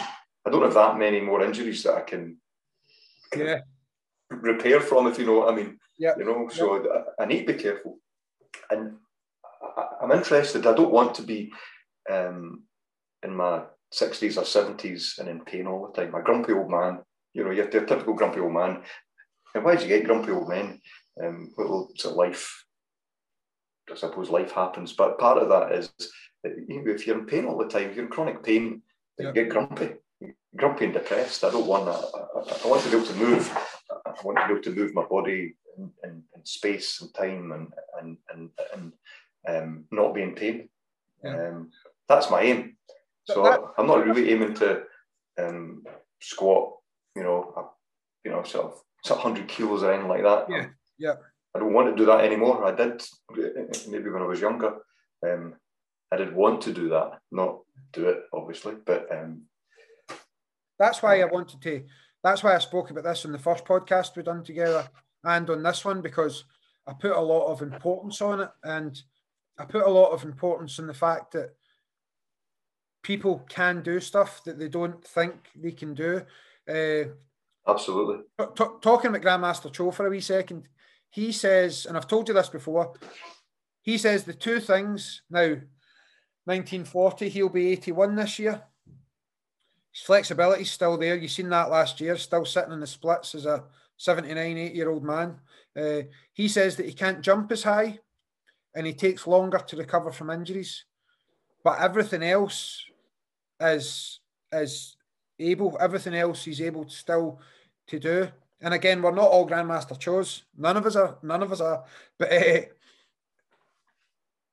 [0.46, 2.38] I don't have that many more injuries that I can
[3.36, 3.60] yeah.
[4.30, 5.78] repair from, if you know what I mean.
[5.98, 6.14] Yeah.
[6.18, 7.06] You know, so yep.
[7.18, 7.98] I, I need to be careful.
[8.70, 8.96] And
[9.76, 10.66] I, am interested.
[10.66, 11.52] I don't want to be
[12.10, 12.64] um,
[13.22, 13.62] in my
[13.94, 16.14] 60s or 70s and in pain all the time.
[16.14, 17.00] A grumpy old man.
[17.34, 18.82] You know, you're a typical grumpy old man.
[19.54, 20.80] And why do you get grumpy old men?
[21.22, 22.64] Um, well, it's a life.
[23.90, 25.92] I suppose life happens, but part of that is
[26.54, 28.82] if you're in pain all the time, if you're in chronic pain,
[29.18, 29.94] you get grumpy,
[30.54, 31.44] grumpy and depressed.
[31.44, 31.94] I don't want that.
[31.94, 33.58] I, I, want to be able to move.
[33.90, 37.52] I want to be able to move my body in, in, in space and time
[37.52, 38.92] and and and, and
[39.48, 40.68] um, not be in pain.
[41.24, 41.48] Yeah.
[41.48, 41.70] Um,
[42.08, 42.76] that's my aim.
[43.24, 44.82] So that, I'm not really aiming to
[45.38, 45.82] um,
[46.20, 46.74] squat,
[47.16, 47.72] you know,
[48.24, 50.46] you know, sort of, sort of 100 kilos or anything like that.
[50.48, 50.66] Yeah,
[50.98, 51.14] yeah.
[51.54, 52.64] I don't want to do that anymore.
[52.64, 53.02] I did
[53.88, 54.76] maybe when I was younger.
[55.26, 55.54] Um,
[56.12, 57.60] I did want to do that, not
[57.92, 59.42] do it, obviously, but um,
[60.78, 61.84] that's why I wanted to.
[62.22, 64.88] That's why I spoke about this in the first podcast we done together,
[65.24, 66.44] and on this one because
[66.86, 69.00] I put a lot of importance on it, and
[69.58, 71.54] I put a lot of importance in the fact that
[73.02, 76.22] people can do stuff that they don't think they can do.
[76.68, 77.10] Uh,
[77.68, 78.24] Absolutely.
[78.38, 80.68] T- talking about Grandmaster Cho for a wee second,
[81.10, 82.94] he says, and I've told you this before,
[83.82, 85.56] he says the two things now,
[86.46, 88.62] 1940, he'll be 81 this year.
[89.92, 91.16] His flexibility's still there.
[91.16, 93.64] You've seen that last year, still sitting in the splits as a
[93.96, 95.40] 79, 8 year old man.
[95.76, 96.02] Uh,
[96.32, 97.98] he says that he can't jump as high
[98.74, 100.84] and he takes longer to recover from injuries.
[101.64, 102.84] But everything else
[103.60, 104.20] is
[104.52, 104.96] is
[105.38, 105.76] able.
[105.80, 107.40] Everything else he's able to still
[107.88, 108.28] to do.
[108.60, 110.44] And again, we're not all Grandmaster Chos.
[110.56, 111.18] None of us are.
[111.22, 111.84] None of us are.
[112.18, 112.60] But uh,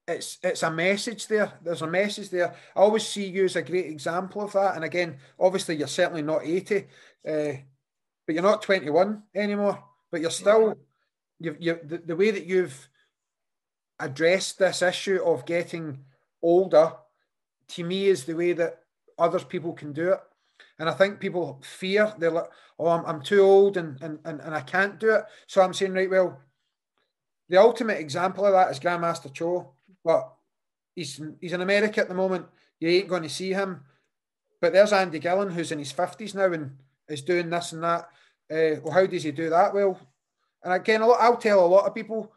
[0.08, 1.54] it's it's a message there.
[1.62, 2.54] There's a message there.
[2.76, 4.76] I always see you as a great example of that.
[4.76, 6.78] And again, obviously, you're certainly not 80,
[7.28, 7.54] uh,
[8.26, 9.84] but you're not 21 anymore.
[10.12, 10.78] But you're still
[11.40, 12.90] you you the, the way that you've
[14.00, 16.04] addressed this issue of getting
[16.42, 16.94] older
[17.70, 18.82] to me is the way that
[19.18, 20.20] other people can do it.
[20.80, 24.42] And I think people fear they're like, oh, I'm, I'm too old and, and, and,
[24.42, 25.24] and I can't do it.
[25.48, 26.42] So I'm saying, right, well,
[27.50, 29.74] the ultimate example of that is Grandmaster Cho,
[30.04, 30.32] but
[30.96, 32.46] he's he's in America at the moment.
[32.80, 33.82] You ain't going to see him.
[34.62, 36.78] But there's Andy Gillan, who's in his 50s now and
[37.10, 38.08] is doing this and that.
[38.50, 39.74] Uh, well, how does he do that?
[39.74, 40.00] Well,
[40.64, 42.32] and again, lot, I'll tell a lot of people,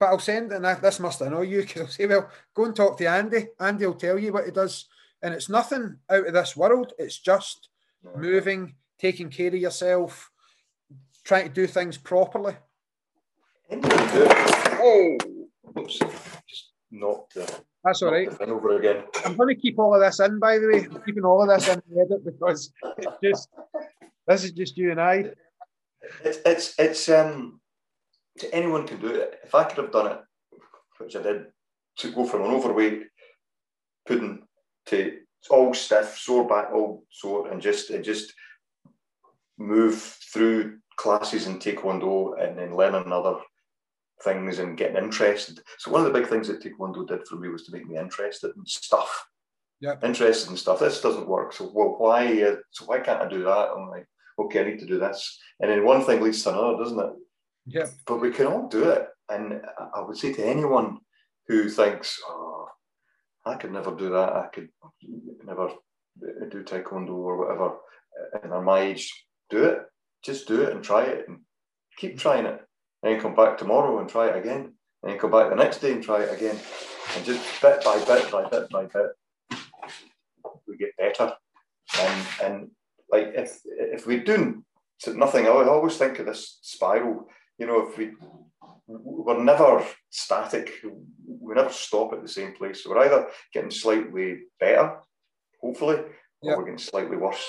[0.00, 2.74] but I'll send, and I, this must annoy you because I'll say, well, go and
[2.74, 3.48] talk to Andy.
[3.60, 4.86] Andy will tell you what he does
[5.22, 6.92] and it's nothing out of this world.
[6.98, 7.68] It's just
[8.16, 10.30] moving, taking care of yourself,
[11.24, 12.54] trying to do things properly.
[13.72, 15.16] Oh,
[15.76, 15.98] oops,
[16.92, 17.36] just knocked
[17.84, 18.28] That's all right.
[18.40, 19.04] over again.
[19.24, 20.86] I'm going to keep all of this in, by the way.
[20.90, 23.48] I'm keeping all of this in the edit because it's just
[24.26, 25.30] this is just you and I.
[26.24, 27.60] It's it's it's um
[28.38, 29.40] to anyone can do it.
[29.44, 30.20] If I could have done it,
[30.98, 31.46] which I did,
[31.98, 33.04] to go from an overweight
[34.06, 34.42] pudding
[34.86, 35.18] to
[35.50, 38.32] all stiff, sore back, all sore, and just and just
[39.58, 40.00] move
[40.32, 43.38] through classes in Taekwondo and then learn other
[44.22, 45.60] things and getting interested.
[45.78, 47.98] So one of the big things that Taekwondo did for me was to make me
[47.98, 49.26] interested in stuff.
[49.80, 49.94] Yeah.
[50.02, 50.80] Interested in stuff.
[50.80, 51.52] This doesn't work.
[51.52, 52.42] So well, why?
[52.42, 53.68] Uh, so why can't I do that?
[53.76, 54.06] I'm like,
[54.38, 57.12] okay, I need to do this, and then one thing leads to another, doesn't it?
[57.66, 57.86] Yeah.
[58.06, 59.60] But we can all do it, and
[59.94, 60.98] I would say to anyone
[61.48, 62.68] who thinks, oh,
[63.44, 64.32] I could never do that.
[64.32, 64.68] I could
[65.44, 65.70] never
[66.50, 67.76] do taekwondo or whatever.
[68.42, 69.12] And at my age,
[69.50, 69.78] do it.
[70.24, 71.40] Just do it and try it and
[71.96, 72.60] keep trying it.
[73.06, 74.72] And then come back tomorrow and try it again.
[75.02, 76.58] And then come back the next day and try it again.
[77.14, 79.60] And just bit by bit by bit by bit,
[80.66, 81.32] we get better.
[82.00, 82.70] And and
[83.08, 84.64] like if if we do
[85.06, 87.28] nothing, I always think of this spiral.
[87.58, 88.10] You know, if we
[88.88, 90.72] we're never static.
[90.82, 92.82] We never stop at the same place.
[92.82, 94.96] So we're either getting slightly better,
[95.62, 95.98] hopefully,
[96.42, 97.48] or we're getting slightly worse.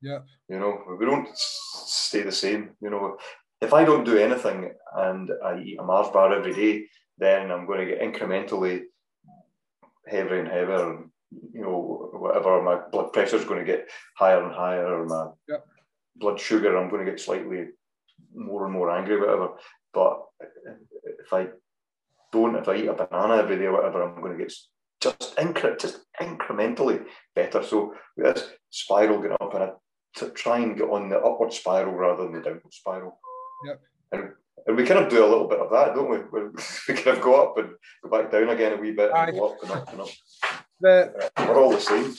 [0.00, 0.20] Yeah.
[0.48, 2.70] You know, we don't stay the same.
[2.80, 3.16] You know,
[3.60, 6.86] if I don't do anything and I eat a Mars bar every day,
[7.18, 8.82] then I'm going to get incrementally
[10.06, 10.90] heavier and heavier.
[10.90, 11.10] And,
[11.52, 15.04] you know, whatever, my blood pressure is going to get higher and higher.
[15.06, 15.56] My yeah.
[16.16, 17.68] blood sugar, I'm going to get slightly
[18.34, 19.50] more and more angry, whatever.
[19.92, 20.22] But
[21.20, 21.48] if I
[22.32, 24.52] don't, if I eat a banana every day or whatever, I'm going to get
[25.00, 27.04] just incre- just incrementally
[27.34, 27.62] better.
[27.62, 29.70] So this spiral getting up and I
[30.16, 33.18] to try and get on the upward spiral rather than the downward spiral.
[33.64, 33.82] Yep.
[34.12, 34.32] And,
[34.66, 36.16] and we kind of do a little bit of that, don't we?
[36.88, 37.70] We kind of go up and
[38.02, 40.08] go back down again a wee bit and go up and up and up.
[40.80, 42.14] The, We're all the same.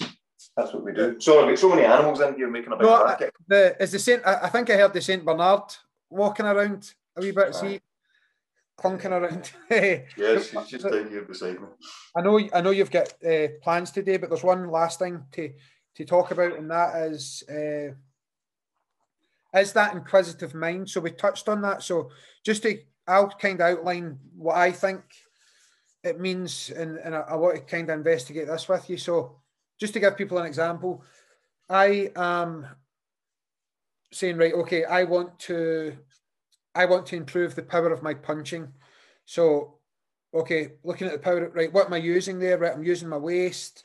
[0.56, 1.20] That's what we do.
[1.20, 3.34] So I've got so many animals in here making a big no, racket.
[3.48, 4.26] The is the Saint.
[4.26, 5.76] I think I heard the Saint Bernard
[6.10, 7.54] walking around a wee bit.
[7.54, 7.80] See,
[8.80, 9.52] clunking around.
[10.18, 11.68] yes, he's just down here beside me.
[12.16, 12.40] I know.
[12.54, 15.54] I know you've got uh, plans today, but there's one last thing to
[15.96, 17.94] to talk about, and that is uh,
[19.56, 20.90] is that inquisitive mind.
[20.90, 21.84] So we touched on that.
[21.84, 22.12] So
[22.46, 25.02] just to, I'll kind of outline what I think
[26.04, 28.98] it means, and, and I, I want to kind of investigate this with you.
[28.98, 29.40] So
[29.80, 31.04] just to give people an example,
[31.70, 32.68] I am
[34.12, 35.98] saying, right, okay, I want to
[36.78, 38.72] I want to improve the power of my punching.
[39.26, 39.80] So,
[40.32, 42.60] okay, looking at the power, right, what am I using there?
[42.60, 43.84] Right, I'm using my waist.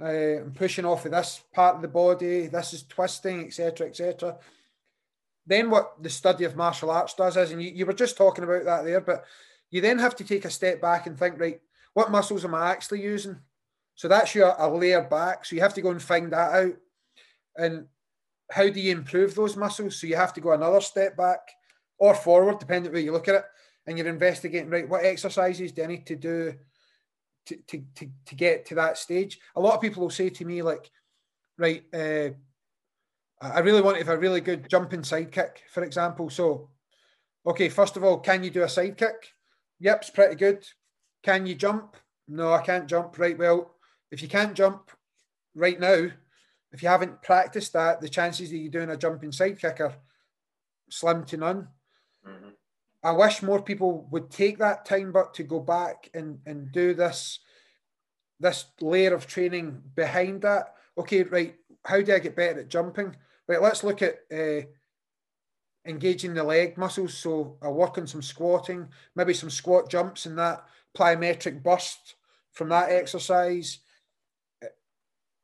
[0.00, 2.46] Uh, I'm pushing off of this part of the body.
[2.46, 4.38] This is twisting, etc., etc.
[5.46, 8.44] Then what the study of martial arts does is, and you, you were just talking
[8.44, 9.24] about that there, but
[9.70, 11.60] you then have to take a step back and think, right,
[11.94, 13.38] what muscles am I actually using?
[13.94, 15.44] So that's your a layer back.
[15.44, 16.76] So you have to go and find that out.
[17.56, 17.86] And
[18.50, 20.00] how do you improve those muscles?
[20.00, 21.40] So you have to go another step back
[21.98, 23.44] or forward, depending where you look at it,
[23.86, 26.54] and you're investigating, right, what exercises do I need to do
[27.46, 29.38] to, to, to, to get to that stage.
[29.56, 30.90] A lot of people will say to me, like,
[31.58, 32.30] right, uh,
[33.40, 36.28] I really want to have a really good jumping side kick, for example.
[36.28, 36.68] So,
[37.46, 39.32] okay, first of all, can you do a side kick?
[39.80, 40.66] Yep, it's pretty good.
[41.22, 41.96] Can you jump?
[42.28, 43.18] No, I can't jump.
[43.18, 43.74] Right, well,
[44.10, 44.90] if you can't jump
[45.54, 46.08] right now,
[46.72, 49.94] if you haven't practiced that, the chances of you doing a jumping side kick are
[50.90, 51.68] slim to none.
[52.26, 52.50] Mm-hmm.
[53.02, 56.94] I wish more people would take that time, but to go back and, and do
[56.94, 57.40] this
[58.38, 60.74] this layer of training behind that.
[60.96, 61.54] Okay, right.
[61.84, 63.14] How do I get better at jumping?
[63.50, 63.60] Right.
[63.60, 64.60] Let's look at uh,
[65.84, 67.14] engaging the leg muscles.
[67.14, 68.86] So I work on some squatting,
[69.16, 70.64] maybe some squat jumps and that
[70.96, 72.14] plyometric burst
[72.52, 73.80] from that exercise.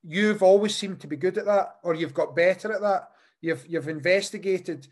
[0.05, 3.09] You've always seemed to be good at that, or you've got better at that.
[3.41, 4.87] You've you've investigated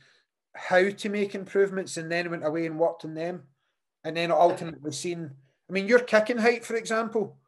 [0.57, 3.45] how to make improvements and then went away and worked on them.
[4.03, 5.31] And then ultimately seen,
[5.70, 7.39] I mean, your kicking height, for example,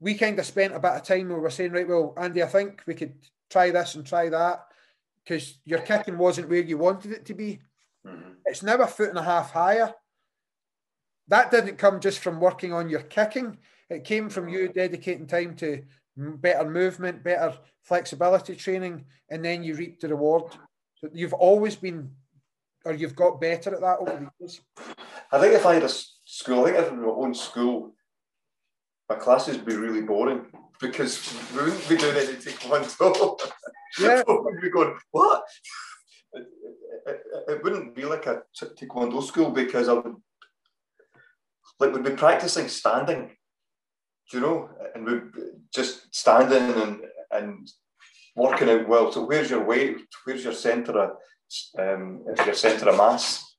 [0.00, 2.46] we kind of spent a bit of time where we're saying, right, well, Andy, I
[2.46, 3.14] think we could
[3.48, 4.66] try this and try that
[5.24, 7.60] because your kicking wasn't where you wanted it to be.
[8.06, 8.32] Mm-hmm.
[8.44, 9.94] It's now a foot and a half higher.
[11.28, 13.58] That didn't come just from working on your kicking.
[13.88, 15.82] It came from you dedicating time to
[16.16, 20.52] better movement, better flexibility training, and then you reap the reward.
[20.96, 22.10] So you've always been
[22.84, 24.60] or you've got better at that over the years?
[25.30, 27.94] I think if I had a school, I think if I had my own school,
[29.08, 30.46] my classes would be really boring
[30.82, 33.40] because we wouldn't be doing any taekwondo.
[34.00, 34.22] Yeah.
[34.26, 35.42] we'd be going, what?
[36.32, 36.46] It,
[37.06, 40.16] it, it, wouldn't be like a taekwondo school because I would,
[41.78, 43.36] like, we'd be practicing standing,
[44.32, 45.30] you know, and we'd
[45.74, 47.70] just standing and and
[48.34, 49.12] working out well.
[49.12, 49.98] So where's your weight?
[50.24, 51.10] Where's your centre of
[51.78, 53.51] um, your centre of mass.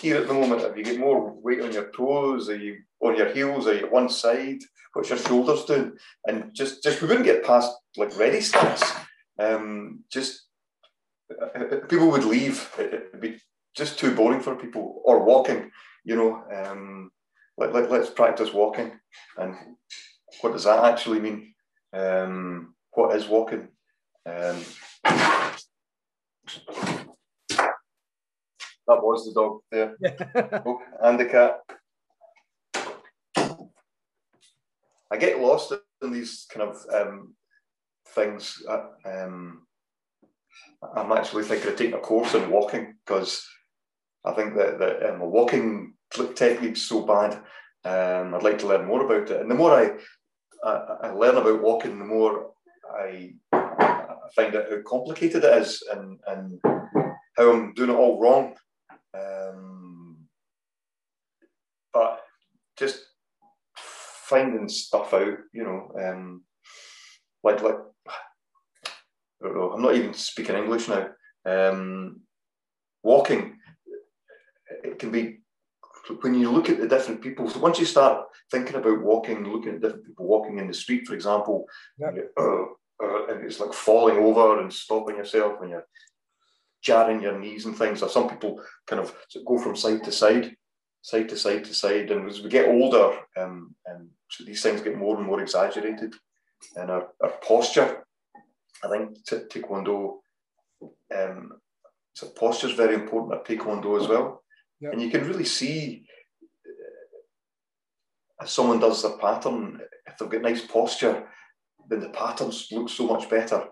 [0.00, 3.16] Here at the moment, have you get more weight on your toes, are you on
[3.16, 4.60] your heels, are you one side?
[4.92, 5.92] What's your shoulders doing?
[6.26, 8.82] And just, just we wouldn't get past like ready stats.
[9.38, 10.46] Um, just
[11.30, 12.70] uh, people would leave.
[12.78, 13.38] It, would be
[13.76, 15.02] just too boring for people.
[15.04, 15.70] Or walking,
[16.04, 16.42] you know.
[16.54, 17.10] Um,
[17.58, 18.98] let, let, let's practice walking.
[19.36, 19.54] And
[20.40, 21.54] what does that actually mean?
[21.92, 23.68] Um, what is walking?
[24.24, 24.62] Um,
[28.86, 29.96] that was the dog there.
[30.66, 31.60] oh, and the cat.
[35.10, 35.72] I get lost
[36.02, 37.34] in these kind of um,
[38.08, 38.62] things.
[38.68, 39.66] Uh, um,
[40.94, 43.46] I'm actually thinking of taking a course in walking because
[44.24, 45.94] I think that, that um, walking
[46.34, 47.34] technique's so bad.
[47.84, 49.40] Um, I'd like to learn more about it.
[49.40, 49.92] And the more I,
[50.64, 52.50] I, I learn about walking, the more
[52.92, 54.04] I, I
[54.34, 56.60] find out how complicated it is and, and
[57.36, 58.54] how I'm doing it all wrong.
[59.14, 60.18] Um,
[61.92, 62.20] but
[62.78, 63.04] just
[63.76, 66.42] finding stuff out, you know, um,
[67.42, 67.76] like like
[69.42, 69.72] I don't know.
[69.72, 71.08] I'm not even speaking English now.
[71.44, 72.20] Um,
[73.02, 73.58] walking,
[74.82, 75.38] it can be
[76.20, 77.48] when you look at the different people.
[77.48, 81.06] So once you start thinking about walking, looking at different people walking in the street,
[81.06, 81.66] for example,
[81.98, 82.10] yeah.
[82.38, 82.64] uh,
[83.02, 85.86] uh, and it's like falling over and stopping yourself when you're
[86.82, 88.02] jarring your knees and things.
[88.02, 89.14] Or some people kind of
[89.46, 90.56] go from side to side,
[91.06, 92.10] side to side to side.
[92.10, 96.14] And as we get older, um, um, so these things get more and more exaggerated.
[96.74, 98.04] And our, our posture,
[98.82, 100.16] I think t- Taekwondo,
[101.16, 101.52] um,
[102.12, 104.42] so posture is very important at Taekwondo as well.
[104.80, 104.94] Yep.
[104.94, 106.06] And you can really see
[106.66, 111.28] uh, if someone does the pattern, if they've got nice posture,
[111.88, 113.62] then the patterns look so much better.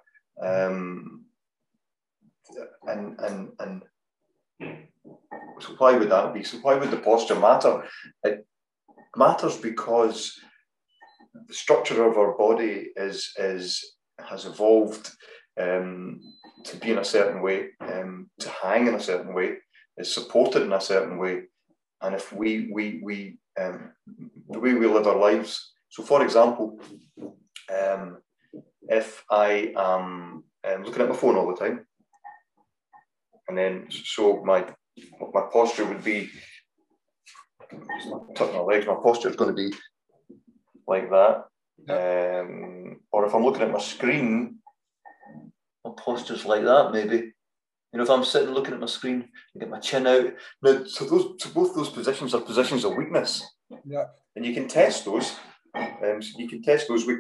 [0.40, 1.24] Um,
[2.86, 3.82] and and and
[4.60, 6.44] so why would that be?
[6.44, 7.84] So why would the posture matter?
[8.22, 8.46] It
[9.16, 10.38] matters because
[11.48, 15.10] the structure of our body is is has evolved
[15.60, 16.20] um,
[16.64, 19.56] to be in a certain way, um, to hang in a certain way,
[19.98, 21.42] is supported in a certain way,
[22.02, 23.90] and if we we we um,
[24.48, 25.72] the way we live our lives.
[25.88, 26.80] So, for example,
[27.72, 28.18] um,
[28.88, 31.86] if I am um, looking at my phone all the time,
[33.48, 34.64] and then so my
[35.32, 36.30] my posture would be
[38.34, 38.86] tuck my legs.
[38.86, 39.76] My posture is going to be
[40.86, 41.44] like that.
[41.88, 44.58] Um, or if I'm looking at my screen,
[45.84, 46.92] my posture's like that.
[46.92, 47.16] Maybe
[47.92, 50.32] you know if I'm sitting looking at my screen, I get my chin out.
[50.62, 53.44] Now, so those so both those positions are positions of weakness.
[53.84, 54.06] Yeah.
[54.36, 55.34] And you can test those.
[55.74, 57.06] Um, so you can test those.
[57.06, 57.18] We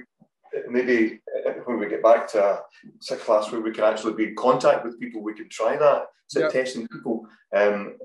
[0.68, 1.20] maybe
[1.66, 2.62] when we get back to
[3.10, 6.06] a, class where we can actually be in contact with people, we can try that.
[6.26, 6.52] So yep.
[6.52, 7.96] testing people um,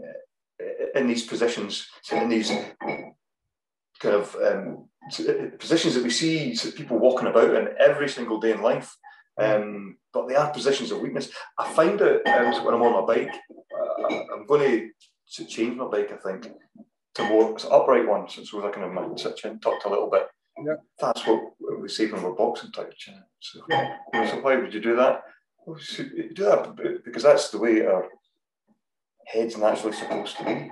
[0.95, 2.51] in these positions, so in these
[3.99, 4.89] kind of um,
[5.57, 8.95] positions that we see people walking about in every single day in life.
[9.39, 11.29] Um, but they are positions of weakness.
[11.57, 14.91] I find it um, when I'm on my bike, uh, I'm going
[15.31, 16.51] to change my bike, I think,
[17.15, 18.37] to more upright ones.
[18.43, 20.27] So I kind of sit chin tucked a little bit.
[20.65, 20.75] Yeah.
[20.99, 23.21] That's what we say when we're boxing, chin.
[23.39, 23.97] So, yeah.
[24.13, 25.23] so why would you do that?
[25.65, 28.07] Well, do that because that's the way our
[29.25, 30.71] head's naturally supposed to be.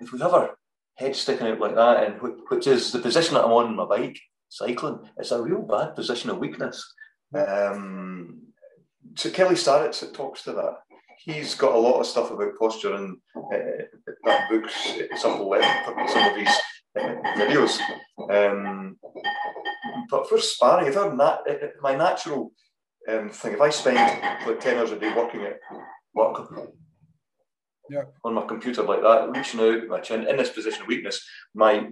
[0.00, 0.56] If we have our
[0.96, 4.18] head sticking out like that, and which is the position that I'm on my bike,
[4.48, 6.94] cycling, it's a real bad position of weakness.
[7.34, 8.42] Um,
[9.14, 10.76] so Kelly Starrett talks to that.
[11.18, 13.56] He's got a lot of stuff about posture and uh,
[14.24, 15.38] that book's it's up
[16.08, 16.60] some of these uh,
[16.96, 17.78] videos.
[18.30, 18.96] Um,
[20.10, 21.42] but for sparring, if I'm nat-
[21.80, 22.52] my natural
[23.08, 23.96] um, thing, if I spend
[24.46, 25.58] like 10 hours a day working at
[26.14, 26.50] work
[27.90, 28.04] yeah.
[28.24, 31.24] on my computer like that, reaching out my chin in this position of weakness,
[31.54, 31.88] my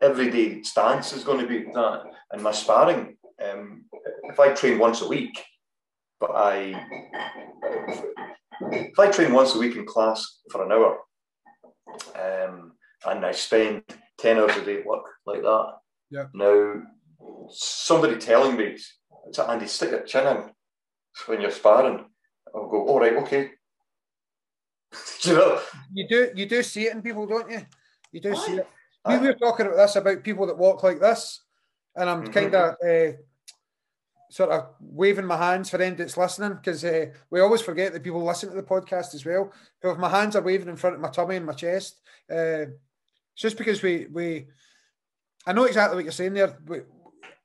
[0.00, 2.02] everyday stance is going to be that.
[2.32, 3.84] And my sparring, um,
[4.24, 5.42] if I train once a week,
[6.20, 6.86] but I
[8.60, 10.98] if I train once a week in class for an hour,
[12.16, 12.72] um,
[13.06, 13.82] and I spend
[14.18, 15.72] ten hours a day at work like that.
[16.10, 16.26] Yeah.
[16.34, 16.82] Now,
[17.50, 18.76] somebody telling me,
[19.26, 20.50] it's Andy, stick your chin in
[21.26, 22.04] when you're sparring.
[22.54, 23.50] I'll go, all right, okay.
[25.22, 25.60] you know,
[25.92, 27.60] you do you do see it in people, don't you?
[28.12, 28.68] You do see it.
[29.06, 31.42] We were talking about this about people that walk like this,
[31.94, 32.32] and I'm mm-hmm.
[32.32, 33.16] kind of uh,
[34.30, 38.02] sort of waving my hands for anyone that's listening because uh, we always forget that
[38.02, 39.52] people listen to the podcast as well.
[39.82, 42.00] So if my hands are waving in front of my tummy and my chest,
[42.30, 42.66] uh,
[43.38, 44.48] it's just because we we
[45.46, 46.58] I know exactly what you're saying there.
[46.66, 46.80] We,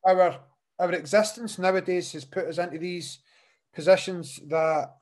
[0.06, 0.40] our
[0.80, 3.20] our existence nowadays has put us into these
[3.74, 4.96] positions that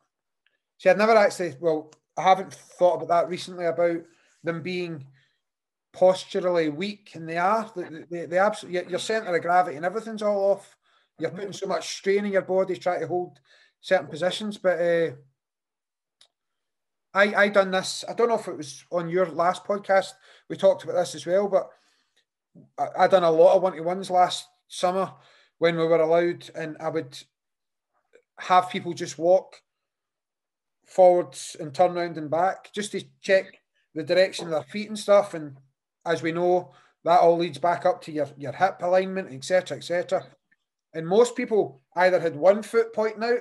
[0.78, 4.02] see I'd never actually well I haven't thought about that recently about
[4.44, 5.06] them being
[5.94, 10.22] posturally weak and they are they, they, they absolutely your center of gravity and everything's
[10.22, 10.76] all off
[11.22, 13.40] you're putting so much strain in your body trying to hold
[13.80, 14.58] certain positions.
[14.58, 15.12] But uh,
[17.14, 18.06] I I done this.
[18.08, 20.14] I don't know if it was on your last podcast.
[20.52, 21.70] We talked about this as well, but
[22.78, 25.14] I, I done a lot of one to ones last summer
[25.60, 27.18] when we were allowed, and I would
[28.38, 29.62] have people just walk
[30.86, 33.62] forwards and turn around and back just to check
[33.96, 35.34] the direction of their feet and stuff.
[35.34, 35.56] And
[36.06, 36.74] as we know,
[37.06, 40.26] that all leads back up to your, your hip alignment, etc., etc.
[40.94, 43.40] And most people either had one foot pointing out,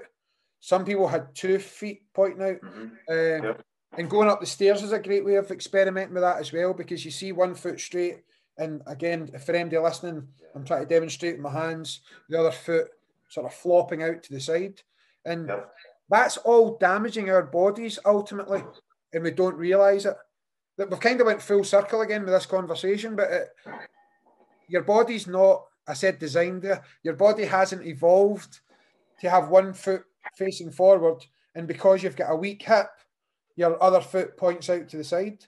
[0.60, 2.60] some people had two feet pointing out.
[2.60, 2.86] Mm-hmm.
[3.10, 3.64] Uh, yep.
[3.96, 6.72] And going up the stairs is a great way of experimenting with that as well
[6.72, 8.22] because you see one foot straight.
[8.56, 12.88] And again, for anybody listening, I'm trying to demonstrate with my hands, the other foot
[13.28, 14.80] sort of flopping out to the side.
[15.24, 15.72] And yep.
[16.08, 18.62] that's all damaging our bodies ultimately.
[19.12, 20.16] And we don't realize it.
[20.78, 23.48] That we've kind of went full circle again with this conversation, but it,
[24.68, 26.82] your body's not I said designed there.
[27.02, 28.60] Your body hasn't evolved
[29.20, 30.04] to have one foot
[30.36, 32.88] facing forward, and because you've got a weak hip,
[33.56, 35.44] your other foot points out to the side.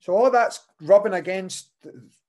[0.00, 1.70] So all that's rubbing against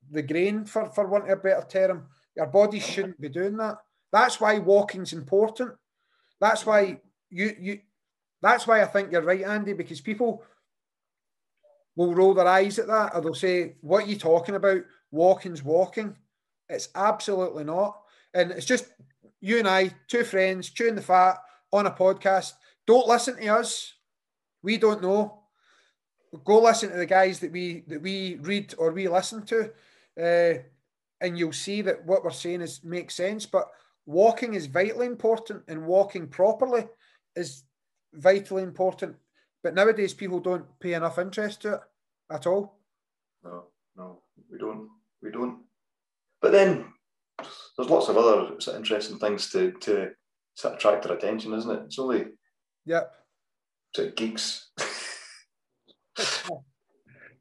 [0.10, 2.08] the grain, for, for want of a better term.
[2.36, 3.78] Your body shouldn't be doing that.
[4.12, 5.74] That's why walking's important.
[6.40, 7.80] That's why you you.
[8.42, 10.44] That's why I think you're right, Andy, because people
[11.96, 14.84] will roll their eyes at that, or they'll say, "What are you talking about?
[15.12, 16.16] Walking's walking."
[16.70, 18.00] It's absolutely not.
[18.34, 18.88] And it's just
[19.42, 21.38] you and I, two friends, chewing the fat
[21.72, 22.54] on a podcast.
[22.86, 23.94] Don't listen to us.
[24.68, 25.44] We don't know.
[26.44, 29.72] Go listen to the guys that we that we read or we listen to,
[30.22, 30.60] uh,
[31.22, 33.46] and you'll see that what we're saying is makes sense.
[33.46, 33.68] But
[34.06, 36.86] walking is vitally important, and walking properly
[37.34, 37.64] is
[38.12, 39.16] vitally important.
[39.64, 41.82] But nowadays, people don't pay enough interest to it
[42.30, 42.78] at all.
[43.46, 44.22] No, no,
[44.52, 44.90] we don't.
[45.22, 45.60] We don't.
[46.42, 46.92] But then
[47.78, 50.10] there's lots of other sort of interesting things to to
[50.56, 51.84] sort of attract their attention, isn't it?
[51.86, 52.26] It's only
[52.86, 53.14] yep.
[53.98, 54.70] Of geeks.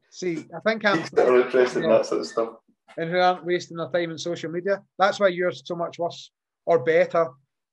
[0.09, 2.49] See, I think I'm geeks that are interested in that sort of stuff.
[2.97, 4.81] And who aren't wasting their time in social media.
[4.97, 6.31] That's why you're so much worse
[6.65, 7.27] or better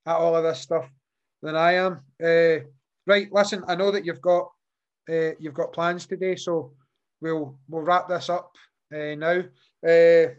[0.05, 0.85] at all of this stuff
[1.41, 2.01] than I am.
[2.23, 2.65] Uh,
[3.07, 4.49] right, listen, I know that you've got
[5.09, 6.73] uh, you've got plans today, so
[7.21, 8.51] we'll we'll wrap this up
[8.93, 9.43] uh, now.
[9.87, 10.33] Uh,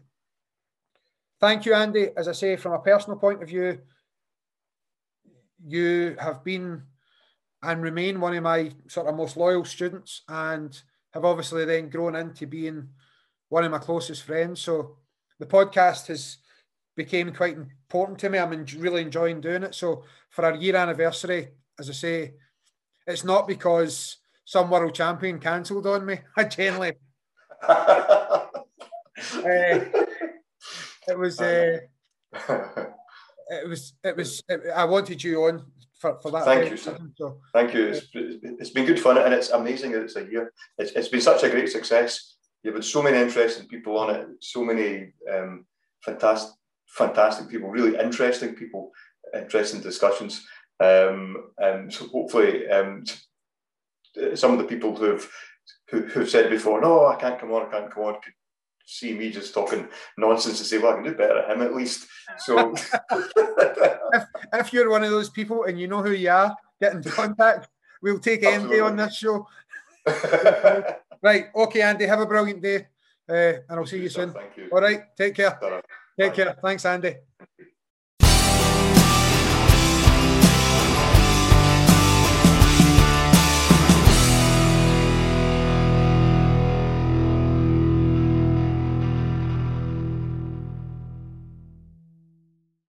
[1.41, 2.11] thank you, Andy.
[2.17, 3.81] As I say, from a personal point of view,
[5.67, 6.83] you have been
[7.63, 10.81] and remain one of my sort of most loyal students and
[11.13, 12.89] have obviously then grown into being
[13.49, 14.61] one of my closest friends.
[14.61, 14.99] So
[15.39, 16.39] the podcast has
[16.97, 18.39] became quite important to me.
[18.39, 19.75] I'm really enjoying doing it.
[19.75, 22.35] So for our year anniversary, as I say,
[23.07, 26.21] it's not because some world champion cancelled on me.
[26.37, 26.93] I generally.
[27.69, 28.47] uh,
[31.09, 31.41] it was.
[31.41, 31.79] Uh,
[33.49, 33.93] it was.
[34.03, 34.43] It was.
[34.49, 35.65] It, I wanted you on
[35.99, 36.45] for, for that.
[36.45, 36.99] Thank you, sir.
[37.17, 37.89] So, Thank you.
[37.89, 40.53] It's, it's been good fun, and it's amazing that it's a year.
[40.79, 42.37] It's, it's been such a great success.
[42.63, 44.27] You've had so many interesting people on it.
[44.41, 45.67] So many um,
[46.05, 46.55] fantastic,
[46.89, 47.69] fantastic people.
[47.71, 48.91] Really interesting people.
[49.35, 50.47] Interesting discussions.
[50.79, 53.05] Um, and so hopefully, um,
[54.35, 55.29] some of the people who have
[55.91, 58.35] who, who've said before, no, I can't come on, I can't come on, could
[58.87, 61.75] see me just talking nonsense and say, well, I can do better at him at
[61.75, 62.07] least.
[62.39, 62.73] So
[63.13, 67.03] if, if you're one of those people and you know who you are, get in
[67.03, 67.69] contact.
[68.03, 69.47] We'll take Andy on this show.
[71.23, 71.47] right.
[71.55, 72.87] Okay, Andy, have a brilliant day.
[73.29, 74.33] Uh, and I'll see you soon.
[74.33, 74.69] Thank you.
[74.73, 75.03] All right.
[75.17, 75.59] Take care.
[76.19, 76.57] Take care.
[76.63, 77.17] Thanks, Andy.